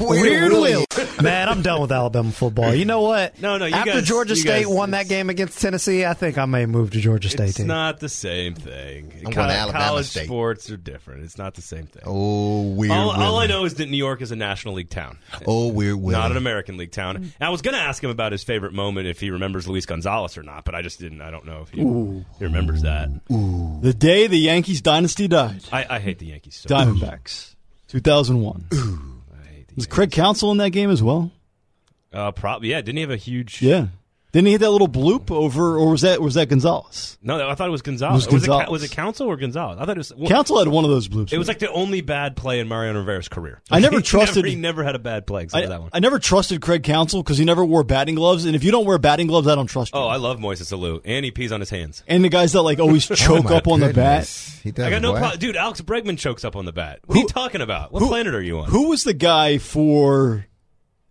Weird 0.00 0.52
Willie. 0.52 0.76
Will. 0.76 0.86
Man, 1.22 1.48
I'm 1.48 1.62
done 1.62 1.80
with 1.80 1.92
Alabama 1.92 2.30
football. 2.32 2.74
You 2.74 2.84
know 2.84 3.00
what? 3.02 3.40
No, 3.40 3.56
no, 3.58 3.66
you 3.66 3.74
After 3.74 3.92
guys- 3.94 4.04
Georgia 4.06 4.34
you 4.34 4.40
State 4.40 4.64
guys- 4.64 4.66
won 4.74 4.90
that 4.92 5.08
game 5.08 5.30
against 5.30 5.60
Tennessee, 5.60 6.04
I 6.04 6.14
think 6.14 6.36
I 6.38 6.44
may 6.46 6.66
move 6.66 6.90
to 6.92 7.00
Georgia 7.00 7.28
State 7.28 7.48
It's 7.50 7.56
team. 7.58 7.66
not 7.68 8.00
the 8.00 8.08
same 8.08 8.54
thing. 8.54 9.12
I'm 9.18 9.22
going 9.32 9.48
to 9.48 9.54
Alabama 9.54 9.84
college 9.84 10.06
State. 10.06 10.26
sports 10.26 10.70
are 10.70 10.76
different. 10.76 11.24
It's 11.24 11.38
not 11.38 11.54
the 11.54 11.62
same 11.62 11.86
thing. 11.86 12.02
Oh, 12.06 12.62
weird. 12.70 12.92
all, 12.92 13.10
all 13.10 13.38
I 13.38 13.46
know 13.46 13.64
is 13.64 13.74
that 13.74 13.88
New 13.88 13.96
York 13.96 14.20
is 14.22 14.30
a 14.30 14.36
National 14.36 14.74
League 14.74 14.90
town. 14.90 15.18
Oh, 15.46 15.68
weird. 15.68 15.96
Willie. 15.96 16.12
Not 16.12 16.30
an 16.30 16.36
American 16.36 16.76
League 16.76 16.92
town. 16.92 17.16
And 17.16 17.32
I 17.40 17.48
was 17.50 17.62
going 17.62 17.74
to 17.74 17.80
ask 17.80 18.02
him 18.02 18.10
about 18.10 18.32
his 18.32 18.42
favorite 18.44 18.72
moment 18.72 19.06
if 19.06 19.20
he 19.20 19.30
remembers 19.30 19.66
Luis 19.68 19.86
Gonzalez 19.86 20.36
or 20.38 20.42
not, 20.42 20.64
but 20.64 20.74
I 20.74 20.82
just 20.82 20.98
didn't. 21.00 21.22
I 21.22 21.30
don't 21.30 21.44
know 21.46 21.62
if 21.62 21.70
he, 21.70 21.80
he 21.80 22.44
remembers 22.44 22.82
that. 22.82 23.08
Ooh. 23.32 23.78
The 23.82 23.94
day 23.94 24.26
the 24.26 24.38
Yankees 24.38 24.80
dynasty 24.82 25.28
died. 25.28 25.62
I, 25.72 25.86
I 25.88 25.98
hate 25.98 26.18
the 26.18 26.26
Yankees 26.26 26.56
so 26.56 26.74
much. 26.74 26.79
Diamondbacks. 26.86 27.54
2001. 27.88 28.66
I 28.72 29.64
Was 29.76 29.86
Craig 29.86 30.10
Counsell 30.12 30.50
in 30.52 30.58
that 30.58 30.70
game 30.70 30.90
as 30.90 31.02
well? 31.02 31.30
Uh, 32.12 32.32
probably 32.32 32.70
yeah. 32.70 32.80
Didn't 32.80 32.96
he 32.96 33.00
have 33.02 33.10
a 33.10 33.16
huge? 33.16 33.62
Yeah. 33.62 33.88
Didn't 34.32 34.46
he 34.46 34.52
hit 34.52 34.58
that 34.60 34.70
little 34.70 34.88
bloop 34.88 35.30
over, 35.32 35.76
or 35.76 35.90
was 35.90 36.02
that 36.02 36.22
was 36.22 36.34
that 36.34 36.48
Gonzalez? 36.48 37.18
No, 37.20 37.48
I 37.48 37.54
thought 37.56 37.66
it 37.66 37.72
was 37.72 37.82
Gonzalez. 37.82 38.26
It 38.26 38.32
was 38.32 38.44
It, 38.44 38.46
Gonzalez. 38.46 38.70
was 38.70 38.82
it 38.84 38.90
Counsell 38.92 39.26
or 39.26 39.36
Gonzalez? 39.36 39.78
I 39.80 39.86
thought 39.86 39.96
it 39.96 39.98
was. 39.98 40.12
Counsell 40.28 40.58
had 40.60 40.68
one 40.68 40.84
of 40.84 40.90
those 40.90 41.08
bloops. 41.08 41.32
It 41.32 41.38
was 41.38 41.48
like 41.48 41.58
the 41.58 41.70
only 41.72 42.00
bad 42.00 42.36
play 42.36 42.60
in 42.60 42.68
Mariano 42.68 43.00
Rivera's 43.00 43.28
career. 43.28 43.60
I 43.72 43.80
never 43.80 43.96
He 44.00 44.02
trusted- 44.02 44.44
He 44.44 44.54
never 44.54 44.84
had 44.84 44.94
a 44.94 45.00
bad 45.00 45.26
play 45.26 45.42
except 45.42 45.60
I, 45.62 45.64
for 45.66 45.68
that 45.70 45.80
one. 45.80 45.90
I 45.92 45.98
never 45.98 46.18
trusted 46.20 46.60
Craig 46.62 46.84
Counsell 46.84 47.22
because 47.24 47.38
he 47.38 47.44
never 47.44 47.64
wore 47.64 47.82
batting 47.82 48.14
gloves, 48.14 48.44
and 48.44 48.54
if 48.54 48.62
you 48.62 48.70
don't 48.70 48.86
wear 48.86 48.98
batting 48.98 49.26
gloves, 49.26 49.48
I 49.48 49.54
don't 49.56 49.66
trust 49.66 49.92
you. 49.94 50.00
oh, 50.00 50.06
I 50.06 50.16
love 50.16 50.38
Moises 50.38 50.72
Alou, 50.72 51.00
and 51.04 51.24
he 51.24 51.32
pees 51.32 51.50
on 51.50 51.58
his 51.60 51.70
hands. 51.70 52.04
and 52.06 52.22
the 52.24 52.28
guys 52.28 52.52
that 52.52 52.62
like 52.62 52.78
always 52.78 53.10
Oh, 53.10 53.14
choke 53.16 53.44
my 53.46 53.56
up 53.56 53.66
on 53.66 53.80
the 53.80 53.92
bat. 53.92 54.26
He 54.62 54.70
does 54.70 54.86
I 54.86 54.90
got 54.90 55.02
no 55.02 55.12
what? 55.12 55.18
problem, 55.18 55.40
dude. 55.40 55.56
Alex 55.56 55.80
Bregman 55.80 56.18
chokes 56.18 56.44
up 56.44 56.54
on 56.54 56.66
the 56.66 56.72
bat. 56.72 57.00
What 57.06 57.16
are 57.16 57.20
you 57.20 57.26
talking 57.26 57.62
about? 57.62 57.92
What 57.92 58.02
planet 58.04 58.34
are 58.34 58.42
you 58.42 58.60
on? 58.60 58.68
Who 58.70 58.90
was 58.90 59.02
the 59.04 59.14
guy 59.14 59.58
for 59.58 60.46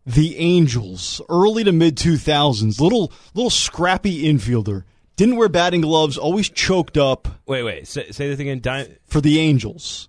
the 0.06 0.38
Angels 0.38 1.22
early 1.30 1.64
to 1.64 1.72
mid 1.72 1.98
two 1.98 2.18
thousands? 2.18 2.80
Little 2.80 3.12
little 3.34 3.50
scrappy 3.50 4.24
infielder. 4.24 4.84
Didn't 5.16 5.36
wear 5.36 5.50
batting 5.50 5.82
gloves. 5.82 6.18
Always 6.18 6.50
choked 6.50 6.98
up 6.98 7.28
Wait, 7.46 7.64
wait. 7.64 7.88
Say, 7.88 8.10
say 8.12 8.30
that 8.30 8.40
again. 8.40 8.60
Di- 8.60 8.88
for 9.06 9.20
the 9.22 9.40
Angels. 9.40 10.08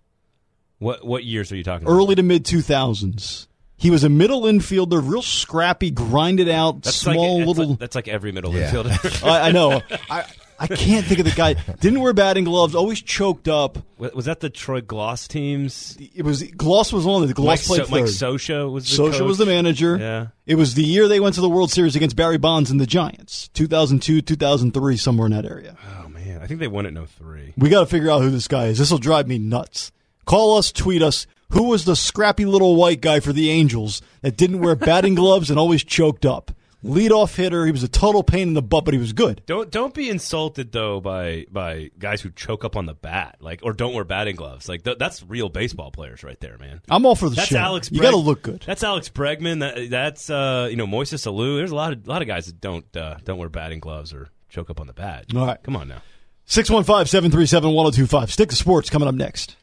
what 0.78 1.05
what 1.05 1.24
years 1.24 1.51
are 1.53 1.57
you 1.57 1.64
talking? 1.64 1.86
about? 1.86 1.95
Early 1.97 2.14
to 2.14 2.22
mid 2.22 2.45
two 2.45 2.61
thousands. 2.62 3.49
He 3.76 3.91
was 3.91 4.05
a 4.05 4.11
middle 4.11 4.43
infielder, 4.43 5.01
real 5.03 5.22
scrappy, 5.22 5.91
grinded 5.91 6.51
out, 6.51 6.82
That's 6.82 6.97
small 6.97 7.38
like, 7.38 7.47
that's 7.47 7.49
little. 7.59 7.70
Like, 7.70 7.78
that's 7.78 7.95
like 7.97 8.09
every 8.09 8.30
middle 8.30 8.55
Yeah. 8.55 8.70
infielder. 8.70 9.24
I, 9.28 9.49
I 9.49 9.53
know. 9.53 9.80
I 10.11 10.26
I 10.61 10.66
can't 10.66 11.06
think 11.06 11.20
of 11.20 11.26
the 11.26 11.32
guy. 11.32 11.54
Didn't 11.80 12.00
wear 12.00 12.12
batting 12.12 12.44
gloves. 12.44 12.74
Always 12.74 13.00
choked 13.00 13.48
up. 13.48 13.78
was 13.98 14.26
that 14.26 14.40
the 14.40 14.50
Troy 14.50 14.82
Glaus 14.82 15.26
teams? 15.26 15.96
It 16.14 16.22
was 16.22 16.42
Glaus 16.42 16.92
was 16.92 17.06
one 17.06 17.22
of 17.22 17.28
the 17.28 17.34
Glaus 17.34 17.46
Mike, 17.46 17.61
played 17.62 17.86
so, 17.86 17.90
Mike. 17.90 18.04
Scioscia 18.04 18.70
was 18.70 18.88
the 18.88 19.02
Socha 19.02 19.12
coach. 19.12 19.20
was 19.22 19.38
the 19.38 19.46
manager. 19.46 19.96
Yeah. 19.96 20.26
It 20.46 20.56
was 20.56 20.74
the 20.74 20.84
year 20.84 21.08
they 21.08 21.20
went 21.20 21.34
to 21.36 21.40
the 21.40 21.48
World 21.48 21.70
Series 21.70 21.96
against 21.96 22.14
Barry 22.14 22.36
Bonds 22.36 22.70
and 22.70 22.78
the 22.78 22.86
Giants. 22.86 23.48
2002, 23.54 24.20
2003, 24.20 24.96
somewhere 24.96 25.26
in 25.26 25.32
that 25.32 25.46
area. 25.46 25.76
Oh 26.02 26.08
man, 26.08 26.40
I 26.42 26.46
think 26.46 26.61
they 26.61 26.68
won 26.68 26.84
it 26.84 26.90
in 26.90 27.06
03. 27.06 27.54
We 27.56 27.70
got 27.70 27.80
to 27.80 27.86
figure 27.86 28.11
out 28.11 28.20
who 28.20 28.30
this 28.30 28.48
guy 28.48 28.66
is. 28.66 28.78
This 28.78 28.90
will 28.90 28.98
drive 28.98 29.28
me 29.28 29.38
nuts. 29.38 29.92
Call 30.26 30.58
us, 30.58 30.70
tweet 30.72 31.02
us. 31.02 31.26
Who 31.50 31.64
was 31.64 31.84
the 31.84 31.96
scrappy 31.96 32.44
little 32.44 32.76
white 32.76 33.00
guy 33.00 33.18
for 33.20 33.32
the 33.32 33.50
Angels 33.50 34.02
that 34.20 34.36
didn't 34.36 34.61
wear 34.61 34.76
batting 34.76 35.16
gloves 35.16 35.50
and 35.50 35.58
always 35.58 35.82
choked 35.82 36.24
up? 36.24 36.52
Leadoff 36.85 37.35
hitter. 37.37 37.66
He 37.66 37.72
was 37.72 37.83
a 37.83 37.89
total 37.89 38.22
pain 38.22 38.49
in 38.49 38.55
the 38.55 38.62
butt, 38.62 38.85
but 38.85 38.95
he 38.95 39.01
was 39.01 39.12
good. 39.12 39.43
Don't 39.47 39.70
don't 39.70 39.93
be 39.93 40.09
insulted 40.09 40.72
though 40.72 41.01
by 41.01 41.47
by 41.51 41.91
guys 41.99 42.20
who 42.22 42.31
choke 42.31 42.64
up 42.64 42.76
on 42.76 42.87
the 42.87 42.95
bat, 42.95 43.37
like 43.41 43.61
or 43.62 43.72
don't 43.72 43.93
wear 43.95 44.05
batting 44.05 44.37
gloves. 44.37 44.68
Like 44.68 44.85
th- 44.85 44.99
that's 44.99 45.22
real 45.22 45.49
baseball 45.49 45.91
players 45.91 46.24
right 46.24 46.41
there, 46.41 46.57
man. 46.59 46.81
I'm 46.89 47.05
all 47.05 47.14
for 47.14 47.28
the 47.28 47.37
That's 47.37 47.49
show. 47.49 47.59
Alex. 47.59 47.91
you 47.93 48.01
got 48.01 48.12
to 48.12 48.16
look 48.16 48.43
good. 48.43 48.62
That's 48.66 48.83
Alex 48.83 49.09
Bregman. 49.09 49.61
That, 49.61 49.91
that's 49.91 50.31
uh, 50.31 50.68
you 50.70 50.76
know 50.76 50.87
Moises 50.87 51.26
Alou. 51.26 51.59
There's 51.59 51.70
a 51.70 51.76
lot 51.76 51.93
of 51.93 52.07
a 52.07 52.11
lot 52.11 52.22
of 52.22 52.28
guys 52.28 52.47
that 52.47 52.61
don't 52.61 52.97
uh, 52.97 53.16
don't 53.24 53.39
wear 53.39 53.49
batting 53.51 53.81
gloves 53.81 54.12
or 54.14 54.28
choke 54.49 54.70
up 54.70 54.81
on 54.81 54.87
the 54.87 54.93
bat. 54.93 55.26
All 55.35 55.47
right. 55.47 55.62
come 55.62 55.76
on 55.76 55.89
now. 55.89 56.03
615 56.47 57.07
737 57.07 57.72
1025. 57.72 58.33
Stick 58.33 58.49
to 58.49 58.57
sports 58.57 58.91
coming 58.91 59.07
up 59.07 59.14
next. 59.14 59.57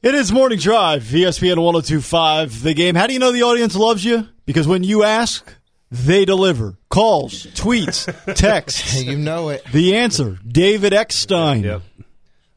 It 0.00 0.14
is 0.14 0.30
Morning 0.30 0.60
Drive, 0.60 1.02
ESPN 1.02 1.56
1025, 1.60 2.62
the 2.62 2.72
game. 2.72 2.94
How 2.94 3.08
do 3.08 3.12
you 3.12 3.18
know 3.18 3.32
the 3.32 3.42
audience 3.42 3.74
loves 3.74 4.04
you? 4.04 4.28
Because 4.46 4.68
when 4.68 4.84
you 4.84 5.02
ask, 5.02 5.52
they 5.90 6.24
deliver. 6.24 6.78
Calls, 6.88 7.46
tweets, 7.48 8.06
texts. 8.36 9.02
You 9.02 9.18
know 9.18 9.48
it. 9.48 9.64
The 9.72 9.96
answer, 9.96 10.38
David 10.46 10.92
Eckstein. 10.92 11.64
Yep. 11.64 11.82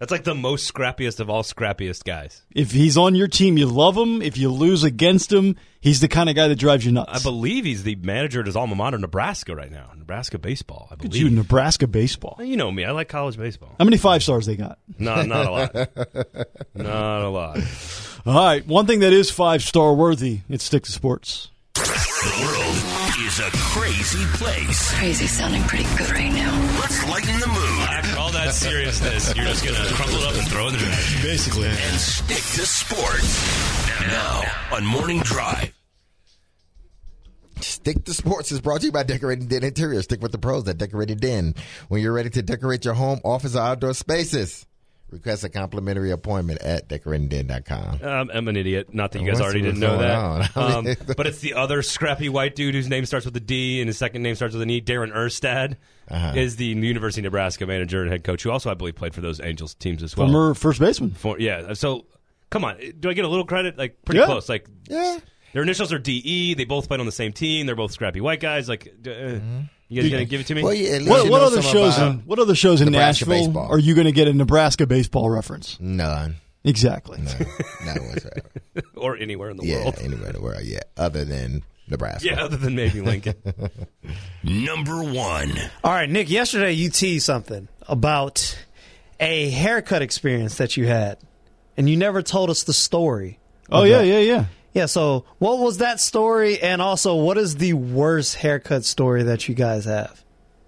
That's 0.01 0.11
like 0.11 0.23
the 0.23 0.33
most 0.33 0.73
scrappiest 0.73 1.19
of 1.19 1.29
all 1.29 1.43
scrappiest 1.43 2.05
guys. 2.05 2.41
If 2.55 2.71
he's 2.71 2.97
on 2.97 3.13
your 3.13 3.27
team, 3.27 3.55
you 3.55 3.67
love 3.67 3.95
him. 3.95 4.23
If 4.23 4.35
you 4.35 4.49
lose 4.51 4.83
against 4.83 5.31
him, 5.31 5.57
he's 5.79 5.99
the 6.01 6.07
kind 6.07 6.27
of 6.27 6.35
guy 6.35 6.47
that 6.47 6.55
drives 6.55 6.83
you 6.83 6.91
nuts. 6.91 7.11
I 7.13 7.21
believe 7.21 7.65
he's 7.65 7.83
the 7.83 7.93
manager 7.97 8.39
at 8.39 8.47
his 8.47 8.55
alma 8.55 8.73
mater, 8.73 8.97
Nebraska, 8.97 9.55
right 9.55 9.71
now. 9.71 9.91
Nebraska 9.95 10.39
baseball. 10.39 10.87
I 10.89 10.95
Look 10.95 11.05
at 11.05 11.11
believe. 11.11 11.21
you, 11.25 11.29
Nebraska 11.29 11.85
baseball. 11.85 12.35
You 12.39 12.57
know 12.57 12.71
me. 12.71 12.83
I 12.83 12.89
like 12.93 13.09
college 13.09 13.37
baseball. 13.37 13.75
How 13.77 13.85
many 13.85 13.97
five 13.97 14.23
stars 14.23 14.47
they 14.47 14.55
got? 14.55 14.79
No, 14.97 15.21
not 15.21 15.45
a 15.45 15.51
lot. 15.51 15.75
not 16.73 17.21
a 17.21 17.29
lot. 17.29 17.59
All 18.25 18.33
right, 18.33 18.65
one 18.65 18.87
thing 18.87 19.01
that 19.01 19.13
is 19.13 19.29
five 19.29 19.61
star 19.61 19.93
worthy, 19.93 20.39
it's 20.49 20.63
stick 20.63 20.81
to 20.85 20.91
sports. 20.91 21.49
The 21.75 21.81
world 22.41 23.27
is 23.27 23.39
a 23.39 23.49
crazy 23.53 24.25
place. 24.33 24.91
Crazy 24.97 25.27
sounding 25.27 25.61
pretty 25.63 25.85
good 25.95 26.09
right 26.09 26.31
now. 26.33 26.79
Let's 26.79 27.07
lighten 27.07 27.39
the 27.39 27.47
mood 27.47 27.55
After 27.55 27.85
all 27.85 27.97
that 27.97 28.10
seriousness, 28.51 29.35
you're 29.35 29.45
just 29.45 29.65
gonna 29.65 29.77
crumple 29.93 30.17
it 30.17 30.27
up 30.27 30.35
and 30.35 30.47
throw 30.47 30.65
it 30.67 30.73
in 30.73 30.73
the 30.73 30.79
trash. 30.79 31.23
Basically. 31.23 31.67
and 31.67 31.99
stick 31.99 32.37
to 32.37 32.65
sports. 32.65 34.01
Now 34.07 34.43
on 34.71 34.85
Morning 34.85 35.19
Drive. 35.19 35.73
Stick 37.59 38.03
to 38.05 38.13
Sports 38.13 38.51
is 38.51 38.59
brought 38.59 38.81
to 38.81 38.87
you 38.87 38.91
by 38.91 39.03
Decorating 39.03 39.47
Den 39.47 39.63
Interior. 39.63 40.01
Stick 40.01 40.21
with 40.21 40.31
the 40.31 40.39
pros 40.39 40.67
at 40.67 40.79
Decorating 40.79 41.17
Den. 41.17 41.53
When 41.89 42.01
you're 42.01 42.13
ready 42.13 42.31
to 42.31 42.41
decorate 42.41 42.85
your 42.85 42.95
home, 42.95 43.19
office, 43.23 43.55
or 43.55 43.59
outdoor 43.59 43.93
spaces, 43.93 44.65
request 45.11 45.43
a 45.43 45.49
complimentary 45.49 46.11
appointment 46.11 46.61
at 46.61 46.87
decoratingden.com. 46.89 47.99
Um, 48.03 48.31
I'm 48.33 48.47
an 48.47 48.55
idiot. 48.57 48.93
Not 48.93 49.11
that 49.11 49.19
you 49.19 49.25
guys 49.25 49.33
What's- 49.35 49.43
already 49.43 49.61
didn't 49.61 49.79
know 49.79 49.97
going 49.97 50.07
that. 50.07 50.57
on? 50.57 50.87
Um, 50.87 50.95
but 51.17 51.27
it's 51.27 51.39
the 51.39 51.53
other 51.55 51.81
scrappy 51.81 52.29
white 52.29 52.55
dude 52.55 52.73
whose 52.75 52.87
name 52.89 53.05
starts 53.05 53.25
with 53.25 53.35
a 53.35 53.39
D 53.41 53.81
and 53.81 53.87
his 53.87 53.97
second 53.97 54.23
name 54.23 54.35
starts 54.35 54.53
with 54.53 54.61
an 54.61 54.69
E. 54.69 54.81
Darren 54.81 55.13
Erstad 55.13 55.75
Uh-huh. 56.09 56.33
is 56.35 56.55
the 56.55 56.65
University 56.65 57.21
of 57.21 57.23
Nebraska 57.25 57.65
manager 57.65 58.01
and 58.01 58.11
head 58.11 58.23
coach, 58.23 58.43
who 58.43 58.51
also 58.51 58.71
I 58.71 58.73
believe 58.73 58.95
played 58.95 59.13
for 59.13 59.21
those 59.21 59.39
Angels 59.41 59.73
teams 59.75 60.01
as 60.03 60.15
well. 60.15 60.27
Former 60.27 60.53
first 60.53 60.79
baseman. 60.79 61.11
For- 61.11 61.39
yeah. 61.39 61.73
So 61.73 62.05
come 62.49 62.63
on, 62.65 62.77
do 62.99 63.09
I 63.09 63.13
get 63.13 63.25
a 63.25 63.29
little 63.29 63.45
credit? 63.45 63.77
Like 63.77 64.03
pretty 64.05 64.19
Yeah. 64.19 64.25
close. 64.27 64.47
Like 64.49 64.67
Yeah. 64.89 65.17
their 65.53 65.63
initials 65.63 65.91
are 65.93 65.99
DE. 65.99 66.53
They 66.53 66.65
both 66.65 66.87
played 66.87 66.99
on 66.99 67.05
the 67.05 67.11
same 67.11 67.33
team. 67.33 67.65
They're 67.65 67.75
both 67.75 67.91
scrappy 67.91 68.21
white 68.21 68.39
guys. 68.39 68.69
Like, 68.69 68.87
uh, 69.05 69.39
you 69.91 70.01
guys 70.01 70.11
gonna 70.11 70.25
give 70.25 70.41
it 70.41 70.47
to 70.47 70.55
me? 70.55 70.63
Well, 70.63 70.73
yeah, 70.73 70.91
at 70.95 70.99
least 71.01 71.09
What, 71.09 71.25
you 71.25 71.31
what 71.31 71.39
know 71.39 71.45
other 71.47 71.61
some 71.61 71.71
shows? 71.73 71.97
about 71.97 72.11
In, 72.11 72.17
what 72.19 72.39
other 72.39 72.55
shows 72.55 72.81
in 72.81 72.91
Nebraska 72.91 73.25
Nashville 73.25 73.47
baseball. 73.47 73.67
are 73.71 73.79
you 73.79 73.93
going 73.93 74.05
to 74.05 74.11
get 74.11 74.27
a 74.27 74.33
Nebraska 74.33 74.87
baseball 74.87 75.29
reference? 75.29 75.77
None. 75.79 76.37
Exactly. 76.63 77.19
No, 77.19 77.31
not 77.85 77.97
whatsoever. 78.01 78.49
or 78.95 79.17
anywhere 79.17 79.49
in 79.49 79.57
the 79.57 79.63
world. 79.63 79.69
yeah, 79.69 79.83
world? 79.83 79.95
anywhere 80.01 80.27
in 80.27 80.33
the 80.35 80.41
world, 80.41 80.63
yeah. 80.63 80.79
Other 80.95 81.25
than 81.25 81.63
Nebraska. 81.89 82.27
Yeah, 82.27 82.43
other 82.43 82.55
than 82.57 82.75
maybe 82.75 83.01
Lincoln. 83.01 83.35
Number 84.43 85.03
one. 85.03 85.51
All 85.83 85.91
right, 85.91 86.09
Nick. 86.09 86.29
Yesterday 86.29 86.71
you 86.73 86.89
teased 86.89 87.25
something 87.25 87.67
about 87.87 88.57
a 89.19 89.49
haircut 89.49 90.01
experience 90.01 90.57
that 90.57 90.77
you 90.77 90.85
had, 90.87 91.17
and 91.77 91.89
you 91.89 91.97
never 91.97 92.21
told 92.21 92.49
us 92.49 92.63
the 92.63 92.73
story. 92.73 93.39
Oh 93.69 93.83
of 93.83 93.89
yeah, 93.89 94.01
yeah, 94.01 94.19
yeah. 94.19 94.45
Yeah. 94.73 94.85
So, 94.85 95.25
what 95.39 95.59
was 95.59 95.77
that 95.79 95.99
story? 95.99 96.61
And 96.61 96.81
also, 96.81 97.15
what 97.15 97.37
is 97.37 97.57
the 97.57 97.73
worst 97.73 98.35
haircut 98.35 98.85
story 98.85 99.23
that 99.23 99.47
you 99.47 99.55
guys 99.55 99.85
have? 99.85 100.23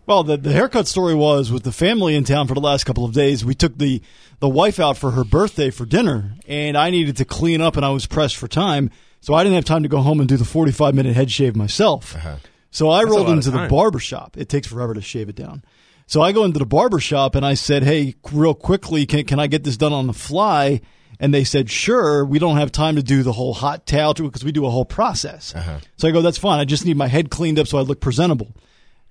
Well, 0.06 0.24
the, 0.24 0.36
the 0.36 0.51
haircut 0.51 0.88
story 0.88 1.16
was 1.16 1.49
with 1.49 1.64
the 1.64 1.72
family 1.72 2.16
in 2.16 2.26
town 2.26 2.47
for 2.47 2.54
the 2.54 2.60
last 2.60 2.84
couple 2.84 3.06
of 3.06 3.14
days. 3.14 3.45
We 3.45 3.56
took 3.56 3.78
the 3.78 4.01
the 4.39 4.49
wife 4.49 4.78
out 4.80 4.97
for 4.97 5.12
her 5.12 5.24
birthday 5.24 5.70
for 5.70 5.86
dinner, 5.86 6.34
and 6.45 6.78
I 6.78 6.89
needed 6.89 7.16
to 7.18 7.26
clean 7.26 7.62
up, 7.62 7.78
and 7.78 7.86
I 7.86 7.89
was 7.89 8.06
pressed 8.06 8.36
for 8.36 8.49
time, 8.49 8.91
so 9.22 9.34
I 9.34 9.43
didn't 9.43 9.56
have 9.56 9.64
time 9.66 9.84
to 9.84 9.89
go 9.89 10.01
home 10.01 10.20
and 10.20 10.28
do 10.28 10.36
the 10.36 10.43
forty 10.43 10.74
five 10.74 10.93
minute 10.93 11.16
head 11.16 11.32
shave 11.32 11.56
myself. 11.56 12.16
Uh-huh. 12.18 12.36
So 12.70 12.89
I 12.89 13.04
a 13.04 13.06
rolled 13.06 13.30
into 13.30 13.51
the 13.51 13.60
time. 13.60 13.70
barber 13.70 13.99
shop. 13.99 14.36
It 14.36 14.49
takes 14.49 14.68
forever 14.68 14.93
to 14.93 15.01
shave 15.01 15.30
it 15.30 15.36
down. 15.36 15.64
So 16.06 16.22
I 16.22 16.34
go 16.34 16.43
into 16.43 16.60
the 16.60 16.66
barber 16.66 16.99
shop 16.99 17.34
and 17.36 17.45
I 17.45 17.54
said, 17.54 17.84
"Hey, 17.84 18.16
real 18.34 18.54
quickly, 18.56 19.06
can 19.06 19.24
can 19.24 19.39
I 19.39 19.47
get 19.47 19.64
this 19.64 19.78
done 19.78 19.93
on 19.93 20.08
the 20.08 20.14
fly?" 20.14 20.82
And 21.20 21.34
they 21.34 21.43
said, 21.43 21.70
"Sure. 21.70 22.26
We 22.26 22.39
don't 22.39 22.57
have 22.57 22.72
time 22.72 22.95
to 22.95 23.03
do 23.03 23.24
the 23.24 23.32
whole 23.34 23.53
hot 23.53 23.86
towel 23.86 24.14
because 24.14 24.43
we 24.43 24.51
do 24.51 24.66
a 24.66 24.70
whole 24.70 24.86
process." 24.86 25.53
So 25.97 26.07
I 26.07 26.11
go, 26.11 26.22
"That's 26.22 26.38
fine. 26.38 26.59
I 26.59 26.66
just 26.66 26.86
need 26.86 26.97
my 26.97 27.07
head 27.07 27.30
cleaned 27.30 27.59
up 27.59 27.68
so 27.68 27.78
I 27.78 27.82
look 27.82 27.99
presentable." 28.01 28.53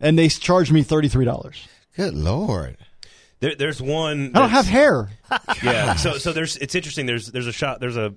And 0.00 0.18
they 0.18 0.28
charged 0.28 0.72
me 0.72 0.82
thirty 0.82 1.08
three 1.08 1.24
dollars. 1.24 1.66
Good 1.96 2.14
Lord. 2.14 2.76
there, 3.40 3.54
there's 3.54 3.80
one. 3.80 4.32
I 4.34 4.40
don't 4.40 4.50
have 4.50 4.66
hair. 4.66 5.10
Yeah. 5.62 5.94
So 5.96 6.18
so 6.18 6.32
there's 6.32 6.56
it's 6.58 6.74
interesting. 6.74 7.06
There's 7.06 7.28
there's 7.28 7.46
a 7.46 7.52
shot. 7.52 7.80
There's 7.80 7.96
a 7.96 8.14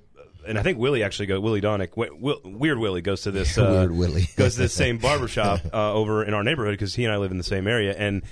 and 0.47 0.59
I 0.59 0.63
think 0.63 0.77
Willie 0.77 1.01
actually 1.03 1.25
go 1.27 1.39
Willie 1.39 1.61
Daunic. 1.61 1.95
Will, 1.95 2.39
Weird 2.43 2.77
Willie 2.77 3.01
goes 3.01 3.21
to 3.21 3.31
this. 3.31 3.57
Uh, 3.57 3.69
Weird 3.71 3.91
Willie. 3.91 4.29
goes 4.35 4.55
to 4.55 4.61
the 4.61 4.69
same 4.83 4.97
barbershop 4.97 5.61
uh, 5.73 5.93
over 5.93 6.23
in 6.23 6.33
our 6.33 6.43
neighborhood 6.43 6.73
because 6.73 6.93
he 6.95 7.03
and 7.05 7.13
I 7.13 7.17
live 7.17 7.31
in 7.31 7.37
the 7.37 7.43
same 7.43 7.67
area. 7.67 7.95
And 7.97 8.23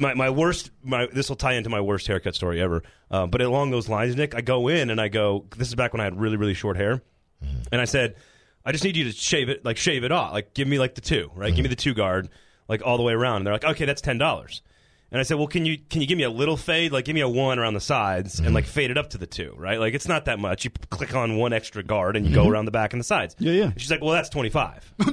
my 0.00 0.14
my 0.14 0.30
worst. 0.30 0.70
My 0.82 1.06
this 1.06 1.28
will 1.28 1.36
tie 1.36 1.54
into 1.54 1.70
my 1.70 1.80
worst 1.80 2.06
haircut 2.06 2.34
story 2.34 2.60
ever. 2.60 2.82
Uh, 3.10 3.26
but 3.26 3.40
along 3.40 3.70
those 3.70 3.88
lines, 3.88 4.16
Nick, 4.16 4.34
I 4.34 4.40
go 4.40 4.68
in 4.68 4.90
and 4.90 5.00
I 5.00 5.08
go. 5.08 5.46
This 5.56 5.68
is 5.68 5.74
back 5.74 5.92
when 5.92 6.00
I 6.00 6.04
had 6.04 6.18
really 6.18 6.36
really 6.36 6.54
short 6.54 6.76
hair, 6.76 7.02
mm-hmm. 7.44 7.62
and 7.70 7.80
I 7.80 7.84
said, 7.84 8.16
I 8.64 8.72
just 8.72 8.84
need 8.84 8.96
you 8.96 9.04
to 9.04 9.12
shave 9.12 9.48
it, 9.48 9.64
like 9.64 9.76
shave 9.76 10.04
it 10.04 10.12
off, 10.12 10.32
like 10.32 10.54
give 10.54 10.68
me 10.68 10.78
like 10.78 10.94
the 10.94 11.00
two, 11.00 11.30
right? 11.34 11.48
Give 11.48 11.56
mm-hmm. 11.56 11.62
me 11.64 11.68
the 11.68 11.76
two 11.76 11.94
guard, 11.94 12.28
like 12.68 12.82
all 12.84 12.96
the 12.96 13.02
way 13.02 13.12
around. 13.12 13.38
And 13.38 13.46
they're 13.46 13.54
like, 13.54 13.64
okay, 13.64 13.84
that's 13.84 14.00
ten 14.00 14.18
dollars. 14.18 14.62
And 15.12 15.18
I 15.18 15.24
said, 15.24 15.38
well, 15.38 15.48
can 15.48 15.66
you 15.66 15.78
can 15.78 16.00
you 16.00 16.06
give 16.06 16.18
me 16.18 16.24
a 16.24 16.30
little 16.30 16.56
fade, 16.56 16.92
like 16.92 17.04
give 17.04 17.14
me 17.14 17.20
a 17.20 17.28
one 17.28 17.58
around 17.58 17.74
the 17.74 17.80
sides, 17.80 18.38
and 18.38 18.54
like 18.54 18.64
mm-hmm. 18.64 18.72
fade 18.72 18.90
it 18.90 18.98
up 18.98 19.10
to 19.10 19.18
the 19.18 19.26
two, 19.26 19.54
right? 19.56 19.80
Like 19.80 19.94
it's 19.94 20.08
not 20.08 20.26
that 20.26 20.38
much. 20.38 20.64
You 20.64 20.70
click 20.90 21.14
on 21.14 21.36
one 21.36 21.52
extra 21.52 21.82
guard 21.82 22.16
and 22.16 22.26
you 22.26 22.34
go 22.34 22.48
around 22.48 22.64
the 22.64 22.70
back 22.70 22.92
and 22.92 23.00
the 23.00 23.04
sides. 23.04 23.34
Yeah, 23.38 23.52
yeah. 23.52 23.64
And 23.64 23.80
she's 23.80 23.90
like, 23.90 24.00
well, 24.00 24.12
that's 24.12 24.28
twenty 24.28 24.50
five. 24.50 24.92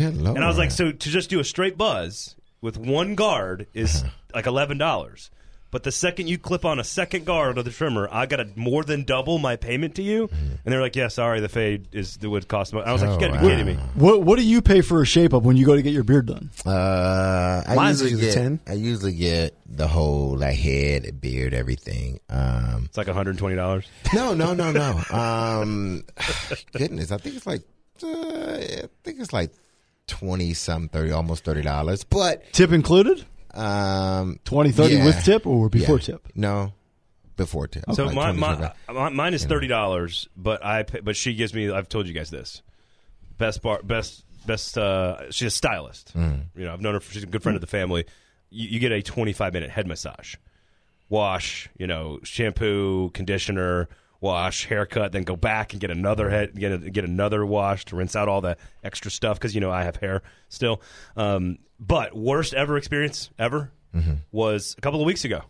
And 0.00 0.44
I 0.44 0.46
was 0.46 0.58
like, 0.58 0.70
so 0.70 0.92
to 0.92 1.10
just 1.10 1.28
do 1.28 1.40
a 1.40 1.44
straight 1.44 1.76
buzz 1.76 2.36
with 2.60 2.76
one 2.76 3.14
guard 3.14 3.66
is 3.74 4.02
uh-huh. 4.02 4.10
Like 4.38 4.46
eleven 4.46 4.78
dollars. 4.78 5.30
But 5.70 5.82
the 5.82 5.92
second 5.92 6.28
you 6.28 6.38
clip 6.38 6.64
on 6.64 6.78
a 6.80 6.84
second 6.84 7.26
guard 7.26 7.58
of 7.58 7.66
the 7.66 7.70
trimmer, 7.70 8.08
I 8.10 8.24
got 8.24 8.36
to 8.36 8.48
more 8.56 8.84
than 8.84 9.04
double 9.04 9.36
my 9.36 9.56
payment 9.56 9.96
to 9.96 10.02
you. 10.02 10.30
And 10.32 10.60
they're 10.64 10.80
like, 10.80 10.96
"Yeah, 10.96 11.08
sorry, 11.08 11.40
the 11.40 11.48
fade 11.50 11.88
is 11.92 12.16
it 12.22 12.26
would 12.26 12.48
cost." 12.48 12.72
More. 12.72 12.88
I 12.88 12.92
was 12.92 13.02
like, 13.02 13.20
"You 13.20 13.28
got 13.28 13.34
to 13.34 13.40
be 13.40 13.46
Oh, 13.46 13.48
kidding 13.50 13.66
me!" 13.66 13.74
What 13.94 14.22
What 14.22 14.38
do 14.38 14.46
you 14.46 14.62
pay 14.62 14.80
for 14.80 15.02
a 15.02 15.04
shape 15.04 15.34
up 15.34 15.42
when 15.42 15.58
you 15.58 15.66
go 15.66 15.76
to 15.76 15.82
get 15.82 15.92
your 15.92 16.04
beard 16.04 16.24
done? 16.26 16.48
Uh, 16.64 17.62
I 17.66 17.74
Mine's 17.74 18.00
usually 18.00 18.22
usually 18.22 18.34
get 18.34 18.42
10. 18.42 18.60
I 18.66 18.72
usually 18.74 19.12
get 19.14 19.58
the 19.66 19.86
whole 19.88 20.38
like 20.38 20.56
head, 20.56 21.20
beard, 21.20 21.52
everything. 21.52 22.20
Um, 22.30 22.84
It's 22.86 22.96
like 22.96 23.06
one 23.08 23.16
hundred 23.16 23.36
twenty 23.36 23.56
dollars. 23.56 23.84
no, 24.14 24.32
no, 24.32 24.54
no, 24.54 24.72
no. 24.72 25.02
Um, 25.14 26.02
goodness, 26.72 27.12
I 27.12 27.18
think 27.18 27.36
it's 27.36 27.46
like 27.46 27.60
uh, 28.02 28.06
I 28.06 28.88
think 29.04 29.20
it's 29.20 29.34
like 29.34 29.50
twenty 30.06 30.54
some 30.54 30.88
thirty, 30.88 31.12
almost 31.12 31.44
thirty 31.44 31.60
dollars. 31.60 32.04
But 32.04 32.50
Tip 32.54 32.72
included? 32.72 33.26
Um, 33.54 34.38
2030 34.44 34.94
yeah. 34.94 35.04
with 35.04 35.24
tip 35.24 35.46
or 35.46 35.68
before 35.68 35.96
Yeah. 35.96 36.02
tip? 36.04 36.28
No, 36.34 36.72
before 37.36 37.66
tip. 37.68 37.84
So 37.92 38.06
Like 38.06 38.14
my, 38.14 38.32
my, 38.32 38.72
my 38.92 39.08
mine 39.08 39.34
is 39.34 39.44
thirty 39.44 39.66
dollars, 39.68 40.28
but 40.36 40.64
I 40.64 40.82
pay, 40.82 41.00
but 41.00 41.16
she 41.16 41.34
gives 41.34 41.54
me. 41.54 41.70
I've 41.70 41.88
told 41.88 42.06
you 42.06 42.14
guys 42.14 42.30
this. 42.30 42.62
Best 43.38 43.62
bar, 43.62 43.80
best 43.82 44.24
best. 44.46 44.76
Uh, 44.76 45.30
she's 45.30 45.48
a 45.48 45.56
stylist. 45.56 46.16
Mm. 46.16 46.46
You 46.56 46.64
know, 46.64 46.72
I've 46.72 46.80
known 46.80 46.94
her. 46.94 47.00
For, 47.00 47.12
she's 47.12 47.22
a 47.22 47.26
good 47.26 47.42
friend 47.42 47.56
of 47.56 47.60
the 47.60 47.66
family. 47.68 48.04
You, 48.50 48.68
you 48.68 48.78
get 48.80 48.92
a 48.92 49.00
twenty 49.02 49.32
five 49.32 49.52
minute 49.52 49.70
head 49.70 49.86
massage, 49.86 50.34
wash. 51.08 51.68
You 51.78 51.86
know, 51.86 52.18
shampoo, 52.24 53.10
conditioner, 53.10 53.88
wash, 54.20 54.66
haircut, 54.66 55.12
then 55.12 55.22
go 55.22 55.36
back 55.36 55.72
and 55.72 55.80
get 55.80 55.90
another 55.90 56.24
mm-hmm. 56.24 56.34
head, 56.34 56.54
get 56.54 56.72
a, 56.72 56.78
get 56.90 57.04
another 57.04 57.44
wash 57.46 57.84
to 57.86 57.96
rinse 57.96 58.16
out 58.16 58.28
all 58.28 58.40
the 58.40 58.56
extra 58.82 59.10
stuff 59.10 59.38
because 59.38 59.54
you 59.54 59.60
know 59.60 59.70
I 59.70 59.84
have 59.84 59.96
hair 59.96 60.22
still. 60.48 60.82
Um, 61.16 61.58
but 61.78 62.16
worst 62.16 62.54
ever 62.54 62.76
experience 62.76 63.30
ever 63.38 63.70
mm-hmm. 63.94 64.14
was 64.32 64.74
a 64.76 64.80
couple 64.80 65.00
of 65.00 65.06
weeks 65.06 65.24
ago 65.24 65.42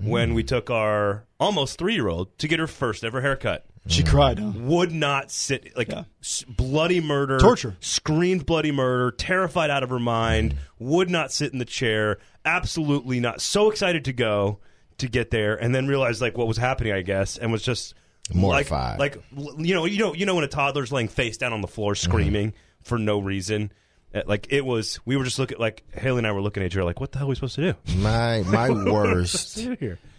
when 0.00 0.34
we 0.34 0.42
mm. 0.42 0.48
took 0.48 0.70
our 0.70 1.24
almost 1.38 1.78
three 1.78 1.94
year 1.94 2.08
old 2.08 2.36
to 2.38 2.48
get 2.48 2.58
her 2.58 2.66
first 2.66 3.04
ever 3.04 3.20
haircut. 3.20 3.64
She 3.88 4.02
mm. 4.02 4.08
cried, 4.08 4.38
huh? 4.38 4.52
Would 4.56 4.92
not 4.92 5.30
sit 5.30 5.76
like 5.76 5.88
Yeah. 5.88 6.04
s- 6.20 6.44
bloody 6.48 7.00
murder, 7.00 7.38
Torture. 7.38 7.76
screamed 7.80 8.44
bloody 8.44 8.72
murder, 8.72 9.12
terrified 9.12 9.70
out 9.70 9.82
of 9.82 9.90
her 9.90 10.00
mind. 10.00 10.54
Mm. 10.54 10.58
Would 10.80 11.10
not 11.10 11.32
sit 11.32 11.52
in 11.52 11.58
the 11.58 11.64
chair. 11.64 12.18
Absolutely 12.44 13.20
not. 13.20 13.40
So 13.40 13.70
excited 13.70 14.04
to 14.06 14.12
go 14.12 14.58
to 14.98 15.08
get 15.08 15.30
there, 15.30 15.54
and 15.56 15.74
then 15.74 15.86
realized 15.86 16.20
like 16.20 16.36
what 16.38 16.46
was 16.46 16.56
happening, 16.56 16.92
I 16.92 17.02
guess, 17.02 17.38
and 17.38 17.52
was 17.52 17.62
just 17.62 17.94
Mortified. 18.34 18.98
Like, 18.98 19.16
like 19.34 19.58
you 19.58 19.74
know, 19.74 19.84
you 19.84 19.98
know, 19.98 20.14
you 20.14 20.26
know 20.26 20.34
when 20.34 20.44
a 20.44 20.48
toddler's 20.48 20.90
laying 20.90 21.08
face 21.08 21.36
down 21.36 21.52
on 21.52 21.60
the 21.60 21.68
floor 21.68 21.94
screaming 21.94 22.54
for 22.82 22.98
no 22.98 23.18
reason. 23.20 23.70
Uh, 24.14 24.22
Like 24.26 24.48
it 24.50 24.64
was, 24.64 24.98
we 25.04 25.16
were 25.16 25.24
just 25.24 25.38
looking 25.38 25.58
like 25.58 25.84
Haley 25.92 26.18
and 26.18 26.26
I 26.26 26.32
were 26.32 26.40
looking 26.40 26.62
at 26.62 26.66
each 26.66 26.76
other 26.76 26.84
like, 26.84 27.00
what 27.00 27.12
the 27.12 27.18
hell 27.18 27.28
are 27.28 27.30
we 27.30 27.34
supposed 27.36 27.54
to 27.56 27.72
do? 27.72 27.98
my 27.98 28.42
my 28.46 28.70
worst 28.70 29.60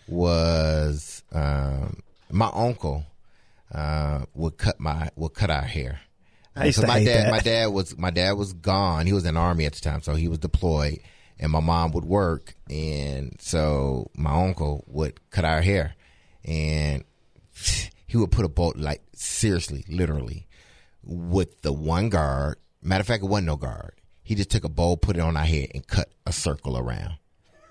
was 0.07 1.23
um, 1.33 2.01
my 2.31 2.49
uncle 2.53 3.05
uh, 3.73 4.25
would 4.33 4.57
cut 4.57 4.79
my 4.79 5.09
would 5.15 5.33
cut 5.33 5.49
our 5.49 5.63
hair. 5.63 5.99
I 6.55 6.65
used 6.67 6.79
to 6.79 6.87
my 6.87 6.99
hate 6.99 7.05
dad, 7.05 7.25
that. 7.25 7.31
my 7.31 7.39
dad 7.39 7.67
was 7.67 7.97
my 7.97 8.09
dad 8.09 8.31
was 8.33 8.53
gone. 8.53 9.05
He 9.05 9.13
was 9.13 9.25
in 9.25 9.35
the 9.35 9.39
army 9.39 9.65
at 9.65 9.73
the 9.73 9.81
time, 9.81 10.01
so 10.01 10.15
he 10.15 10.27
was 10.27 10.39
deployed, 10.39 10.99
and 11.39 11.51
my 11.51 11.59
mom 11.59 11.91
would 11.91 12.05
work, 12.05 12.55
and 12.69 13.35
so 13.39 14.09
my 14.15 14.31
uncle 14.45 14.83
would 14.87 15.19
cut 15.29 15.45
our 15.45 15.61
hair, 15.61 15.95
and 16.43 17.03
he 18.07 18.17
would 18.17 18.31
put 18.31 18.45
a 18.45 18.49
bolt 18.49 18.77
like 18.77 19.01
seriously, 19.13 19.85
literally, 19.87 20.47
with 21.03 21.61
the 21.61 21.73
one 21.73 22.09
guard. 22.09 22.57
Matter 22.81 23.01
of 23.01 23.07
fact, 23.07 23.23
it 23.23 23.27
wasn't 23.27 23.47
no 23.47 23.57
guard. 23.57 23.93
He 24.23 24.35
just 24.35 24.49
took 24.51 24.63
a 24.63 24.69
bowl, 24.69 24.97
put 24.97 25.15
it 25.15 25.21
on 25.21 25.37
our 25.37 25.45
head, 25.45 25.69
and 25.73 25.85
cut 25.87 26.09
a 26.25 26.31
circle 26.31 26.77
around. 26.77 27.13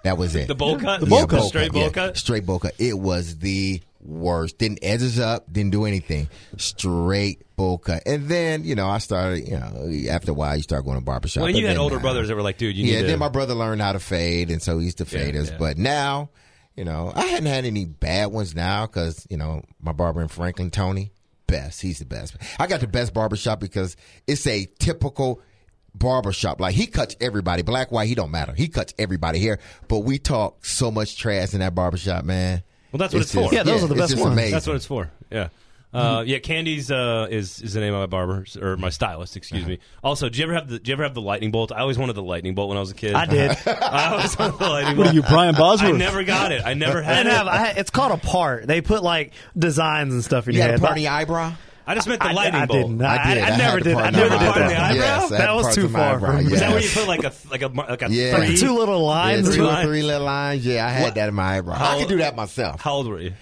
That 0.04 0.16
was 0.18 0.36
it. 0.36 0.46
The 0.46 0.54
bowl 0.54 0.78
cut? 0.78 1.00
The 1.00 1.06
bowl 1.06 1.20
Yeah, 1.20 1.26
cut. 1.26 1.42
Straight 1.42 1.72
bowl 1.72 1.82
yeah. 1.82 1.88
cut? 1.90 2.16
Straight 2.16 2.46
bowl 2.46 2.58
cut. 2.60 2.74
It 2.78 2.98
was 2.98 3.38
the 3.38 3.82
worst. 4.07 4.59
Didn't 4.59 4.78
edges 4.82 5.18
up. 5.18 5.52
Didn't 5.52 5.72
do 5.72 5.84
anything. 5.84 6.28
Straight 6.57 7.42
bowl 7.57 7.78
cut. 7.78 8.02
And 8.07 8.28
then 8.28 8.64
you 8.64 8.74
know 8.74 8.88
I 8.88 8.98
started. 8.98 9.46
You 9.48 9.59
know 9.59 9.90
after 10.11 10.30
a 10.32 10.34
while 10.34 10.57
you 10.57 10.62
start 10.62 10.84
going 10.84 10.98
to 10.98 11.04
barbershop. 11.04 11.42
But 11.42 11.54
you 11.54 11.66
had 11.66 11.76
older 11.76 11.96
uh, 11.96 12.00
brothers 12.00 12.28
that 12.28 12.34
were 12.36 12.42
like, 12.42 12.59
dude, 12.59 12.76
you 12.76 12.84
yeah, 12.92 13.00
to. 13.02 13.07
then 13.07 13.18
my 13.18 13.28
brother 13.28 13.54
learned 13.54 13.80
how 13.80 13.92
to 13.92 13.98
fade, 14.00 14.50
and 14.50 14.61
so 14.62 14.78
he 14.78 14.84
used 14.86 14.98
to 14.98 15.04
fade 15.04 15.34
Yeah, 15.34 15.40
us. 15.42 15.50
yeah. 15.50 15.57
But 15.59 15.78
now, 15.78 16.30
you 16.76 16.84
know, 16.84 17.12
I 17.14 17.24
hadn't 17.26 17.46
had 17.46 17.64
any 17.64 17.84
bad 17.84 18.26
ones 18.26 18.54
now 18.54 18.86
because 18.86 19.26
you 19.30 19.36
know 19.36 19.62
my 19.80 19.92
barber 19.92 20.22
in 20.22 20.28
Franklin, 20.28 20.70
Tony, 20.70 21.12
best. 21.46 21.80
He's 21.80 21.98
the 21.98 22.04
best. 22.04 22.36
I 22.59 22.66
got 22.66 22.80
the 22.80 22.86
best 22.86 23.14
barbershop 23.14 23.61
because 23.61 23.96
it's 24.26 24.46
a 24.46 24.66
typical 24.78 25.40
barbershop. 25.94 26.61
Like 26.61 26.74
he 26.74 26.86
cuts 26.86 27.16
everybody, 27.20 27.62
black, 27.62 27.90
white, 27.90 28.07
he 28.09 28.14
don't 28.14 28.30
matter. 28.30 28.52
He 28.52 28.68
cuts 28.68 28.92
everybody 28.98 29.38
here. 29.38 29.59
But 29.88 30.00
we 30.00 30.18
talk 30.18 30.64
so 30.64 30.90
much 30.90 31.16
trash 31.16 31.54
in 31.54 31.61
that 31.61 31.74
barbershop, 31.74 32.24
man. 32.24 32.62
Well, 32.93 32.99
that's 32.99 33.12
what 33.14 33.22
it's 33.22 33.32
just- 33.32 33.49
for. 33.51 33.55
Yeah, 33.55 33.62
those 33.62 33.82
are 33.82 33.89
the 33.89 33.95
best 33.95 34.16
ones. 34.16 34.32
Amazing. 34.32 34.53
That's 34.53 34.66
what 34.66 34.76
it's 34.76 34.87
for. 34.87 35.11
Yeah. 35.30 35.49
Uh, 35.95 36.22
yeah, 36.26 36.39
Candy's 36.41 36.91
uh, 36.91 37.26
is 37.30 37.62
is 37.62 37.72
the 37.72 37.80
name 37.80 37.95
of 37.95 38.01
my 38.01 38.07
barber 38.07 38.45
or 38.61 38.76
my 38.76 38.91
stylist. 38.91 39.34
Excuse 39.34 39.64
me. 39.64 39.78
Also, 40.05 40.28
do 40.28 40.37
you 40.39 40.45
ever 40.45 40.53
have 40.53 40.68
the 40.68 40.78
do 40.78 40.91
you 40.91 40.93
ever 40.93 41.05
have 41.05 41.14
the 41.14 41.22
lightning 41.22 41.51
bolt? 41.51 41.72
I 41.72 41.78
always 41.78 41.97
wanted 41.97 42.12
the 42.14 42.22
lightning 42.22 42.55
bolt 42.55 42.68
when 42.68 42.76
I 42.76 42.80
was 42.80 42.91
a 42.91 42.95
kid. 42.95 43.14
I 43.14 43.24
did. 43.24 43.57
I 43.66 44.11
always 44.12 44.39
wanted 44.39 44.59
the 44.59 44.68
lightning 44.68 44.97
bolt. 44.97 44.99
What 44.99 45.05
bolt. 45.05 45.09
are 45.12 45.14
you, 45.14 45.22
Brian 45.22 45.55
Bosworth? 45.55 45.95
I 45.95 45.97
never 45.97 46.22
got 46.24 46.53
it. 46.53 46.61
I 46.66 46.74
never 46.74 46.99
I 47.03 47.03
had 47.03 47.16
didn't 47.22 47.32
it. 47.32 47.37
have. 47.37 47.47
I 47.47 47.68
it's 47.78 47.89
called 47.89 48.12
a 48.12 48.18
part. 48.18 48.66
They 48.66 48.82
put 48.82 49.03
like 49.03 49.32
designs 49.57 50.12
and 50.12 50.22
stuff 50.22 50.49
in 50.49 50.55
You 50.55 50.59
your 50.61 50.66
got 50.68 50.70
head. 50.72 50.80
a 50.80 50.87
party 50.87 51.09
eyebrow? 51.09 51.55
I 51.89 51.95
just 51.95 52.09
meant 52.09 52.20
the 52.20 52.28
I, 52.28 52.32
lightning 52.32 52.62
I 52.62 52.66
bolt. 52.66 52.89
didn't. 52.89 53.03
I, 53.03 53.16
I 53.30 53.34
did. 53.34 53.43
I, 53.45 53.47
I 53.47 53.57
never 53.57 53.62
had 53.62 53.78
the 53.84 53.84
did. 53.91 53.97
I 53.97 54.11
never 54.11 54.28
did 54.30 54.39
eyebrow. 54.43 54.68
that. 54.68 54.95
Yes, 54.97 55.32
I 55.32 55.39
that 55.39 55.55
was 55.55 55.74
too 55.74 55.89
far 55.89 56.14
eyebrow, 56.16 56.37
from 56.37 56.47
me. 56.47 56.53
Is 56.53 56.61
that 56.61 56.70
where 56.70 56.80
you 56.80 56.89
put 56.91 57.07
like 57.07 57.24
a 57.24 57.32
like 57.51 57.62
a 57.62 57.68
like 57.68 58.03
a 58.03 58.11
Yeah. 58.11 58.37
three? 58.37 58.57
Two 58.57 58.72
little 58.74 58.99
Yeah, 59.01 59.07
lines. 59.07 59.55
two 59.55 59.66
or 59.66 59.82
three 59.82 60.03
little 60.03 60.26
lines. 60.26 60.66
Yeah, 60.66 60.84
I 60.87 60.91
had 60.91 61.03
What- 61.05 61.14
that 61.14 61.28
in 61.28 61.34
my 61.34 61.59
eyebrow. 61.59 61.74
How- 61.76 61.97
I 61.97 62.01
could 62.01 62.09
do 62.09 62.16
that 62.18 62.34
myself. 62.34 62.80
How 62.80 62.95
old 62.95 63.07
were 63.09 63.20
you? 63.20 63.34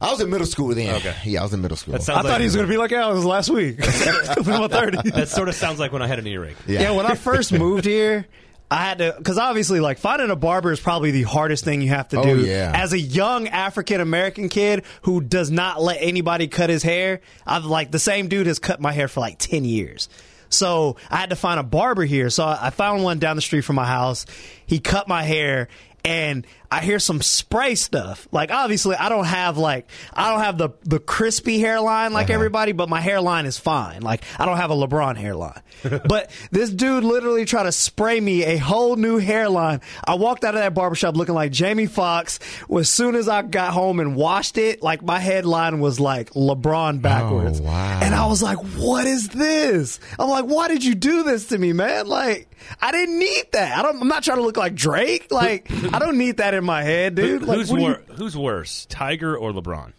I 0.00 0.10
was 0.12 0.20
in 0.20 0.30
middle 0.30 0.46
school 0.46 0.68
then. 0.72 0.94
Okay. 0.94 1.12
Yeah, 1.24 1.40
I 1.40 1.42
was 1.42 1.52
in 1.52 1.60
middle 1.60 1.76
school. 1.76 1.96
I 1.96 1.98
sounds 1.98 2.24
thought 2.28 2.38
he 2.40 2.44
was 2.44 2.54
going 2.54 2.68
to 2.68 2.72
be 2.72 2.76
like, 2.76 2.92
yeah, 2.92 3.10
it 3.10 3.14
was 3.14 3.24
last 3.24 3.50
week. 3.50 3.80
I'm 3.82 4.44
30. 4.68 5.10
That 5.10 5.28
sort 5.28 5.48
of 5.48 5.56
sounds 5.56 5.80
like 5.80 5.90
when 5.90 6.02
I 6.02 6.06
had 6.06 6.20
an 6.20 6.26
earring. 6.28 6.54
yeah. 6.68 6.82
Yeah, 6.82 6.90
when 6.92 7.04
I 7.06 7.16
first 7.16 7.50
moved 7.52 7.84
here, 7.84 8.24
I 8.70 8.76
had 8.84 8.98
to 8.98 9.14
because 9.16 9.38
obviously, 9.38 9.80
like 9.80 9.98
finding 9.98 10.30
a 10.30 10.36
barber 10.36 10.70
is 10.72 10.78
probably 10.80 11.10
the 11.10 11.22
hardest 11.22 11.64
thing 11.64 11.80
you 11.80 11.88
have 11.88 12.08
to 12.08 12.18
Oh, 12.20 12.22
do. 12.22 12.44
yeah. 12.44 12.72
As 12.74 12.92
a 12.92 12.98
young 12.98 13.48
African 13.48 14.00
American 14.00 14.48
kid 14.50 14.84
who 15.02 15.20
does 15.22 15.50
not 15.50 15.80
let 15.80 15.98
anybody 16.02 16.48
cut 16.48 16.68
his 16.68 16.82
hair, 16.82 17.20
I've 17.46 17.64
like 17.64 17.90
the 17.90 17.98
same 17.98 18.28
dude 18.28 18.46
has 18.46 18.58
cut 18.58 18.80
my 18.80 18.92
hair 18.92 19.08
for 19.08 19.20
like 19.20 19.38
ten 19.38 19.64
years. 19.64 20.08
So 20.50 20.96
I 21.10 21.16
had 21.16 21.30
to 21.30 21.36
find 21.36 21.58
a 21.60 21.62
barber 21.62 22.04
here. 22.04 22.28
So 22.30 22.44
I 22.46 22.70
found 22.70 23.04
one 23.04 23.18
down 23.18 23.36
the 23.36 23.42
street 23.42 23.62
from 23.62 23.76
my 23.76 23.86
house. 23.86 24.26
He 24.66 24.80
cut 24.80 25.08
my 25.08 25.22
hair. 25.22 25.68
And 26.04 26.46
I 26.70 26.80
hear 26.82 26.98
some 26.98 27.22
spray 27.22 27.74
stuff. 27.74 28.28
Like 28.30 28.50
obviously, 28.50 28.94
I 28.94 29.08
don't 29.08 29.24
have 29.24 29.56
like 29.56 29.88
I 30.12 30.30
don't 30.30 30.40
have 30.40 30.58
the 30.58 30.70
the 30.84 30.98
crispy 30.98 31.58
hairline 31.60 32.12
like 32.12 32.26
uh-huh. 32.26 32.34
everybody, 32.34 32.72
but 32.72 32.88
my 32.88 33.00
hairline 33.00 33.46
is 33.46 33.58
fine. 33.58 34.02
Like 34.02 34.22
I 34.38 34.44
don't 34.44 34.58
have 34.58 34.70
a 34.70 34.74
LeBron 34.74 35.16
hairline. 35.16 35.62
but 36.08 36.30
this 36.50 36.70
dude 36.70 37.04
literally 37.04 37.44
tried 37.44 37.62
to 37.62 37.72
spray 37.72 38.20
me 38.20 38.44
a 38.44 38.58
whole 38.58 38.96
new 38.96 39.18
hairline. 39.18 39.80
I 40.04 40.14
walked 40.14 40.44
out 40.44 40.54
of 40.54 40.60
that 40.60 40.74
barbershop 40.74 41.16
looking 41.16 41.34
like 41.34 41.52
Jamie 41.52 41.86
Foxx. 41.86 42.38
As 42.76 42.90
soon 42.90 43.14
as 43.14 43.28
I 43.28 43.42
got 43.42 43.72
home 43.72 44.00
and 44.00 44.14
washed 44.14 44.58
it, 44.58 44.82
like 44.82 45.02
my 45.02 45.18
headline 45.18 45.80
was 45.80 45.98
like 45.98 46.30
LeBron 46.30 46.96
oh, 46.96 46.98
backwards. 46.98 47.60
Oh, 47.60 47.64
wow. 47.64 48.00
And 48.02 48.14
I 48.14 48.26
was 48.26 48.42
like, 48.42 48.58
"What 48.58 49.06
is 49.06 49.28
this?" 49.28 50.00
I'm 50.18 50.28
like, 50.28 50.44
"Why 50.44 50.68
did 50.68 50.84
you 50.84 50.94
do 50.94 51.22
this 51.22 51.46
to 51.46 51.58
me, 51.58 51.72
man?" 51.72 52.08
Like 52.08 52.48
I 52.80 52.92
didn't 52.92 53.18
need 53.18 53.52
that. 53.52 53.78
I 53.78 53.82
don't. 53.82 54.02
I'm 54.02 54.08
not 54.08 54.22
trying 54.22 54.38
to 54.38 54.42
look 54.42 54.56
like 54.56 54.74
Drake. 54.74 55.30
Like 55.30 55.70
I 55.92 55.98
don't 55.98 56.18
need 56.18 56.38
that 56.38 56.54
in 56.58 56.64
my 56.64 56.82
head, 56.82 57.14
dude. 57.14 57.42
Like 57.42 57.56
who's 57.58 57.70
what 57.70 57.78
do 57.78 57.84
you- 57.84 58.14
Who's 58.16 58.36
worse, 58.36 58.86
Tiger 58.86 59.36
or 59.36 59.52
LeBron? 59.52 59.92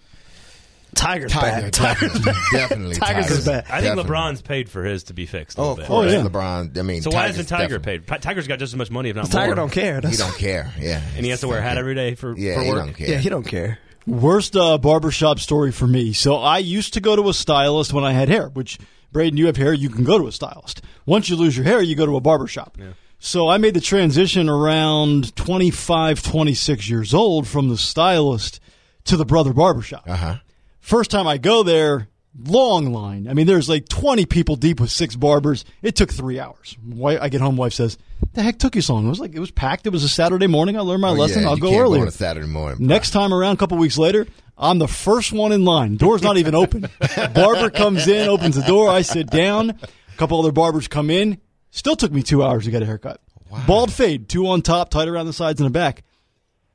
Tiger's 0.95 1.31
Tiger, 1.31 1.61
bad. 1.61 1.73
Tiger's 1.73 2.13
definitely, 2.13 2.31
bad. 2.33 2.51
definitely. 2.51 2.95
Tiger's 2.95 3.25
Tiger. 3.27 3.33
is 3.39 3.45
bad. 3.45 3.65
I 3.69 3.81
think 3.81 3.95
Definitely. 3.95 4.11
LeBron's 4.11 4.41
paid 4.41 4.69
for 4.69 4.83
his 4.83 5.03
to 5.03 5.13
be 5.13 5.25
fixed. 5.27 5.57
A 5.57 5.61
Oh, 5.61 5.63
little 5.63 5.71
of 5.73 5.77
bit. 5.79 5.87
course, 5.87 6.11
Oh, 6.11 6.17
yeah. 6.17 6.23
LeBron. 6.23 6.77
I 6.77 6.81
mean, 6.81 7.01
So 7.03 7.11
why 7.11 7.21
Tiger's 7.21 7.35
isn't 7.35 7.45
Tiger 7.45 7.77
definitely- 7.77 7.99
paid? 7.99 8.07
Ti- 8.21 8.27
Tiger's 8.27 8.47
got 8.47 8.59
just 8.59 8.73
as 8.73 8.77
much 8.77 8.89
money, 8.91 9.09
if 9.09 9.15
not 9.15 9.25
LeBron. 9.27 9.31
Tiger 9.31 9.45
more. 9.47 9.55
don't 9.55 9.71
care. 9.71 10.01
He 10.01 10.17
don't 10.17 10.37
care. 10.37 10.73
Yeah, 10.79 10.99
and 11.15 11.23
he 11.23 11.29
has 11.29 11.41
to 11.41 11.47
wear 11.47 11.59
a 11.59 11.61
hat 11.61 11.77
every 11.77 11.95
day 11.95 12.15
for, 12.15 12.35
Yeah, 12.37 12.55
for 12.55 12.63
he 12.63 12.69
work. 12.69 12.79
don't 12.85 12.93
care. 12.95 13.07
Yeah, 13.09 13.17
he 13.19 13.29
don't 13.29 13.45
care. 13.45 13.77
Worst 14.07 14.55
uh, 14.57 14.77
barbershop 14.79 15.39
story 15.39 15.71
for 15.71 15.85
me. 15.85 16.11
So 16.13 16.37
I 16.37 16.57
used 16.57 16.95
to 16.95 17.01
go 17.01 17.15
to 17.15 17.29
a 17.29 17.33
stylist 17.33 17.93
when 17.93 18.03
I 18.03 18.11
had 18.11 18.27
hair, 18.27 18.49
which, 18.49 18.79
Braden, 19.11 19.37
you 19.37 19.45
have 19.45 19.57
hair, 19.57 19.71
you 19.73 19.89
can 19.89 20.03
go 20.03 20.17
to 20.17 20.25
a 20.27 20.31
stylist. 20.31 20.81
Once 21.05 21.29
you 21.29 21.35
lose 21.35 21.55
your 21.55 21.65
hair, 21.65 21.81
you 21.83 21.95
go 21.95 22.07
to 22.07 22.15
a 22.15 22.19
barbershop. 22.21 22.77
So 23.21 23.49
I 23.49 23.57
made 23.57 23.73
the 23.73 23.81
transition 23.81 24.47
around 24.47 25.35
25, 25.35 26.23
26 26.23 26.89
years 26.89 27.13
old 27.13 27.47
from 27.47 27.67
the 27.69 27.77
stylist 27.77 28.59
to 29.05 29.17
the 29.17 29.25
brother 29.25 29.51
barbershop. 29.53 30.03
Uh 30.07 30.15
huh. 30.15 30.35
First 30.79 31.11
time 31.11 31.27
I 31.27 31.37
go 31.37 31.61
there, 31.63 32.07
long 32.45 32.93
line. 32.93 33.27
I 33.27 33.33
mean, 33.33 33.45
there's 33.45 33.67
like 33.67 33.89
20 33.89 34.25
people 34.25 34.55
deep 34.55 34.79
with 34.79 34.89
six 34.89 35.15
barbers. 35.17 35.65
It 35.81 35.95
took 35.95 36.11
three 36.13 36.39
hours. 36.39 36.77
I 37.05 37.27
get 37.29 37.41
home, 37.41 37.57
wife 37.57 37.73
says, 37.73 37.97
"The 38.33 38.41
heck 38.41 38.57
took 38.57 38.75
you 38.75 38.81
so 38.81 38.93
long?" 38.95 39.05
It 39.05 39.09
was 39.09 39.19
like 39.19 39.35
it 39.35 39.39
was 39.39 39.51
packed. 39.51 39.85
It 39.85 39.89
was 39.91 40.05
a 40.05 40.09
Saturday 40.09 40.47
morning. 40.47 40.77
I 40.77 40.79
learned 40.79 41.01
my 41.01 41.11
lesson. 41.11 41.43
I'll 41.43 41.51
Oh, 41.51 41.55
you 41.55 41.61
go 41.61 41.69
can't 41.71 41.81
earlier. 41.81 42.01
on 42.03 42.07
a 42.07 42.11
Saturday 42.11 42.47
morning. 42.47 42.87
Next 42.87 43.11
time 43.11 43.33
around, 43.33 43.55
a 43.55 43.57
couple 43.57 43.77
weeks 43.77 43.97
later, 43.97 44.27
I'm 44.57 44.79
the 44.79 44.87
first 44.87 45.33
one 45.33 45.51
in 45.51 45.65
line. 45.65 45.97
Door's 45.97 46.23
not 46.23 46.37
even 46.37 46.55
open. 46.55 46.87
Barber 47.33 47.69
comes 47.69 48.07
in, 48.07 48.29
opens 48.29 48.55
the 48.55 48.63
door. 48.63 48.89
I 48.89 49.01
sit 49.01 49.29
down. 49.29 49.71
A 49.71 50.17
couple 50.17 50.39
other 50.39 50.53
barbers 50.53 50.87
come 50.87 51.09
in. 51.09 51.39
Still 51.71 51.95
took 51.95 52.11
me 52.11 52.23
two 52.23 52.43
hours 52.43 52.65
to 52.65 52.71
get 52.71 52.81
a 52.81 52.85
haircut. 52.85 53.21
Bald 53.67 53.91
fade, 53.91 54.29
two 54.29 54.47
on 54.47 54.61
top, 54.61 54.89
tight 54.89 55.07
around 55.07 55.25
the 55.25 55.33
sides 55.33 55.59
and 55.59 55.65
the 55.67 55.71
back. 55.71 56.03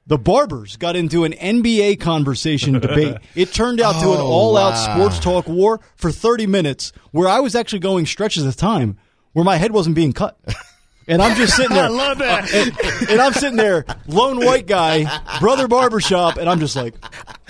The 0.07 0.19
barbers 0.19 0.77
got 0.77 0.97
into 0.97 1.25
an 1.25 1.33
NBA 1.33 1.99
conversation 2.01 2.79
debate. 2.79 3.17
It 3.35 3.53
turned 3.53 3.81
out 3.81 3.93
to 4.03 4.11
an 4.13 4.19
Oh, 4.21 4.27
all-out 4.27 4.75
wow. 4.75 4.95
sports 4.97 5.19
talk 5.19 5.49
war 5.49 5.81
for 5.97 6.13
30 6.13 6.47
minutes, 6.47 6.93
where 7.11 7.27
I 7.29 7.41
was 7.41 7.55
actually 7.55 7.79
going 7.79 8.05
stretches 8.07 8.45
of 8.45 8.55
time 8.57 8.99
where 9.33 9.45
my 9.45 9.57
head 9.57 9.73
wasn't 9.73 9.97
being 9.97 10.13
cut. 10.13 10.39
And 11.07 11.21
I'm 11.21 11.37
just 11.37 11.55
sitting 11.57 11.75
there. 11.75 11.85
I 11.87 11.89
love 11.89 12.19
that. 12.19 12.53
And, 12.55 13.11
and 13.11 13.21
I'm 13.21 13.33
sitting 13.35 13.57
there, 13.57 13.85
lone 14.07 14.45
white 14.45 14.67
guy, 14.67 15.05
brother 15.41 15.69
barbershop, 15.69 16.37
and 16.39 16.49
I'm 16.49 16.61
just 16.61 16.77
like, 16.77 16.95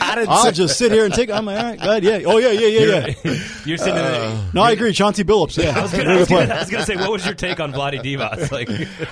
I 0.00 0.16
didn't. 0.16 0.30
I'll 0.30 0.44
say- 0.46 0.52
just 0.52 0.76
sit 0.78 0.90
here 0.92 1.04
and 1.04 1.14
take. 1.14 1.30
I'm 1.30 1.46
like, 1.46 1.58
all 1.58 1.64
right, 1.64 1.80
go 1.80 1.90
ahead, 1.90 2.04
yeah, 2.04 2.20
oh 2.26 2.38
yeah, 2.38 2.50
yeah, 2.50 2.66
yeah, 2.68 3.06
yeah. 3.24 3.32
You're 3.64 3.78
sitting 3.78 3.94
in 3.96 4.02
Uh, 4.04 4.10
the, 4.10 4.50
No, 4.54 4.62
I 4.62 4.72
agree, 4.72 4.92
Chauncey 4.92 5.24
Billups. 5.24 5.62
Yeah, 5.62 5.78
I 5.78 5.82
was 5.82 5.92
gonna, 5.92 6.10
I 6.10 6.16
was 6.18 6.28
gonna, 6.28 6.54
I 6.54 6.58
was 6.60 6.70
gonna 6.70 6.84
say, 6.84 6.96
what 6.96 7.10
was 7.12 7.24
your 7.24 7.34
take 7.34 7.60
on 7.60 7.72
Vlade 7.72 8.02
Divac? 8.02 8.50
Like, 8.54 8.68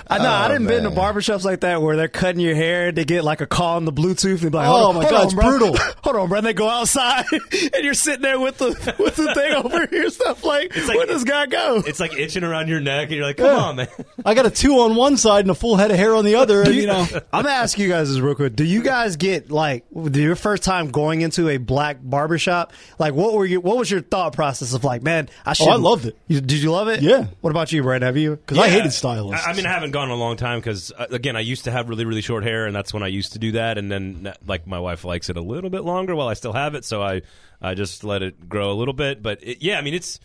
I 0.09 0.17
know. 0.19 0.29
I 0.29 0.47
didn't 0.49 0.67
been 0.67 0.83
to 0.83 0.89
man. 0.91 0.97
barbershops 0.99 1.43
like 1.43 1.61
that 1.61 1.81
where 1.81 1.95
they're 1.95 2.07
cutting 2.07 2.39
your 2.41 2.55
hair. 2.55 2.91
They 2.91 3.03
get 3.05 3.23
like 3.23 3.41
a 3.41 3.47
call 3.47 3.77
on 3.77 3.85
the 3.85 3.91
Bluetooth. 3.93 4.41
And 4.41 4.51
be 4.51 4.57
like, 4.57 4.67
Oh, 4.67 4.71
hold 4.71 4.95
on, 4.97 5.03
my 5.03 5.09
God, 5.09 5.13
on, 5.21 5.25
it's 5.25 5.33
bro. 5.33 5.49
brutal. 5.49 5.77
Hold 6.03 6.15
on, 6.17 6.29
bro. 6.29 6.37
And 6.39 6.47
they 6.47 6.53
go 6.53 6.67
outside, 6.69 7.25
and 7.31 7.83
you're 7.83 7.93
sitting 7.93 8.21
there 8.21 8.39
with 8.39 8.57
the 8.59 8.67
with 8.99 9.15
the 9.15 9.33
thing 9.33 9.53
over 9.53 9.87
here. 9.87 10.09
Stuff 10.09 10.43
like, 10.43 10.75
like- 10.75 10.87
where 10.97 11.05
does 11.07 11.23
guy 11.23 11.45
go? 11.47 11.81
it's 11.85 11.99
like 11.99 12.13
itching 12.13 12.43
around 12.43 12.67
your 12.67 12.79
neck, 12.81 13.03
and 13.07 13.11
you're 13.17 13.25
like, 13.25 13.37
come 13.37 13.45
Yeah. 13.47 13.63
on, 13.63 13.75
man. 13.77 13.87
I 14.25 14.32
got 14.33 14.45
a 14.45 14.51
two 14.51 14.79
on 14.79 14.95
one 14.95 15.17
side 15.17 15.41
and 15.45 15.51
a 15.51 15.55
full 15.55 15.75
head 15.75 15.91
of 15.91 15.97
hair 15.97 16.15
on 16.15 16.25
the 16.25 16.35
other, 16.35 16.61
and 16.61 16.75
you 16.75 16.87
know, 16.87 17.05
I'm 17.33 17.43
gonna 17.43 17.49
ask 17.49 17.77
you 17.77 17.87
guys 17.87 18.09
this 18.09 18.19
real 18.19 18.35
quick. 18.35 18.55
Do 18.55 18.63
you 18.63 18.83
guys 18.83 19.15
get 19.15 19.49
like 19.49 19.85
your 19.91 20.35
first 20.35 20.63
time 20.63 20.91
going 20.91 21.21
into 21.21 21.49
a 21.49 21.57
black 21.57 21.97
barbershop? 22.01 22.73
Like, 22.99 23.13
what 23.13 23.33
were 23.33 23.45
you? 23.45 23.61
What 23.61 23.77
was 23.77 23.89
your 23.89 24.01
thought 24.01 24.33
process 24.33 24.73
of 24.73 24.83
like, 24.83 25.01
man, 25.01 25.29
I 25.45 25.53
should. 25.53 25.67
Oh, 25.67 25.71
I 25.71 25.77
loved 25.77 26.05
it. 26.05 26.17
You, 26.27 26.41
did 26.41 26.61
you 26.61 26.71
love 26.71 26.87
it? 26.87 27.01
Yeah. 27.01 27.27
What 27.41 27.49
about 27.51 27.71
you, 27.71 27.81
Brad? 27.81 28.01
Have 28.01 28.17
you? 28.17 28.33
because 28.45 28.57
I 28.57 28.69
hated 28.69 28.93
stylists. 28.93 29.45
I, 29.45 29.51
I 29.51 29.55
mean, 29.55 29.65
I 29.65 29.71
haven't 29.71 29.91
gone 29.91 30.09
in 30.09 30.11
a 30.11 30.15
long 30.15 30.37
time 30.37 30.59
because, 30.59 30.91
uh, 30.97 31.07
again, 31.09 31.35
I 31.35 31.41
used 31.41 31.65
to 31.65 31.71
have 31.71 31.89
really, 31.89 32.05
really 32.05 32.21
short 32.21 32.43
hair, 32.43 32.65
and 32.65 32.75
that's 32.75 32.93
when 32.93 33.03
I 33.03 33.07
used 33.07 33.33
to 33.33 33.39
do 33.39 33.53
that. 33.53 33.77
And 33.77 33.91
then, 33.91 34.27
uh, 34.27 34.33
like, 34.45 34.67
my 34.67 34.79
wife 34.79 35.03
likes 35.05 35.29
it 35.29 35.37
a 35.37 35.41
little 35.41 35.69
bit 35.69 35.83
longer 35.83 36.15
while 36.15 36.27
I 36.27 36.33
still 36.33 36.53
have 36.53 36.75
it, 36.75 36.85
so 36.85 37.01
I, 37.01 37.21
I 37.61 37.73
just 37.75 38.03
let 38.03 38.21
it 38.21 38.49
grow 38.49 38.71
a 38.71 38.75
little 38.75 38.93
bit. 38.93 39.21
But 39.21 39.39
it, 39.41 39.61
yeah, 39.61 39.77
I 39.77 39.81
mean, 39.81 39.93
it's, 39.93 40.19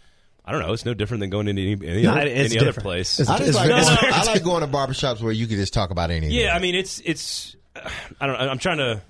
I 0.48 0.50
don't 0.52 0.62
know, 0.62 0.72
it's 0.72 0.86
no 0.86 0.94
different 0.94 1.20
than 1.20 1.28
going 1.28 1.46
into 1.46 1.60
any, 1.60 1.72
any, 1.86 2.02
No, 2.04 2.12
other, 2.12 2.20
it's 2.22 2.54
any 2.54 2.66
other 2.66 2.72
place. 2.80 3.20
It's- 3.20 3.28
I 3.28 3.44
just 3.44 3.54
like 3.54 3.68
No, 3.68 3.82
going, 3.82 3.84
no, 4.02 4.08
I 4.16 4.24
like 4.24 4.42
going 4.42 4.62
to 4.62 4.66
barbershops 4.66 5.20
where 5.20 5.30
you 5.30 5.46
can 5.46 5.56
just 5.58 5.74
talk 5.74 5.90
about 5.90 6.10
anything. 6.10 6.30
yeah, 6.30 6.56
I 6.56 6.58
mean, 6.58 6.74
it's, 6.74 7.02
it's, 7.04 7.54
uh, 7.76 7.86
I 8.18 8.26
don't, 8.26 8.38
know 8.38 8.48
I'm 8.48 8.58
trying 8.58 8.78
to, 8.78 9.02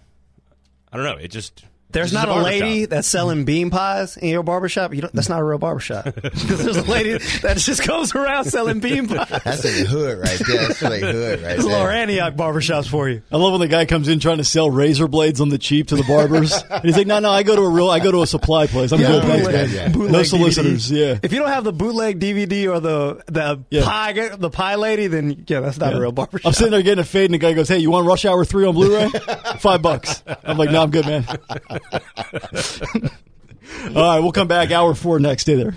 I 0.93 0.97
don't 0.97 1.07
know, 1.07 1.15
it 1.17 1.29
just. 1.29 1.65
There's 1.91 2.13
not 2.13 2.25
a 2.25 2.33
barbershop. 2.33 2.51
lady 2.61 2.85
that's 2.85 3.09
selling 3.09 3.47
bean 3.47 3.71
pies 3.71 4.19
in 4.19 4.29
your 4.29 4.43
barbershop. 4.43 4.93
You 4.95 5.01
don't, 5.01 5.13
that's 5.15 5.31
not 5.31 5.41
a 5.41 5.45
real 5.45 5.57
barbershop. 5.59 6.05
Because 6.05 6.45
there's 6.65 6.77
a 6.77 6.83
lady 6.83 7.13
that 7.41 7.57
just 7.57 7.87
goes 7.87 8.15
around 8.15 8.45
selling 8.45 8.81
bean 8.81 9.09
pies. 9.09 9.29
That's 9.43 9.65
a 9.65 9.71
hood 9.87 10.19
right 10.19 10.39
there. 10.47 10.69
That's 10.69 10.83
like 10.83 11.01
hood 11.01 11.15
right 11.15 11.15
there. 11.15 11.37
There's 11.37 11.65
Lower. 11.65 11.91
Antioch 11.91 12.35
barbershops 12.35 12.89
for 12.89 13.09
you. 13.09 13.23
I 13.33 13.39
love 13.39 13.53
when 13.53 13.61
the 13.63 13.69
guy 13.69 13.87
comes 13.87 14.09
in 14.09 14.21
trying 14.21 14.37
to 14.37 14.45
sell 14.45 14.71
razor 14.71 15.09
blades 15.09 15.41
on 15.41 15.49
the 15.49 15.57
cheap 15.59 15.89
to 15.89 15.97
the 15.97 16.03
barbers, 16.05 16.53
and 16.71 16.85
he's 16.85 16.97
like, 16.97 17.07
"No, 17.07 17.21
no, 17.21 17.31
I 17.31 17.43
go 17.43 17.57
to 17.57 17.63
a 17.63 17.69
real, 17.71 17.89
I 17.91 18.01
go 18.01 18.13
to 18.13 18.21
a 18.23 18.27
supply 18.27 18.67
place. 18.67 18.93
I'm 18.93 18.99
good, 18.99 19.23
bootleg- 19.23 19.53
man. 19.55 19.71
yeah. 19.71 19.89
bootleg 19.89 20.13
No 20.13 20.19
DVD. 20.21 20.27
solicitors, 20.27 20.91
yeah." 20.91 21.19
If 21.23 21.33
you 21.33 21.39
don't 21.39 21.49
have 21.49 21.65
the 21.65 21.73
bootleg 21.73 22.21
DVD 22.21 22.71
or 22.71 22.81
the 22.81 23.23
the 23.29 23.65
Yeah. 23.71 23.85
pie 23.85 24.13
the 24.37 24.51
pie 24.51 24.75
lady, 24.75 25.07
then 25.07 25.45
yeah, 25.49 25.61
that's 25.61 25.79
not 25.79 25.95
a 25.95 26.01
real 26.01 26.13
barbershop. 26.13 26.47
I'm 26.49 26.53
sitting 26.53 26.71
there 26.73 26.83
getting 26.83 27.01
a 27.01 27.05
fade, 27.05 27.25
and 27.27 27.35
the 27.35 27.39
guy 27.39 27.55
goes, 27.55 27.69
"Hey, 27.69 27.79
you 27.79 27.91
want 27.91 28.07
Rush 28.07 28.27
Hour 28.27 28.45
three 28.45 28.67
on 28.67 28.75
Blu-ray? 28.75 29.09
Five 29.59 29.81
bucks." 29.81 30.23
I'm 30.45 30.59
like, 30.59 30.71
"No, 30.71 30.83
I'm 30.83 30.91
good, 30.91 31.07
man." 31.07 31.27
All 33.95 34.03
right, 34.03 34.21
we'll 34.21 34.33
come 34.33 34.49
back. 34.49 34.71
Hour 34.71 34.95
four 34.95 35.19
next. 35.19 35.43
Stay 35.43 35.55
there. 35.55 35.77